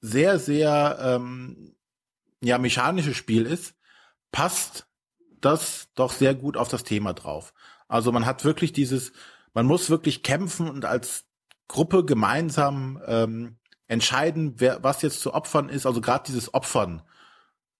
sehr, 0.00 0.38
sehr 0.38 0.98
ähm, 1.02 1.76
ja, 2.40 2.56
mechanisches 2.56 3.14
Spiel 3.14 3.44
ist, 3.44 3.74
passt 4.32 4.86
das 5.42 5.88
doch 5.94 6.12
sehr 6.12 6.34
gut 6.34 6.56
auf 6.56 6.68
das 6.68 6.82
Thema 6.82 7.12
drauf. 7.12 7.52
Also 7.88 8.10
man 8.10 8.24
hat 8.24 8.46
wirklich 8.46 8.72
dieses, 8.72 9.12
man 9.52 9.66
muss 9.66 9.90
wirklich 9.90 10.22
kämpfen 10.22 10.70
und 10.70 10.86
als 10.86 11.26
Gruppe 11.68 12.04
gemeinsam 12.04 13.00
ähm, 13.06 13.58
entscheiden, 13.86 14.54
wer, 14.56 14.82
was 14.82 15.02
jetzt 15.02 15.20
zu 15.20 15.34
opfern 15.34 15.68
ist. 15.68 15.86
Also 15.86 16.00
gerade 16.00 16.24
dieses 16.26 16.52
Opfern 16.54 17.02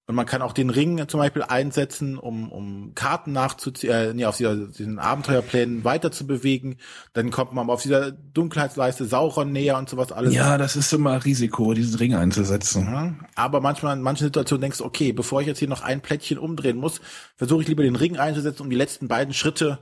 und 0.09 0.15
man 0.15 0.25
kann 0.25 0.41
auch 0.41 0.55
den 0.55 0.71
Ring 0.71 1.07
zum 1.07 1.21
Beispiel 1.21 1.43
einsetzen, 1.43 2.17
um, 2.17 2.51
um 2.51 2.95
Karten 2.95 3.33
nachzuziehen, 3.33 3.93
äh, 3.93 4.15
nee, 4.15 4.25
auf 4.25 4.39
dieser, 4.39 4.57
diesen 4.57 4.99
Abenteuerplänen 4.99 5.85
weiter 5.85 6.11
zu 6.11 6.27
bewegen. 6.27 6.79
Dann 7.13 7.31
kommt 7.31 7.53
man 7.53 7.69
auf 7.69 7.83
dieser 7.83 8.11
Dunkelheitsleiste 8.11 9.05
Sauron 9.05 9.53
näher 9.53 9.77
und 9.77 9.91
sowas 9.91 10.11
alles. 10.11 10.33
Ja, 10.33 10.57
das 10.57 10.77
ist 10.77 10.95
immer 10.95 11.23
Risiko, 11.27 11.75
diesen 11.75 11.99
Ring 11.99 12.15
einzusetzen. 12.15 12.87
Ja, 12.87 13.15
aber 13.35 13.61
manchmal, 13.61 13.99
in 13.99 14.03
manchen 14.03 14.25
Situationen 14.25 14.63
denkst 14.63 14.79
du, 14.79 14.87
okay, 14.87 15.13
bevor 15.13 15.43
ich 15.43 15.47
jetzt 15.47 15.59
hier 15.59 15.69
noch 15.69 15.83
ein 15.83 16.01
Plättchen 16.01 16.39
umdrehen 16.39 16.79
muss, 16.79 17.03
versuche 17.37 17.61
ich 17.61 17.69
lieber 17.69 17.83
den 17.83 17.97
Ring 17.97 18.17
einzusetzen, 18.17 18.63
um 18.63 18.71
die 18.71 18.77
letzten 18.77 19.09
beiden 19.09 19.35
Schritte. 19.35 19.81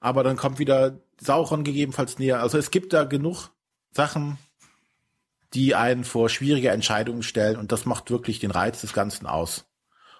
Aber 0.00 0.24
dann 0.24 0.36
kommt 0.36 0.58
wieder 0.58 0.98
Sauron 1.20 1.62
gegebenenfalls 1.62 2.18
näher. 2.18 2.40
Also 2.40 2.58
es 2.58 2.70
gibt 2.70 2.92
da 2.92 3.04
genug 3.04 3.50
Sachen, 3.92 4.38
die 5.52 5.74
einen 5.74 6.04
vor 6.04 6.28
schwierige 6.28 6.70
Entscheidungen 6.70 7.22
stellen 7.22 7.56
und 7.56 7.72
das 7.72 7.84
macht 7.84 8.10
wirklich 8.10 8.38
den 8.38 8.50
Reiz 8.50 8.80
des 8.80 8.92
Ganzen 8.92 9.26
aus. 9.26 9.66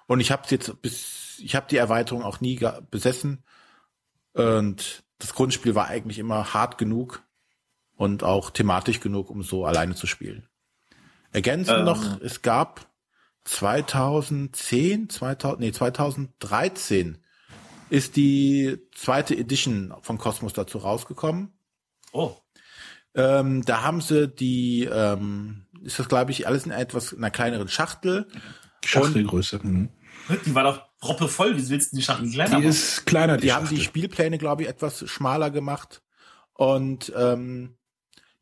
Und 0.06 0.20
ich 0.20 0.30
habe 0.32 0.42
jetzt 0.50 0.82
bis, 0.82 1.38
ich 1.38 1.54
habe 1.54 1.66
die 1.70 1.76
Erweiterung 1.76 2.22
auch 2.22 2.40
nie 2.40 2.60
besessen 2.90 3.42
und 4.32 5.04
das 5.18 5.34
Grundspiel 5.34 5.74
war 5.74 5.86
eigentlich 5.86 6.18
immer 6.18 6.52
hart 6.52 6.78
genug 6.78 7.22
und 7.96 8.24
auch 8.24 8.50
thematisch 8.50 9.00
genug, 9.00 9.30
um 9.30 9.42
so 9.42 9.64
alleine 9.66 9.94
zu 9.94 10.06
spielen. 10.06 10.48
Ergänzend 11.32 11.78
ähm. 11.78 11.84
noch, 11.84 12.20
es 12.20 12.42
gab 12.42 12.90
2010, 13.44 15.10
2000, 15.10 15.60
nee, 15.60 15.72
2013 15.72 17.18
ist 17.90 18.16
die 18.16 18.78
zweite 18.94 19.36
Edition 19.36 19.94
von 20.00 20.18
Cosmos 20.18 20.52
dazu 20.52 20.78
rausgekommen. 20.78 21.52
Oh. 22.12 22.36
Ähm, 23.14 23.64
da 23.64 23.82
haben 23.82 24.00
sie 24.00 24.28
die, 24.28 24.88
ähm, 24.90 25.66
ist 25.82 25.98
das 25.98 26.08
glaube 26.08 26.30
ich 26.30 26.46
alles 26.46 26.64
in 26.64 26.70
etwas 26.70 27.12
in 27.12 27.18
einer 27.18 27.30
kleineren 27.30 27.68
Schachtel. 27.68 28.28
Schachtelgröße. 28.84 29.60
Mhm. 29.62 29.90
Die 30.46 30.54
war 30.54 30.64
doch 30.64 30.82
proppevoll. 31.00 31.56
Wie 31.56 31.68
willst 31.68 31.92
du 31.92 31.96
die 31.96 32.02
Schachtel 32.02 32.30
kleiner 32.30 32.50
Die 32.50 32.56
machen? 32.56 32.68
ist 32.68 33.06
kleiner, 33.06 33.36
die, 33.36 33.42
die 33.42 33.52
haben 33.52 33.68
die 33.68 33.80
Spielpläne, 33.80 34.38
glaube 34.38 34.62
ich, 34.62 34.68
etwas 34.68 35.08
schmaler 35.10 35.50
gemacht. 35.50 36.02
Und 36.52 37.12
ähm, 37.16 37.76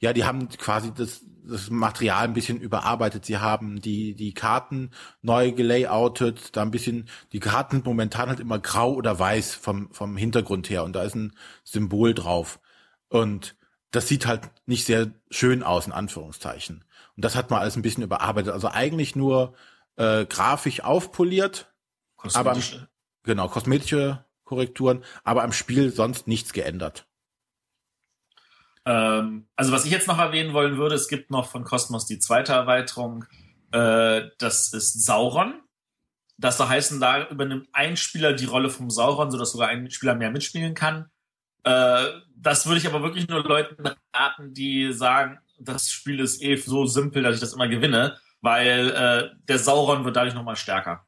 ja, 0.01 0.13
die 0.13 0.25
haben 0.25 0.49
quasi 0.49 0.93
das, 0.95 1.25
das 1.45 1.71
Material 1.71 2.25
ein 2.25 2.35
bisschen 2.35 2.61
überarbeitet. 2.61 3.25
Sie 3.25 3.39
haben 3.39 3.81
die, 3.81 4.15
die 4.15 4.33
Karten 4.33 4.91
neu 5.23 5.53
gelayoutet, 5.53 6.57
da 6.57 6.63
ein 6.63 6.71
bisschen, 6.71 7.09
die 7.33 7.41
Karten 7.41 7.83
momentan 7.85 8.29
halt 8.29 8.41
immer 8.41 8.59
grau 8.59 8.93
oder 8.93 9.19
weiß 9.19 9.55
vom, 9.55 9.93
vom 9.93 10.17
Hintergrund 10.17 10.71
her 10.71 10.85
und 10.85 10.95
da 10.95 11.03
ist 11.03 11.17
ein 11.17 11.33
Symbol 11.65 12.15
drauf. 12.15 12.61
Und 13.09 13.57
das 13.91 14.07
sieht 14.07 14.27
halt 14.27 14.43
nicht 14.67 14.85
sehr 14.85 15.13
schön 15.31 15.63
aus, 15.63 15.87
in 15.87 15.93
Anführungszeichen. 15.93 16.85
Und 17.17 17.25
das 17.25 17.35
hat 17.35 17.51
man 17.51 17.61
alles 17.61 17.75
ein 17.75 17.83
bisschen 17.83 18.05
überarbeitet. 18.05 18.53
Also 18.53 18.69
eigentlich 18.69 19.17
nur 19.17 19.55
äh, 19.97 20.27
grafisch 20.27 20.85
aufpoliert, 20.85 21.73
aber 22.35 22.53
am, 22.53 22.63
genau, 23.25 23.49
kosmetische 23.49 24.25
Korrekturen, 24.45 25.03
aber 25.25 25.43
am 25.43 25.53
Spiel 25.53 25.91
sonst 25.91 26.29
nichts 26.29 26.53
geändert. 26.53 27.08
Ähm, 28.89 29.47
also 29.55 29.71
was 29.71 29.85
ich 29.85 29.91
jetzt 29.91 30.09
noch 30.09 30.19
erwähnen 30.19 30.55
wollen 30.55 30.79
würde, 30.79 30.95
es 30.95 31.09
gibt 31.09 31.31
noch 31.31 31.51
von 31.51 31.63
Cosmos 31.63 32.07
die 32.07 32.19
zweite 32.19 32.55
Erweiterung, 32.55 33.27
äh, 33.71 34.23
das 34.39 34.73
ist 34.73 35.05
Sauron. 35.05 35.61
Das 36.39 36.57
soll 36.57 36.69
heißen, 36.69 36.99
da 36.99 37.29
übernimmt 37.29 37.69
ein 37.73 37.99
Spieler 37.99 38.33
die 38.33 38.47
Rolle 38.47 38.71
vom 38.71 38.89
Sauron, 38.89 39.31
sodass 39.31 39.53
sogar 39.53 39.69
ein 39.69 39.91
Spieler 39.91 40.15
mehr 40.15 40.31
mitspielen 40.31 40.73
kann. 40.73 41.11
Äh, 41.65 42.05
das 42.35 42.67
würde 42.67 42.79
ich 42.79 42.87
aber 42.87 43.03
wirklich 43.03 43.29
nur 43.29 43.43
Leuten 43.43 43.85
raten, 44.15 44.55
die 44.55 44.91
sagen, 44.95 45.39
das 45.59 45.91
Spiel 45.91 46.21
ist 46.21 46.43
eh 46.43 46.57
so 46.57 46.87
simpel, 46.87 47.23
dass 47.23 47.35
ich 47.35 47.41
das 47.41 47.53
immer 47.53 47.69
gewinne, 47.69 48.17
weil 48.41 48.91
äh, 48.91 49.37
der 49.49 49.59
Sauron 49.59 50.07
wird 50.07 50.17
dadurch 50.17 50.35
nochmal 50.35 50.57
stärker. 50.57 51.05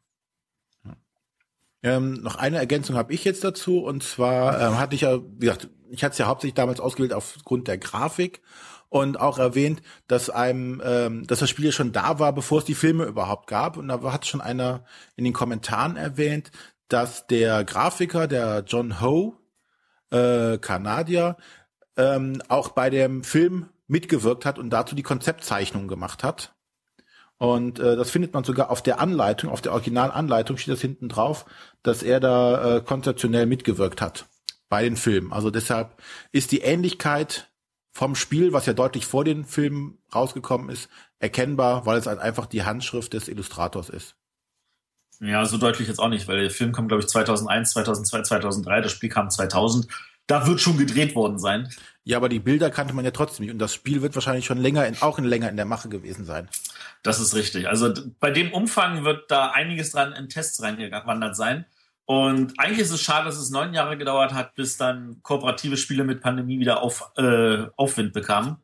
Ähm, 1.83 2.15
noch 2.15 2.37
eine 2.37 2.59
Ergänzung 2.59 2.97
habe 2.97 3.15
ich 3.15 3.25
jetzt 3.25 3.43
dazu 3.43 3.79
und 3.79 4.03
zwar 4.03 4.61
ähm, 4.61 4.79
hatte 4.79 4.95
ich 4.95 5.01
ja, 5.01 5.17
wie 5.17 5.47
gesagt, 5.47 5.71
ich 5.91 6.05
hatte 6.05 6.13
es 6.13 6.19
ja 6.19 6.27
hauptsächlich 6.27 6.55
damals 6.55 6.81
ausgewählt 6.81 7.13
aufgrund 7.13 7.69
der 7.69 7.79
Grafik 7.79 8.41
und 8.89 9.21
auch 9.21 9.39
erwähnt, 9.39 9.83
dass 10.09 10.31
einem, 10.31 10.83
ähm, 10.85 11.27
dass 11.27 11.41
das 11.41 11.51
Spiel 11.51 11.67
ja 11.67 11.73
schon 11.73 11.93
da 11.93 12.19
war, 12.19 12.33
bevor 12.33 12.59
es 12.59 12.65
die 12.65 12.75
Filme 12.75 13.05
überhaupt 13.05 13.47
gab 13.47 13.77
und 13.77 13.89
da 13.89 14.01
hat 14.13 14.27
schon 14.27 14.41
einer 14.41 14.85
in 15.17 15.25
den 15.25 15.33
Kommentaren 15.33 15.97
erwähnt, 15.97 16.51
dass 16.89 17.27
der 17.27 17.65
Grafiker, 17.65 18.27
der 18.27 18.65
John 18.67 19.01
Ho, 19.01 19.37
äh, 20.11 20.59
Kanadier, 20.59 21.37
ähm, 21.97 22.43
auch 22.49 22.71
bei 22.71 22.91
dem 22.91 23.23
Film 23.23 23.69
mitgewirkt 23.87 24.45
hat 24.45 24.59
und 24.59 24.71
dazu 24.71 24.95
die 24.95 25.03
Konzeptzeichnung 25.03 25.89
gemacht 25.89 26.25
hat. 26.25 26.55
Und 27.39 27.79
äh, 27.79 27.97
das 27.97 28.11
findet 28.11 28.35
man 28.35 28.45
sogar 28.45 28.71
auf 28.71 28.83
der 28.83 29.01
Anleitung, 29.01 29.51
auf 29.51 29.63
der 29.63 29.73
Originalanleitung 29.73 30.57
steht 30.57 30.75
das 30.75 30.81
hinten 30.81 31.09
drauf, 31.09 31.47
dass 31.83 32.03
er 32.03 32.21
da 32.21 32.77
äh, 32.77 32.81
konzeptionell 32.83 33.47
mitgewirkt 33.47 34.03
hat 34.03 34.30
bei 34.71 34.83
den 34.83 34.97
Filmen. 34.97 35.35
Also 35.35 35.51
deshalb 35.51 36.01
ist 36.33 36.53
die 36.53 36.61
Ähnlichkeit 36.61 37.51
vom 37.93 38.15
Spiel, 38.15 38.55
was 38.55 38.65
ja 38.65 38.73
deutlich 38.73 39.05
vor 39.05 39.25
den 39.25 39.45
Filmen 39.45 39.99
rausgekommen 40.15 40.71
ist, 40.71 40.89
erkennbar, 41.19 41.85
weil 41.85 41.99
es 41.99 42.07
halt 42.07 42.21
einfach 42.21 42.47
die 42.47 42.63
Handschrift 42.63 43.13
des 43.13 43.29
Illustrators 43.29 43.91
ist. 43.91 44.15
Ja, 45.21 45.45
so 45.45 45.59
deutlich 45.59 45.87
jetzt 45.89 45.99
auch 45.99 46.09
nicht, 46.09 46.29
weil 46.29 46.41
der 46.41 46.51
Film 46.51 46.73
kam, 46.73 46.89
glaube 46.89 47.03
ich, 47.03 47.09
2001, 47.09 47.73
2002, 47.73 48.23
2003, 48.23 48.81
das 48.81 48.93
Spiel 48.93 49.11
kam 49.11 49.29
2000. 49.29 49.87
Da 50.27 50.47
wird 50.47 50.61
schon 50.61 50.79
gedreht 50.79 51.15
worden 51.15 51.39
sein. 51.39 51.69
Ja, 52.05 52.17
aber 52.17 52.29
die 52.29 52.39
Bilder 52.39 52.71
kannte 52.71 52.95
man 52.95 53.05
ja 53.05 53.11
trotzdem 53.11 53.45
nicht 53.45 53.53
und 53.53 53.59
das 53.59 53.75
Spiel 53.75 54.01
wird 54.01 54.15
wahrscheinlich 54.15 54.47
schon 54.47 54.59
länger 54.59 54.87
in, 54.87 55.03
auch 55.03 55.19
in 55.19 55.25
länger 55.25 55.51
in 55.51 55.57
der 55.57 55.67
Mache 55.67 55.89
gewesen 55.89 56.25
sein. 56.25 56.49
Das 57.03 57.21
ist 57.21 57.35
richtig. 57.35 57.69
Also 57.69 57.93
bei 58.21 58.31
dem 58.31 58.53
Umfang 58.53 59.05
wird 59.05 59.31
da 59.31 59.51
einiges 59.51 59.91
dran 59.91 60.13
in 60.13 60.29
Tests 60.29 60.63
reingewandert 60.63 61.37
sein. 61.37 61.67
Und 62.11 62.59
eigentlich 62.59 62.81
ist 62.81 62.91
es 62.91 63.03
schade, 63.03 63.27
dass 63.27 63.37
es 63.37 63.51
neun 63.51 63.73
Jahre 63.73 63.97
gedauert 63.97 64.35
hat, 64.35 64.57
bis 64.57 64.77
dann 64.77 65.23
kooperative 65.23 65.77
Spiele 65.77 66.03
mit 66.03 66.21
Pandemie 66.21 66.59
wieder 66.59 66.83
auf, 66.83 67.13
äh, 67.17 67.69
Aufwind 67.77 68.13
bekamen. 68.13 68.57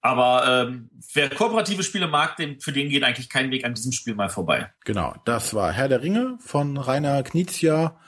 Aber 0.00 0.46
ähm, 0.48 0.88
wer 1.12 1.28
kooperative 1.28 1.82
Spiele 1.82 2.08
mag, 2.08 2.38
dem, 2.38 2.60
für 2.60 2.72
den 2.72 2.88
geht 2.88 3.04
eigentlich 3.04 3.28
kein 3.28 3.50
Weg 3.50 3.66
an 3.66 3.74
diesem 3.74 3.92
Spiel 3.92 4.14
mal 4.14 4.30
vorbei. 4.30 4.72
Genau, 4.86 5.14
das 5.26 5.52
war 5.52 5.70
Herr 5.70 5.88
der 5.88 6.00
Ringe 6.00 6.38
von 6.40 6.78
Rainer 6.78 7.22
Knizia, 7.24 8.00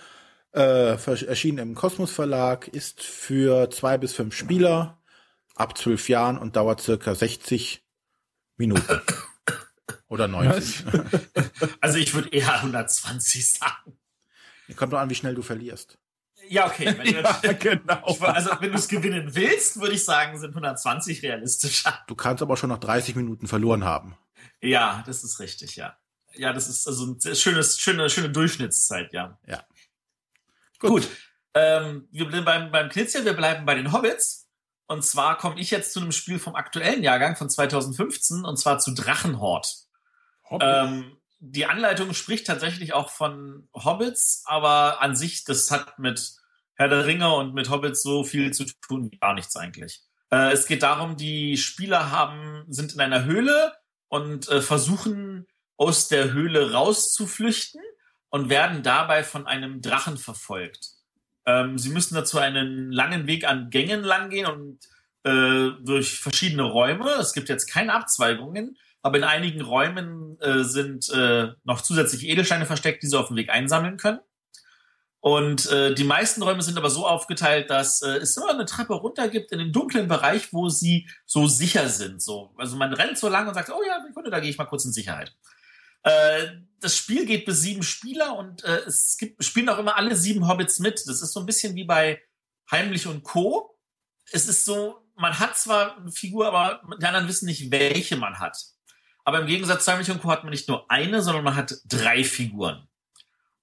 äh, 0.52 0.92
erschienen 0.94 1.58
im 1.58 1.74
Kosmos 1.74 2.10
Verlag, 2.10 2.68
ist 2.68 3.02
für 3.02 3.68
zwei 3.68 3.98
bis 3.98 4.14
fünf 4.14 4.34
Spieler 4.34 4.98
ab 5.56 5.76
zwölf 5.76 6.08
Jahren 6.08 6.38
und 6.38 6.56
dauert 6.56 6.80
circa 6.80 7.14
60 7.14 7.84
Minuten. 8.56 9.02
Oder 10.08 10.26
90. 10.26 10.86
also 11.82 11.98
ich 11.98 12.14
würde 12.14 12.30
eher 12.30 12.54
120 12.54 13.52
sagen. 13.52 13.98
Kommt 14.74 14.92
doch 14.92 14.98
an, 14.98 15.10
wie 15.10 15.14
schnell 15.14 15.34
du 15.34 15.42
verlierst. 15.42 15.98
Ja, 16.48 16.66
okay. 16.66 16.94
Wenn 16.96 17.14
du, 17.14 17.20
ja, 17.42 17.52
genau. 17.52 18.04
Also 18.20 18.50
wenn 18.60 18.72
du 18.72 18.78
es 18.78 18.88
gewinnen 18.88 19.34
willst, 19.34 19.80
würde 19.80 19.94
ich 19.94 20.04
sagen, 20.04 20.38
sind 20.38 20.50
120 20.50 21.22
realistischer. 21.22 21.98
Du 22.06 22.14
kannst 22.14 22.42
aber 22.42 22.56
schon 22.56 22.70
nach 22.70 22.78
30 22.78 23.16
Minuten 23.16 23.46
verloren 23.46 23.84
haben. 23.84 24.16
Ja, 24.60 25.02
das 25.06 25.24
ist 25.24 25.40
richtig, 25.40 25.76
ja. 25.76 25.96
Ja, 26.34 26.52
das 26.52 26.68
ist 26.68 26.86
also 26.86 27.16
eine 27.24 27.34
schönes, 27.34 27.78
schöne, 27.78 28.10
schöne 28.10 28.30
Durchschnittszeit, 28.30 29.12
ja. 29.12 29.38
Ja. 29.46 29.64
Gut. 30.78 30.90
Gut. 30.90 31.08
Ähm, 31.54 32.06
wir 32.10 32.26
bleiben 32.26 32.44
beim, 32.44 32.70
beim 32.70 32.88
Knizia, 32.90 33.24
wir 33.24 33.32
bleiben 33.32 33.64
bei 33.64 33.74
den 33.74 33.92
Hobbits. 33.92 34.46
Und 34.88 35.04
zwar 35.04 35.38
komme 35.38 35.58
ich 35.58 35.70
jetzt 35.70 35.92
zu 35.92 36.00
einem 36.00 36.12
Spiel 36.12 36.38
vom 36.38 36.54
aktuellen 36.54 37.02
Jahrgang 37.02 37.34
von 37.34 37.48
2015 37.48 38.44
und 38.44 38.56
zwar 38.58 38.78
zu 38.78 38.92
Drachenhort. 38.92 39.86
Ähm, 40.60 41.15
die 41.38 41.66
Anleitung 41.66 42.14
spricht 42.14 42.46
tatsächlich 42.46 42.92
auch 42.92 43.10
von 43.10 43.68
Hobbits, 43.74 44.42
aber 44.46 45.02
an 45.02 45.16
sich, 45.16 45.44
das 45.44 45.70
hat 45.70 45.98
mit 45.98 46.32
Herr 46.74 46.88
der 46.88 47.06
Ringe 47.06 47.34
und 47.34 47.54
mit 47.54 47.70
Hobbits 47.70 48.02
so 48.02 48.24
viel 48.24 48.52
zu 48.52 48.64
tun 48.64 49.10
wie 49.10 49.18
gar 49.18 49.34
nichts 49.34 49.56
eigentlich. 49.56 50.02
Äh, 50.30 50.52
es 50.52 50.66
geht 50.66 50.82
darum, 50.82 51.16
die 51.16 51.56
Spieler 51.56 52.10
haben, 52.10 52.64
sind 52.68 52.94
in 52.94 53.00
einer 53.00 53.24
Höhle 53.24 53.72
und 54.08 54.48
äh, 54.48 54.60
versuchen 54.60 55.46
aus 55.76 56.08
der 56.08 56.32
Höhle 56.32 56.72
rauszuflüchten 56.72 57.80
und 58.30 58.48
werden 58.48 58.82
dabei 58.82 59.24
von 59.24 59.46
einem 59.46 59.80
Drachen 59.82 60.16
verfolgt. 60.18 60.90
Ähm, 61.46 61.78
sie 61.78 61.90
müssen 61.90 62.14
dazu 62.14 62.38
einen 62.38 62.90
langen 62.90 63.26
Weg 63.26 63.44
an 63.44 63.70
Gängen 63.70 64.02
langgehen 64.02 64.46
und 64.46 64.80
äh, 65.24 65.70
durch 65.84 66.18
verschiedene 66.18 66.64
Räume. 66.64 67.10
Es 67.20 67.32
gibt 67.32 67.48
jetzt 67.48 67.66
keine 67.66 67.94
Abzweigungen, 67.94 68.76
aber 69.06 69.18
in 69.18 69.24
einigen 69.24 69.60
Räumen 69.60 70.36
äh, 70.40 70.64
sind 70.64 71.08
äh, 71.10 71.52
noch 71.62 71.80
zusätzlich 71.80 72.26
Edelsteine 72.26 72.66
versteckt, 72.66 73.04
die 73.04 73.06
sie 73.06 73.16
auf 73.16 73.28
dem 73.28 73.36
Weg 73.36 73.50
einsammeln 73.50 73.98
können. 73.98 74.18
Und 75.20 75.70
äh, 75.70 75.94
die 75.94 76.02
meisten 76.02 76.42
Räume 76.42 76.60
sind 76.60 76.76
aber 76.76 76.90
so 76.90 77.06
aufgeteilt, 77.06 77.70
dass 77.70 78.02
äh, 78.02 78.16
es 78.16 78.36
immer 78.36 78.50
eine 78.50 78.64
Treppe 78.64 78.94
runter 78.94 79.28
gibt 79.28 79.52
in 79.52 79.60
den 79.60 79.72
dunklen 79.72 80.08
Bereich, 80.08 80.52
wo 80.52 80.70
sie 80.70 81.08
so 81.24 81.46
sicher 81.46 81.88
sind. 81.88 82.20
So, 82.20 82.52
also 82.56 82.76
man 82.76 82.92
rennt 82.92 83.16
so 83.16 83.28
lang 83.28 83.46
und 83.46 83.54
sagt, 83.54 83.70
oh 83.70 83.80
ja, 83.86 84.02
Sekunde, 84.04 84.28
da 84.30 84.40
gehe 84.40 84.50
ich 84.50 84.58
mal 84.58 84.64
kurz 84.64 84.84
in 84.84 84.92
Sicherheit. 84.92 85.32
Äh, 86.02 86.48
das 86.80 86.96
Spiel 86.96 87.26
geht 87.26 87.44
bis 87.44 87.60
sieben 87.60 87.84
Spieler 87.84 88.36
und 88.36 88.64
äh, 88.64 88.78
es 88.88 89.16
gibt, 89.18 89.44
spielen 89.44 89.68
auch 89.68 89.78
immer 89.78 89.96
alle 89.96 90.16
sieben 90.16 90.48
Hobbits 90.48 90.80
mit. 90.80 91.00
Das 91.06 91.22
ist 91.22 91.32
so 91.32 91.38
ein 91.38 91.46
bisschen 91.46 91.76
wie 91.76 91.84
bei 91.84 92.20
Heimlich 92.72 93.06
und 93.06 93.22
Co. 93.22 93.78
Es 94.32 94.48
ist 94.48 94.64
so, 94.64 94.96
man 95.14 95.38
hat 95.38 95.56
zwar 95.56 95.96
eine 95.96 96.10
Figur, 96.10 96.48
aber 96.48 96.82
die 97.00 97.06
anderen 97.06 97.28
wissen 97.28 97.46
nicht, 97.46 97.70
welche 97.70 98.16
man 98.16 98.40
hat. 98.40 98.75
Aber 99.26 99.40
im 99.40 99.46
Gegensatz 99.46 99.84
zu 99.84 99.90
und 100.12 100.22
Co. 100.22 100.30
hat 100.30 100.44
man 100.44 100.52
nicht 100.52 100.68
nur 100.68 100.88
eine, 100.88 101.20
sondern 101.20 101.42
man 101.42 101.56
hat 101.56 101.74
drei 101.84 102.22
Figuren. 102.22 102.86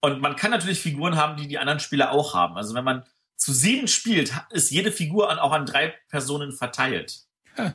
Und 0.02 0.19
man 0.19 0.36
kann 0.36 0.52
natürlich 0.52 0.82
Figuren 0.82 1.15
haben, 1.15 1.38
die 1.38 1.47
die 1.47 1.58
anderen 1.58 1.80
Spieler 1.80 2.12
auch 2.12 2.34
haben. 2.34 2.58
Also 2.58 2.76
wenn 2.76 2.84
man 2.84 3.06
zu 3.38 3.54
sieben 3.54 3.88
spielt, 3.88 4.34
ist 4.49 4.71
jede 4.71 4.91
Figur 4.91 5.32
an, 5.32 5.39
auch 5.39 5.54
an 5.54 5.65
drei 5.65 5.93
Personen 6.10 6.52
verteilt. 6.52 7.21
Hm. 7.56 7.73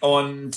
Und 0.00 0.56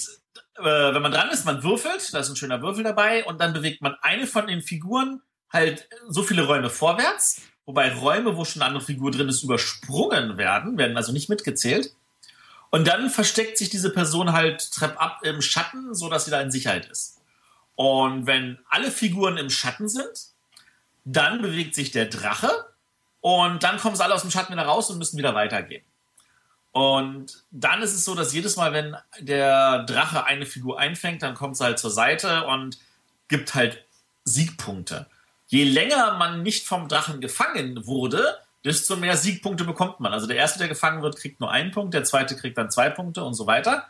äh, 0.57 0.93
wenn 0.93 1.01
man 1.01 1.13
dran 1.13 1.29
ist, 1.29 1.45
man 1.45 1.63
würfelt, 1.63 2.13
da 2.13 2.19
ist 2.19 2.29
ein 2.29 2.35
schöner 2.35 2.61
Würfel 2.61 2.83
dabei, 2.83 3.23
und 3.23 3.39
dann 3.39 3.53
bewegt 3.53 3.81
man 3.81 3.95
eine 4.01 4.27
von 4.27 4.47
den 4.47 4.61
Figuren 4.61 5.21
halt 5.53 5.87
so 6.09 6.21
viele 6.21 6.45
Räume 6.45 6.69
vorwärts, 6.69 7.41
wobei 7.65 7.93
Räume, 7.93 8.35
wo 8.35 8.43
schon 8.43 8.61
eine 8.61 8.67
andere 8.67 8.83
Figur 8.83 9.11
drin 9.11 9.29
ist, 9.29 9.43
übersprungen 9.43 10.37
werden, 10.37 10.77
werden 10.77 10.97
also 10.97 11.13
nicht 11.13 11.29
mitgezählt. 11.29 11.95
Und 12.71 12.87
dann 12.87 13.09
versteckt 13.09 13.57
sich 13.57 13.69
diese 13.69 13.91
Person 13.91 14.31
halt 14.31 14.71
trepp 14.71 14.99
ab 14.99 15.19
im 15.23 15.41
Schatten, 15.41 15.93
so 15.93 16.09
dass 16.09 16.25
sie 16.25 16.31
da 16.31 16.41
in 16.41 16.51
Sicherheit 16.51 16.87
ist. 16.87 17.21
Und 17.75 18.25
wenn 18.25 18.59
alle 18.69 18.91
Figuren 18.91 19.37
im 19.37 19.49
Schatten 19.49 19.89
sind, 19.89 20.27
dann 21.03 21.41
bewegt 21.41 21.75
sich 21.75 21.91
der 21.91 22.05
Drache 22.05 22.49
und 23.19 23.63
dann 23.63 23.77
kommen 23.77 23.95
sie 23.95 24.03
alle 24.03 24.13
aus 24.13 24.21
dem 24.21 24.31
Schatten 24.31 24.53
wieder 24.53 24.65
raus 24.65 24.89
und 24.89 24.97
müssen 24.97 25.17
wieder 25.17 25.35
weitergehen. 25.35 25.83
Und 26.71 27.43
dann 27.51 27.81
ist 27.81 27.93
es 27.93 28.05
so, 28.05 28.15
dass 28.15 28.33
jedes 28.33 28.55
Mal, 28.55 28.71
wenn 28.71 28.95
der 29.19 29.83
Drache 29.83 30.23
eine 30.23 30.45
Figur 30.45 30.79
einfängt, 30.79 31.21
dann 31.21 31.35
kommt 31.35 31.57
sie 31.57 31.65
halt 31.65 31.79
zur 31.79 31.91
Seite 31.91 32.45
und 32.45 32.79
gibt 33.27 33.53
halt 33.53 33.83
Siegpunkte. 34.23 35.07
Je 35.47 35.65
länger 35.65 36.17
man 36.17 36.43
nicht 36.43 36.65
vom 36.65 36.87
Drachen 36.87 37.19
gefangen 37.19 37.85
wurde, 37.85 38.37
desto 38.63 38.95
mehr 38.95 39.17
Siegpunkte 39.17 39.63
bekommt 39.63 39.99
man. 39.99 40.13
Also 40.13 40.27
der 40.27 40.37
erste, 40.37 40.59
der 40.59 40.67
gefangen 40.67 41.01
wird, 41.01 41.17
kriegt 41.17 41.39
nur 41.39 41.51
einen 41.51 41.71
Punkt, 41.71 41.93
der 41.93 42.03
zweite 42.03 42.35
kriegt 42.35 42.57
dann 42.57 42.69
zwei 42.69 42.89
Punkte 42.89 43.23
und 43.23 43.33
so 43.33 43.47
weiter. 43.47 43.87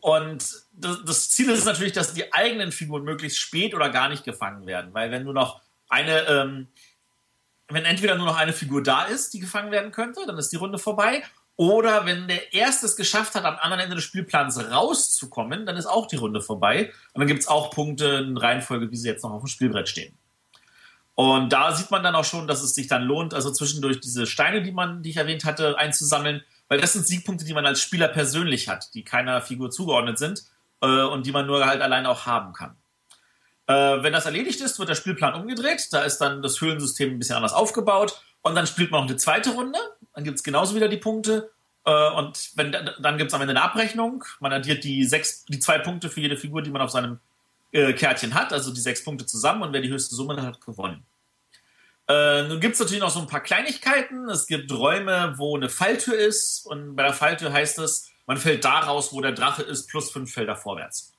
Und 0.00 0.44
das, 0.72 1.04
das 1.04 1.30
Ziel 1.30 1.50
ist 1.50 1.64
natürlich, 1.64 1.92
dass 1.92 2.14
die 2.14 2.32
eigenen 2.32 2.70
Figuren 2.70 3.02
möglichst 3.02 3.38
spät 3.38 3.74
oder 3.74 3.90
gar 3.90 4.08
nicht 4.08 4.24
gefangen 4.24 4.66
werden, 4.66 4.94
weil 4.94 5.10
wenn 5.10 5.24
nur 5.24 5.34
noch 5.34 5.60
eine, 5.88 6.26
ähm, 6.28 6.68
wenn 7.68 7.84
entweder 7.84 8.14
nur 8.14 8.26
noch 8.26 8.36
eine 8.36 8.52
Figur 8.52 8.82
da 8.82 9.04
ist, 9.04 9.34
die 9.34 9.40
gefangen 9.40 9.72
werden 9.72 9.90
könnte, 9.90 10.24
dann 10.26 10.38
ist 10.38 10.50
die 10.50 10.56
Runde 10.56 10.78
vorbei. 10.78 11.24
Oder 11.56 12.06
wenn 12.06 12.28
der 12.28 12.54
Erste 12.54 12.86
es 12.86 12.94
geschafft 12.94 13.34
hat, 13.34 13.44
am 13.44 13.56
anderen 13.56 13.80
Ende 13.80 13.96
des 13.96 14.04
Spielplans 14.04 14.70
rauszukommen, 14.70 15.66
dann 15.66 15.76
ist 15.76 15.86
auch 15.86 16.06
die 16.06 16.16
Runde 16.16 16.40
vorbei. 16.40 16.92
Und 17.12 17.20
dann 17.20 17.26
gibt 17.26 17.40
es 17.40 17.48
auch 17.48 17.72
Punkte 17.72 18.24
in 18.28 18.36
Reihenfolge, 18.36 18.92
wie 18.92 18.96
sie 18.96 19.08
jetzt 19.08 19.24
noch 19.24 19.32
auf 19.32 19.42
dem 19.42 19.48
Spielbrett 19.48 19.88
stehen. 19.88 20.16
Und 21.18 21.52
da 21.52 21.74
sieht 21.74 21.90
man 21.90 22.04
dann 22.04 22.14
auch 22.14 22.24
schon, 22.24 22.46
dass 22.46 22.62
es 22.62 22.76
sich 22.76 22.86
dann 22.86 23.02
lohnt, 23.02 23.34
also 23.34 23.50
zwischendurch 23.50 23.98
diese 23.98 24.24
Steine, 24.24 24.62
die 24.62 24.70
man, 24.70 25.02
die 25.02 25.10
ich 25.10 25.16
erwähnt 25.16 25.44
hatte, 25.44 25.76
einzusammeln, 25.76 26.44
weil 26.68 26.80
das 26.80 26.92
sind 26.92 27.08
Siegpunkte, 27.08 27.44
die 27.44 27.54
man 27.54 27.66
als 27.66 27.82
Spieler 27.82 28.06
persönlich 28.06 28.68
hat, 28.68 28.94
die 28.94 29.02
keiner 29.02 29.42
Figur 29.42 29.72
zugeordnet 29.72 30.16
sind 30.16 30.44
äh, 30.80 31.02
und 31.02 31.26
die 31.26 31.32
man 31.32 31.48
nur 31.48 31.66
halt 31.66 31.82
allein 31.82 32.06
auch 32.06 32.26
haben 32.26 32.52
kann. 32.52 32.76
Äh, 33.66 34.00
wenn 34.04 34.12
das 34.12 34.26
erledigt 34.26 34.60
ist, 34.60 34.78
wird 34.78 34.90
der 34.90 34.94
Spielplan 34.94 35.34
umgedreht. 35.34 35.88
Da 35.90 36.02
ist 36.02 36.18
dann 36.18 36.40
das 36.40 36.60
Höhlensystem 36.60 37.10
ein 37.10 37.18
bisschen 37.18 37.34
anders 37.34 37.52
aufgebaut. 37.52 38.22
Und 38.42 38.54
dann 38.54 38.68
spielt 38.68 38.92
man 38.92 39.00
noch 39.00 39.08
eine 39.08 39.16
zweite 39.16 39.50
Runde. 39.50 39.80
Dann 40.14 40.22
gibt 40.22 40.36
es 40.36 40.44
genauso 40.44 40.76
wieder 40.76 40.88
die 40.88 40.98
Punkte. 40.98 41.50
Äh, 41.84 42.10
und 42.12 42.52
wenn, 42.54 42.70
dann 42.70 43.18
gibt 43.18 43.32
es 43.32 43.34
am 43.34 43.40
Ende 43.40 43.54
eine 43.54 43.62
Abrechnung. 43.62 44.22
Man 44.38 44.52
addiert 44.52 44.84
die, 44.84 45.04
sechs, 45.04 45.44
die 45.46 45.58
zwei 45.58 45.80
Punkte 45.80 46.10
für 46.10 46.20
jede 46.20 46.36
Figur, 46.36 46.62
die 46.62 46.70
man 46.70 46.80
auf 46.80 46.90
seinem 46.90 47.18
äh, 47.72 47.92
Kärtchen 47.92 48.34
hat, 48.34 48.52
also 48.52 48.72
die 48.72 48.80
sechs 48.80 49.04
Punkte 49.04 49.26
zusammen 49.26 49.62
und 49.62 49.72
wer 49.72 49.80
die 49.80 49.90
höchste 49.90 50.14
Summe 50.14 50.40
hat, 50.42 50.60
gewonnen. 50.60 51.04
Äh, 52.08 52.44
nun 52.48 52.60
gibt 52.60 52.74
es 52.74 52.80
natürlich 52.80 53.02
noch 53.02 53.10
so 53.10 53.20
ein 53.20 53.26
paar 53.26 53.42
Kleinigkeiten. 53.42 54.30
Es 54.30 54.46
gibt 54.46 54.72
Räume, 54.72 55.34
wo 55.36 55.56
eine 55.56 55.68
Falltür 55.68 56.18
ist 56.18 56.64
und 56.64 56.96
bei 56.96 57.02
der 57.02 57.12
Falltür 57.12 57.52
heißt 57.52 57.78
es, 57.80 58.10
man 58.26 58.38
fällt 58.38 58.64
da 58.64 58.80
raus, 58.80 59.12
wo 59.12 59.20
der 59.20 59.32
Drache 59.32 59.62
ist, 59.62 59.88
plus 59.88 60.10
fünf 60.10 60.32
Felder 60.32 60.56
vorwärts. 60.56 61.12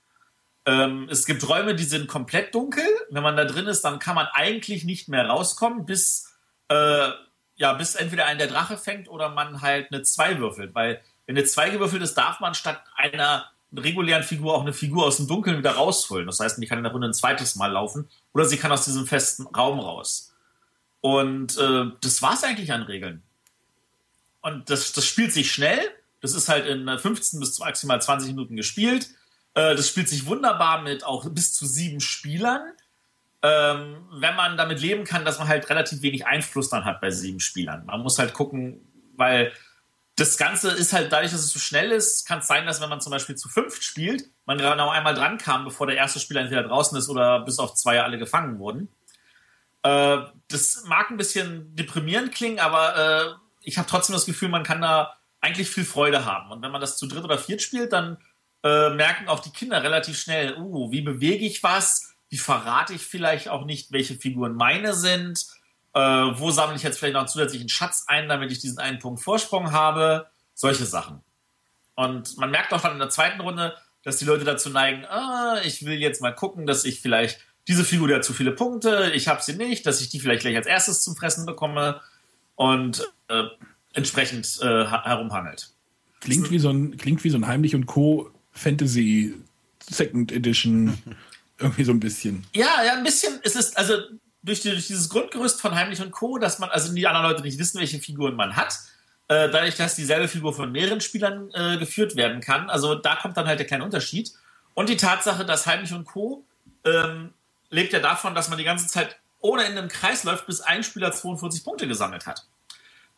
Ähm, 0.65 1.07
es 1.09 1.25
gibt 1.25 1.47
Räume, 1.47 1.75
die 1.75 1.83
sind 1.83 2.07
komplett 2.07 2.53
dunkel. 2.53 2.85
Wenn 3.09 3.23
man 3.23 3.37
da 3.37 3.45
drin 3.45 3.67
ist, 3.67 3.81
dann 3.81 3.99
kann 3.99 4.15
man 4.15 4.27
eigentlich 4.33 4.83
nicht 4.83 5.09
mehr 5.09 5.27
rauskommen, 5.27 5.85
bis, 5.85 6.31
äh, 6.69 7.09
ja, 7.55 7.73
bis 7.73 7.95
entweder 7.95 8.25
ein 8.25 8.37
der 8.37 8.47
Drache 8.47 8.77
fängt 8.77 9.09
oder 9.09 9.29
man 9.29 9.61
halt 9.61 9.91
eine 9.91 10.03
2 10.03 10.39
würfelt. 10.39 10.75
Weil 10.75 11.01
wenn 11.25 11.37
eine 11.37 11.45
2 11.45 11.71
gewürfelt 11.71 12.01
ist, 12.01 12.15
darf 12.15 12.39
man 12.39 12.53
statt 12.53 12.83
einer 12.95 13.49
regulären 13.75 14.23
Figur 14.23 14.55
auch 14.55 14.61
eine 14.61 14.73
Figur 14.73 15.05
aus 15.05 15.17
dem 15.17 15.27
Dunkeln 15.27 15.57
wieder 15.57 15.71
rausholen. 15.71 16.25
Das 16.25 16.39
heißt, 16.39 16.61
die 16.61 16.67
kann 16.67 16.79
in 16.79 16.83
der 16.83 16.93
Runde 16.93 17.07
ein 17.07 17.13
zweites 17.13 17.55
Mal 17.55 17.71
laufen 17.71 18.09
oder 18.33 18.45
sie 18.45 18.57
kann 18.57 18.71
aus 18.71 18.85
diesem 18.85 19.05
festen 19.05 19.45
Raum 19.47 19.79
raus. 19.79 20.33
Und 21.01 21.57
äh, 21.57 21.85
das 22.01 22.21
es 22.21 22.43
eigentlich 22.43 22.73
an 22.73 22.83
Regeln. 22.83 23.23
Und 24.41 24.69
das, 24.69 24.93
das 24.93 25.05
spielt 25.05 25.33
sich 25.33 25.51
schnell. 25.51 25.79
Das 26.21 26.33
ist 26.33 26.49
halt 26.49 26.65
in 26.65 26.87
15 26.87 27.39
bis 27.39 27.59
maximal 27.59 28.01
20 28.01 28.29
Minuten 28.29 28.55
gespielt. 28.55 29.09
Äh, 29.53 29.75
das 29.75 29.87
spielt 29.87 30.09
sich 30.09 30.25
wunderbar 30.25 30.81
mit 30.81 31.03
auch 31.03 31.29
bis 31.29 31.53
zu 31.53 31.65
sieben 31.65 32.01
Spielern. 32.01 32.73
Ähm, 33.41 33.97
wenn 34.11 34.35
man 34.35 34.57
damit 34.57 34.81
leben 34.81 35.05
kann, 35.05 35.23
dass 35.23 35.39
man 35.39 35.47
halt 35.47 35.69
relativ 35.69 36.01
wenig 36.01 36.25
Einfluss 36.25 36.69
dann 36.69 36.83
hat 36.83 36.99
bei 36.99 37.09
sieben 37.09 37.39
Spielern. 37.39 37.85
Man 37.85 38.01
muss 38.01 38.19
halt 38.19 38.33
gucken, 38.33 38.81
weil 39.15 39.53
das 40.19 40.37
Ganze 40.37 40.71
ist 40.71 40.91
halt 40.91 41.11
dadurch, 41.11 41.31
dass 41.31 41.41
es 41.41 41.51
so 41.51 41.59
schnell 41.59 41.91
ist, 41.91 42.27
kann 42.27 42.39
es 42.39 42.47
sein, 42.47 42.65
dass 42.65 42.81
wenn 42.81 42.89
man 42.89 42.99
zum 42.99 43.11
Beispiel 43.11 43.35
zu 43.35 43.47
fünft 43.47 43.83
spielt, 43.83 44.29
man 44.45 44.57
genau 44.57 44.89
einmal 44.89 45.13
dran 45.13 45.37
kam, 45.37 45.63
bevor 45.63 45.87
der 45.87 45.95
erste 45.95 46.19
Spieler 46.19 46.41
entweder 46.41 46.63
draußen 46.63 46.97
ist 46.97 47.09
oder 47.09 47.39
bis 47.41 47.59
auf 47.59 47.75
zwei 47.75 48.01
alle 48.01 48.17
gefangen 48.17 48.59
wurden. 48.59 48.89
Äh, 49.83 50.17
das 50.49 50.83
mag 50.85 51.09
ein 51.09 51.17
bisschen 51.17 51.75
deprimierend 51.75 52.33
klingen, 52.33 52.59
aber 52.59 52.95
äh, 52.97 53.33
ich 53.61 53.77
habe 53.77 53.87
trotzdem 53.87 54.13
das 54.13 54.25
Gefühl, 54.25 54.49
man 54.49 54.63
kann 54.63 54.81
da 54.81 55.15
eigentlich 55.41 55.69
viel 55.69 55.85
Freude 55.85 56.25
haben. 56.25 56.51
Und 56.51 56.61
wenn 56.61 56.71
man 56.71 56.81
das 56.81 56.97
zu 56.97 57.07
dritt 57.07 57.23
oder 57.23 57.37
viert 57.37 57.61
spielt, 57.61 57.93
dann 57.93 58.17
äh, 58.63 58.89
merken 58.89 59.29
auch 59.29 59.39
die 59.39 59.51
Kinder 59.51 59.81
relativ 59.83 60.19
schnell, 60.19 60.57
uh, 60.57 60.91
wie 60.91 61.01
bewege 61.01 61.45
ich 61.45 61.63
was? 61.63 62.13
Wie 62.27 62.37
verrate 62.37 62.93
ich 62.93 63.01
vielleicht 63.03 63.47
auch 63.47 63.63
nicht, 63.63 63.93
welche 63.93 64.15
Figuren 64.15 64.55
meine 64.55 64.93
sind? 64.93 65.45
Äh, 65.93 65.99
wo 65.99 66.51
sammle 66.51 66.75
ich 66.75 66.83
jetzt 66.83 66.99
vielleicht 66.99 67.13
noch 67.13 67.21
einen 67.21 67.27
zusätzlichen 67.27 67.69
Schatz 67.69 68.05
ein, 68.07 68.29
damit 68.29 68.51
ich 68.51 68.59
diesen 68.59 68.79
einen 68.79 68.99
Punkt 68.99 69.21
Vorsprung 69.21 69.71
habe? 69.71 70.27
Solche 70.53 70.85
Sachen. 70.85 71.21
Und 71.95 72.37
man 72.37 72.51
merkt 72.51 72.73
auch 72.73 72.81
dann 72.81 72.93
in 72.93 72.99
der 72.99 73.09
zweiten 73.09 73.41
Runde, 73.41 73.75
dass 74.03 74.17
die 74.17 74.25
Leute 74.25 74.45
dazu 74.45 74.69
neigen, 74.69 75.05
ah, 75.05 75.57
ich 75.63 75.85
will 75.85 75.99
jetzt 75.99 76.21
mal 76.21 76.33
gucken, 76.33 76.65
dass 76.65 76.85
ich 76.85 77.01
vielleicht 77.01 77.39
diese 77.67 77.83
Figur 77.83 78.07
die 78.07 78.15
hat 78.15 78.23
zu 78.23 78.33
viele 78.33 78.51
Punkte, 78.51 79.11
ich 79.13 79.27
habe 79.27 79.43
sie 79.43 79.53
nicht, 79.53 79.85
dass 79.85 80.01
ich 80.01 80.09
die 80.09 80.19
vielleicht 80.19 80.41
gleich 80.41 80.55
als 80.55 80.65
erstes 80.65 81.03
zum 81.03 81.15
Fressen 81.15 81.45
bekomme 81.45 82.01
und 82.55 83.07
äh, 83.27 83.43
entsprechend 83.93 84.59
äh, 84.61 84.85
herumhangelt. 84.85 85.69
Klingt 86.19 86.49
wie 86.51 86.59
so 86.59 86.69
ein 86.69 86.97
klingt 86.97 87.23
wie 87.23 87.29
so 87.29 87.37
ein 87.37 87.47
Heimlich 87.47 87.75
und 87.75 87.85
Co. 87.85 88.31
Fantasy 88.51 89.35
Second 89.87 90.31
Edition 90.31 90.97
irgendwie 91.59 91.83
so 91.83 91.91
ein 91.91 91.99
bisschen. 91.99 92.45
Ja, 92.53 92.83
ja, 92.83 92.93
ein 92.93 93.03
bisschen. 93.03 93.39
Es 93.43 93.55
ist 93.55 93.77
also 93.77 93.93
durch, 94.41 94.61
die, 94.61 94.71
durch 94.71 94.87
dieses 94.87 95.09
Grundgerüst 95.09 95.61
von 95.61 95.75
Heimlich 95.75 96.01
und 96.01 96.11
Co., 96.11 96.37
dass 96.37 96.59
man, 96.59 96.69
also 96.69 96.93
die 96.93 97.07
anderen 97.07 97.27
Leute 97.27 97.41
nicht 97.41 97.59
wissen, 97.59 97.79
welche 97.79 97.99
Figuren 97.99 98.35
man 98.35 98.55
hat, 98.55 98.79
äh, 99.27 99.49
dadurch, 99.49 99.75
dass 99.75 99.95
dieselbe 99.95 100.27
Figur 100.27 100.53
von 100.53 100.71
mehreren 100.71 101.01
Spielern 101.01 101.51
äh, 101.53 101.77
geführt 101.77 102.15
werden 102.15 102.41
kann. 102.41 102.69
Also 102.69 102.95
da 102.95 103.15
kommt 103.15 103.37
dann 103.37 103.47
halt 103.47 103.59
der 103.59 103.67
kleine 103.67 103.83
Unterschied. 103.83 104.31
Und 104.73 104.89
die 104.89 104.97
Tatsache, 104.97 105.45
dass 105.45 105.67
Heimlich 105.67 105.93
und 105.93 106.05
Co. 106.05 106.43
Ähm, 106.85 107.33
lebt 107.69 107.93
ja 107.93 107.99
davon, 107.99 108.33
dass 108.33 108.49
man 108.49 108.57
die 108.57 108.63
ganze 108.63 108.87
Zeit 108.87 109.17
ohne 109.41 109.63
Ende 109.63 109.81
im 109.81 109.89
Kreis 109.89 110.23
läuft, 110.23 110.47
bis 110.47 110.61
ein 110.61 110.83
Spieler 110.83 111.11
42 111.11 111.63
Punkte 111.63 111.87
gesammelt 111.87 112.25
hat. 112.25 112.45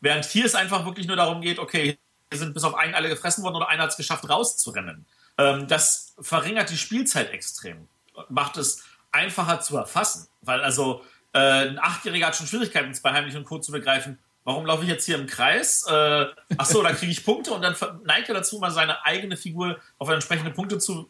Während 0.02 0.26
hier 0.26 0.46
es 0.46 0.56
einfach 0.56 0.86
wirklich 0.86 1.08
nur 1.08 1.16
darum 1.16 1.42
geht, 1.42 1.60
okay, 1.60 1.98
hier 2.30 2.40
sind 2.40 2.54
bis 2.54 2.64
auf 2.64 2.76
einen 2.76 2.96
alle 2.96 3.10
gefressen 3.10 3.44
worden 3.44 3.58
oder 3.58 3.70
einer 3.70 3.84
hat 3.84 3.92
es 3.92 3.98
geschafft, 3.98 4.28
rauszurennen. 4.28 5.06
Ähm, 5.38 5.68
das 5.68 6.16
verringert 6.20 6.70
die 6.70 6.78
Spielzeit 6.78 7.32
extrem. 7.32 7.88
Macht 8.30 8.58
es 8.58 8.84
einfacher 9.12 9.62
zu 9.62 9.78
erfassen. 9.78 10.28
Weil 10.42 10.62
also 10.62 11.04
äh, 11.34 11.40
ein 11.40 11.80
Achtjähriger 11.80 12.28
hat 12.28 12.36
schon 12.36 12.48
Schwierigkeiten, 12.48 12.92
bei 13.02 13.14
Heimlich 13.14 13.36
und 13.36 13.46
Co. 13.46 13.60
zu 13.60 13.72
begreifen, 13.72 14.20
warum 14.44 14.66
laufe 14.66 14.84
ich 14.84 14.90
jetzt 14.90 15.06
hier 15.06 15.18
im 15.18 15.28
Kreis? 15.28 15.86
Äh, 15.88 16.26
ach 16.58 16.66
so, 16.66 16.82
da 16.82 16.92
kriege 16.94 17.12
ich 17.12 17.24
Punkte 17.24 17.52
und 17.52 17.62
dann 17.62 17.76
neigt 18.06 18.30
er 18.30 18.36
dazu, 18.36 18.60
mal 18.60 18.72
seine 18.72 19.06
eigene 19.06 19.38
Figur 19.38 19.80
auf 19.98 20.10
entsprechende 20.10 20.52
Punkte 20.52 20.80
zu 20.80 21.10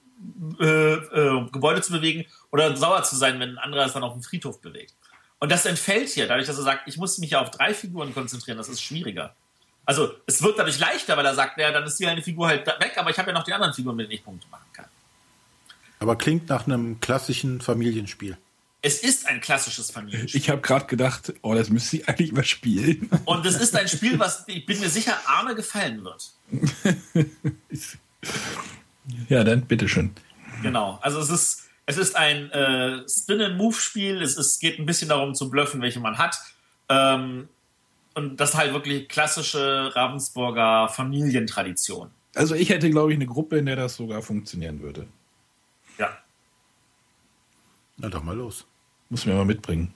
äh, 0.60 0.66
äh, 0.66 1.50
Gebäude 1.52 1.82
zu 1.82 1.92
bewegen 1.92 2.26
oder 2.52 2.76
sauer 2.76 3.04
zu 3.04 3.16
sein, 3.16 3.40
wenn 3.40 3.52
ein 3.52 3.58
anderer 3.58 3.86
es 3.86 3.94
dann 3.94 4.04
auf 4.04 4.14
dem 4.14 4.22
Friedhof 4.22 4.62
bewegt. 4.62 4.94
Und 5.40 5.52
das 5.52 5.66
entfällt 5.66 6.10
hier, 6.10 6.28
dadurch, 6.28 6.46
dass 6.46 6.58
er 6.58 6.64
sagt, 6.64 6.88
ich 6.88 6.98
muss 6.98 7.18
mich 7.18 7.32
ja 7.32 7.42
auf 7.42 7.50
drei 7.50 7.74
Figuren 7.74 8.14
konzentrieren, 8.14 8.58
das 8.58 8.70
ist 8.70 8.82
schwieriger. 8.82 9.34
Also 9.86 10.14
es 10.28 10.44
wird 10.44 10.60
dadurch 10.60 10.78
leichter, 10.78 11.18
weil 11.18 11.26
er 11.26 11.34
sagt, 11.34 11.58
ja, 11.58 11.72
dann 11.72 11.84
ist 11.84 12.00
die 12.00 12.06
eine 12.06 12.22
Figur 12.22 12.48
halt 12.48 12.68
weg, 12.68 12.94
aber 12.98 13.10
ich 13.10 13.18
habe 13.18 13.32
ja 13.32 13.34
noch 13.34 13.44
die 13.44 13.54
anderen 13.54 13.74
Figuren, 13.74 13.96
mit 13.96 14.06
denen 14.06 14.14
ich 14.14 14.24
Punkte 14.24 14.48
machen 14.52 14.68
kann. 14.74 14.86
Aber 16.00 16.16
klingt 16.16 16.50
nach 16.50 16.68
einem 16.68 17.00
klassischen 17.00 17.62
Familienspiel. 17.62 18.38
Es 18.84 19.04
ist 19.04 19.28
ein 19.28 19.42
klassisches 19.42 19.92
Familienspiel. 19.92 20.42
Ich 20.42 20.50
habe 20.50 20.62
gerade 20.62 20.88
gedacht, 20.88 21.34
oh, 21.44 21.54
das 21.54 21.70
müsste 21.70 21.98
ich 21.98 22.10
eigentlich 22.10 22.32
überspielen. 22.32 23.10
Und 23.26 23.46
es 23.46 23.56
ist 23.56 23.76
ein 23.76 23.88
Spiel, 23.88 24.18
was 24.18 24.44
ich 24.48 24.66
bin 24.66 24.80
mir 24.80 24.90
sicher 24.90 25.18
Arme 25.28 25.54
gefallen 25.54 26.04
wird. 26.04 26.32
ja, 29.30 29.44
dann 29.44 29.68
bitteschön. 29.68 30.16
Genau. 30.64 30.98
Also 31.02 31.20
es 31.20 31.30
ist, 31.30 31.70
es 31.86 31.98
ist 31.98 32.16
ein 32.16 32.50
äh, 32.52 33.08
Spin-and-Move-Spiel. 33.08 34.22
Es 34.22 34.38
ist, 34.38 34.60
geht 34.60 34.80
ein 34.80 34.88
bisschen 34.88 35.10
darum 35.10 35.36
zu 35.36 35.52
bluffen, 35.52 35.82
welche 35.82 36.00
man 36.00 36.18
hat. 36.18 36.38
Ähm, 36.90 37.50
und 38.16 38.38
das 38.38 38.52
ist 38.52 38.58
halt 38.58 38.74
wirklich 38.74 39.08
klassische 39.08 39.96
Ravensburger 39.96 40.90
Familientradition. 40.90 42.10
Also 42.34 42.56
ich 42.56 42.70
hätte, 42.70 42.90
glaube 42.90 43.12
ich, 43.12 43.18
eine 43.18 43.28
Gruppe, 43.28 43.60
in 43.60 43.68
der 43.68 43.76
das 43.76 43.96
sogar 43.96 44.24
funktionieren 44.24 44.82
würde. 44.82 45.08
Ja. 46.00 46.18
Na 47.98 48.10
doch 48.10 48.24
mal 48.24 48.36
los. 48.36 48.66
Muss 49.12 49.26
mir 49.26 49.34
mal 49.34 49.44
mitbringen. 49.44 49.94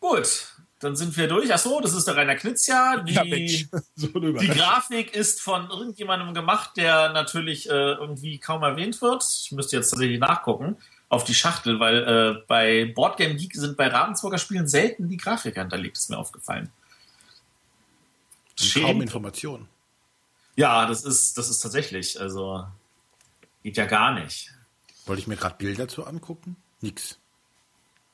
Gut, 0.00 0.54
dann 0.78 0.96
sind 0.96 1.14
wir 1.14 1.28
durch. 1.28 1.52
Ach 1.52 1.58
so, 1.58 1.78
das 1.80 1.92
ist 1.92 2.06
der 2.08 2.16
Rainer 2.16 2.36
Knizia. 2.36 2.96
Die, 3.06 3.12
ja, 3.12 3.80
so 3.94 4.08
die 4.08 4.48
Grafik 4.48 5.14
ist 5.14 5.42
von 5.42 5.68
irgendjemandem 5.68 6.32
gemacht, 6.32 6.70
der 6.78 7.12
natürlich 7.12 7.68
äh, 7.68 7.72
irgendwie 7.72 8.38
kaum 8.38 8.62
erwähnt 8.62 9.02
wird. 9.02 9.22
Ich 9.44 9.52
müsste 9.52 9.76
jetzt 9.76 9.90
tatsächlich 9.90 10.18
nachgucken 10.18 10.78
auf 11.10 11.24
die 11.24 11.34
Schachtel, 11.34 11.80
weil 11.80 11.96
äh, 11.96 12.44
bei 12.46 12.92
Boardgame 12.94 13.36
Geek 13.36 13.54
sind 13.54 13.76
bei 13.76 13.88
Ravensburger 13.88 14.38
Spielen 14.38 14.66
selten 14.66 15.08
die 15.08 15.18
Grafiker 15.18 15.60
hinterlegt, 15.60 15.98
ist 15.98 16.08
mir 16.08 16.18
aufgefallen. 16.18 16.70
Kaum 18.74 19.02
Informationen. 19.02 19.68
Ja, 20.56 20.86
das 20.86 21.04
ist, 21.04 21.36
das 21.36 21.50
ist 21.50 21.60
tatsächlich, 21.60 22.20
also 22.20 22.66
geht 23.62 23.76
ja 23.76 23.84
gar 23.84 24.14
nicht. 24.14 24.50
Wollte 25.04 25.20
ich 25.20 25.26
mir 25.26 25.36
gerade 25.36 25.56
Bilder 25.56 25.86
dazu 25.86 26.06
angucken? 26.06 26.56
Nix. 26.80 27.18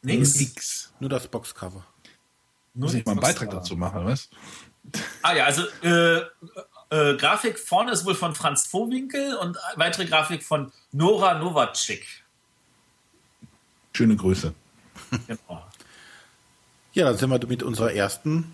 Nix. 0.03 0.37
Nix. 0.37 0.93
Nur 1.01 1.11
das 1.11 1.29
Boxcover. 1.29 1.85
Nur 2.75 2.87
Muss 2.87 2.95
ich 2.95 3.05
mal 3.05 3.13
einen 3.13 3.21
Beitrag 3.21 3.51
dazu 3.51 3.77
machen, 3.77 4.05
was? 4.05 4.29
Ah 5.23 5.35
ja, 5.35 5.45
also 5.45 5.63
äh, 5.83 6.19
äh, 6.91 7.17
Grafik 7.17 7.59
vorne 7.59 7.93
ist 7.93 8.05
wohl 8.05 8.15
von 8.15 8.35
Franz 8.35 8.67
Vohwinkel 8.67 9.37
und 9.37 9.57
weitere 9.77 10.05
Grafik 10.07 10.43
von 10.43 10.73
Nora 10.93 11.39
Novacek. 11.39 12.05
Schöne 13.95 14.17
Grüße. 14.17 14.53
Genau. 15.27 15.65
Ja, 16.93 17.07
dann 17.07 17.17
sind 17.17 17.31
wir 17.31 17.47
mit 17.47 17.63
unserer 17.63 17.93
ersten 17.93 18.53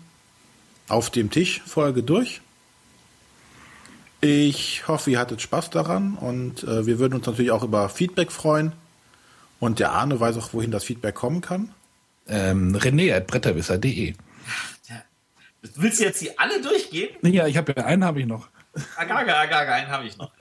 auf 0.87 1.09
dem 1.09 1.29
Tisch 1.29 1.61
Folge 1.65 2.03
durch. 2.03 2.41
Ich 4.19 4.87
hoffe, 4.87 5.11
ihr 5.11 5.19
hattet 5.19 5.41
Spaß 5.41 5.71
daran 5.71 6.15
und 6.15 6.63
äh, 6.63 6.85
wir 6.85 6.99
würden 6.99 7.15
uns 7.15 7.25
natürlich 7.25 7.51
auch 7.51 7.63
über 7.63 7.89
Feedback 7.89 8.31
freuen. 8.31 8.73
Und 9.61 9.79
der 9.79 9.91
Arne 9.91 10.19
weiß 10.19 10.37
auch, 10.37 10.53
wohin 10.53 10.71
das 10.71 10.83
Feedback 10.83 11.15
kommen 11.15 11.39
kann. 11.39 11.71
Ähm, 12.27 12.75
René 12.75 13.15
at 13.15 13.27
bretterwisser.de. 13.27 14.15
Willst 15.75 15.99
du 15.99 16.03
jetzt 16.03 16.19
die 16.21 16.37
alle 16.39 16.59
durchgehen? 16.61 17.09
Ja, 17.21 17.45
ich 17.45 17.55
habe 17.57 17.73
ja 17.77 17.85
einen 17.85 18.03
habe 18.03 18.19
ich 18.19 18.25
noch. 18.25 18.49
Agaga, 18.97 19.41
agaga, 19.41 19.73
einen 19.73 19.89
habe 19.89 20.07
ich 20.07 20.17
noch. 20.17 20.31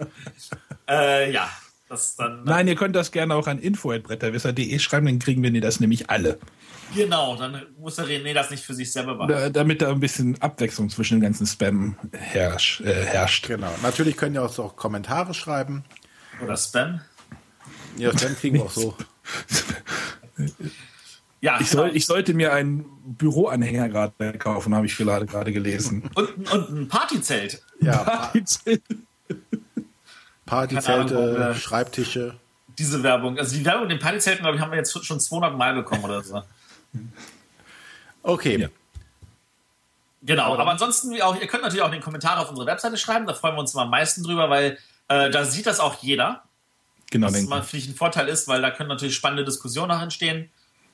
äh, 0.88 1.30
ja, 1.30 1.50
das 1.90 2.16
dann. 2.16 2.44
Nein, 2.44 2.66
ihr 2.66 2.76
könnt 2.76 2.96
das 2.96 3.12
gerne 3.12 3.34
auch 3.34 3.46
an 3.46 3.58
info@bretterwisser.de 3.58 4.78
schreiben, 4.78 5.04
dann 5.04 5.18
kriegen 5.18 5.42
wir 5.42 5.60
das 5.60 5.80
nämlich 5.80 6.08
alle. 6.08 6.38
Genau, 6.94 7.36
dann 7.36 7.66
muss 7.78 7.96
der 7.96 8.06
René 8.06 8.32
das 8.32 8.50
nicht 8.50 8.64
für 8.64 8.74
sich 8.74 8.90
selber 8.90 9.14
machen. 9.14 9.52
damit 9.52 9.82
da 9.82 9.90
ein 9.90 10.00
bisschen 10.00 10.40
Abwechslung 10.40 10.88
zwischen 10.88 11.16
den 11.16 11.22
ganzen 11.22 11.46
Spam 11.46 11.96
herrsch, 12.12 12.80
äh, 12.80 13.04
herrscht. 13.04 13.48
Genau. 13.48 13.72
Natürlich 13.82 14.16
könnt 14.16 14.34
ihr 14.34 14.42
auch 14.42 14.76
Kommentare 14.76 15.34
schreiben. 15.34 15.84
Oder 16.42 16.56
Spam. 16.56 17.02
Ja, 17.98 18.16
Spam 18.16 18.34
kriegen 18.36 18.56
wir 18.56 18.64
auch 18.64 18.70
so. 18.70 18.96
Ja, 21.42 21.58
ich, 21.58 21.70
soll, 21.70 21.84
genau. 21.84 21.96
ich 21.96 22.04
sollte 22.04 22.34
mir 22.34 22.52
einen 22.52 22.84
Büroanhänger 23.02 23.88
gerade 23.88 24.38
kaufen, 24.38 24.74
habe 24.74 24.84
ich 24.84 24.96
gerade 24.96 25.52
gelesen. 25.52 26.10
Und, 26.14 26.52
und 26.52 26.70
ein 26.70 26.88
Partyzelt. 26.88 27.62
Ja, 27.80 27.96
Partyzelt. 28.04 28.82
Partyzelte, 30.44 31.54
Schreibtische. 31.54 32.38
Diese 32.78 33.02
Werbung. 33.02 33.38
Also 33.38 33.56
die 33.56 33.64
Werbung 33.64 33.84
in 33.84 33.88
den 33.90 33.98
Partyzelten, 33.98 34.42
glaube 34.42 34.56
ich, 34.56 34.62
haben 34.62 34.70
wir 34.70 34.78
jetzt 34.78 35.04
schon 35.04 35.18
200 35.18 35.56
Mal 35.56 35.74
bekommen 35.74 36.04
oder 36.04 36.22
so. 36.22 36.42
Okay. 38.22 38.58
Ja. 38.58 38.68
Genau, 40.22 40.54
aber 40.54 40.70
ansonsten, 40.70 41.20
auch, 41.22 41.40
ihr 41.40 41.46
könnt 41.46 41.62
natürlich 41.62 41.82
auch 41.82 41.90
den 41.90 42.02
Kommentar 42.02 42.38
auf 42.38 42.50
unsere 42.50 42.66
Webseite 42.66 42.98
schreiben, 42.98 43.26
da 43.26 43.32
freuen 43.32 43.54
wir 43.54 43.60
uns 43.60 43.74
am 43.74 43.88
meisten 43.88 44.22
drüber, 44.22 44.50
weil 44.50 44.76
äh, 45.08 45.30
da 45.30 45.44
sieht 45.46 45.66
das 45.66 45.80
auch 45.80 46.02
jeder. 46.02 46.42
Genau, 47.10 47.26
was 47.26 47.42
mal 47.42 47.62
für 47.62 47.76
dich 47.76 47.88
ein 47.88 47.94
Vorteil 47.94 48.28
ist, 48.28 48.48
weil 48.48 48.62
da 48.62 48.70
können 48.70 48.88
natürlich 48.88 49.14
spannende 49.16 49.44
Diskussionen 49.44 49.88
nach 49.88 50.02
entstehen. 50.02 50.50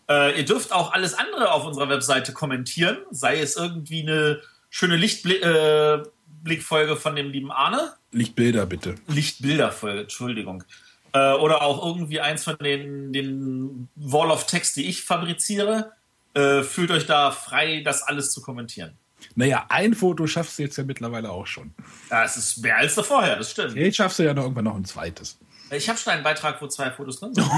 Äh, 0.08 0.38
ihr 0.38 0.44
dürft 0.44 0.72
auch 0.72 0.92
alles 0.92 1.14
andere 1.14 1.52
auf 1.52 1.64
unserer 1.66 1.88
Webseite 1.88 2.32
kommentieren, 2.32 2.98
sei 3.10 3.40
es 3.40 3.56
irgendwie 3.56 4.02
eine 4.02 4.40
schöne 4.70 4.96
Lichtblickfolge 4.96 6.92
äh, 6.92 6.96
von 6.96 7.16
dem 7.16 7.30
lieben 7.30 7.50
Arne. 7.52 7.92
Lichtbilder, 8.12 8.66
bitte. 8.66 8.94
Lichtbilderfolge, 9.08 10.02
Entschuldigung. 10.02 10.64
Äh, 11.12 11.32
oder 11.34 11.62
auch 11.62 11.84
irgendwie 11.84 12.20
eins 12.20 12.44
von 12.44 12.56
den, 12.58 13.12
den 13.12 13.88
Wall 13.94 14.30
of 14.30 14.46
Text, 14.46 14.76
die 14.76 14.86
ich 14.86 15.02
fabriziere. 15.02 15.92
Äh, 16.34 16.62
fühlt 16.62 16.90
euch 16.90 17.06
da 17.06 17.30
frei, 17.30 17.82
das 17.84 18.02
alles 18.02 18.30
zu 18.30 18.42
kommentieren. 18.42 18.92
Naja, 19.34 19.66
ein 19.68 19.94
Foto 19.94 20.26
schaffst 20.26 20.58
du 20.58 20.62
jetzt 20.62 20.76
ja 20.76 20.84
mittlerweile 20.84 21.30
auch 21.30 21.46
schon. 21.46 21.74
Ja, 22.10 22.24
es 22.24 22.36
ist 22.36 22.58
mehr 22.58 22.76
als 22.76 22.94
vorher, 22.94 23.36
das 23.36 23.50
stimmt. 23.50 23.74
Jetzt 23.74 23.96
schaffst 23.96 24.18
du 24.18 24.22
ja 24.22 24.34
noch 24.34 24.42
irgendwann 24.42 24.64
noch 24.64 24.76
ein 24.76 24.84
zweites. 24.84 25.38
Ich 25.70 25.88
habe 25.88 25.98
schon 25.98 26.12
einen 26.12 26.22
Beitrag, 26.22 26.60
wo 26.60 26.66
zwei 26.68 26.90
Fotos 26.90 27.20
drin 27.20 27.34
sind. 27.34 27.46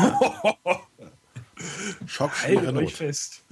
Schock, 2.06 2.42
Haltet 2.42 2.76
euch 2.76 2.94
fest. 2.94 3.42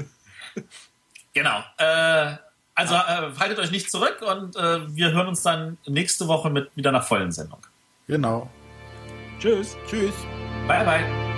Genau. 1.33 1.63
Äh, 1.79 2.37
also 2.75 2.95
äh, 2.95 3.33
haltet 3.39 3.59
euch 3.59 3.71
nicht 3.71 3.91
zurück 3.91 4.23
und 4.23 4.57
äh, 4.57 4.95
wir 4.95 5.13
hören 5.13 5.29
uns 5.29 5.43
dann 5.43 5.79
nächste 5.87 6.29
Woche 6.29 6.51
mit 6.51 6.71
wieder 6.77 6.91
einer 6.91 7.03
vollen 7.03 7.33
Sendung. 7.33 7.61
Genau. 8.07 8.51
Tschüss. 9.41 9.77
Tschüss. 9.89 10.15
Bye, 10.67 10.85
bye. 10.85 11.36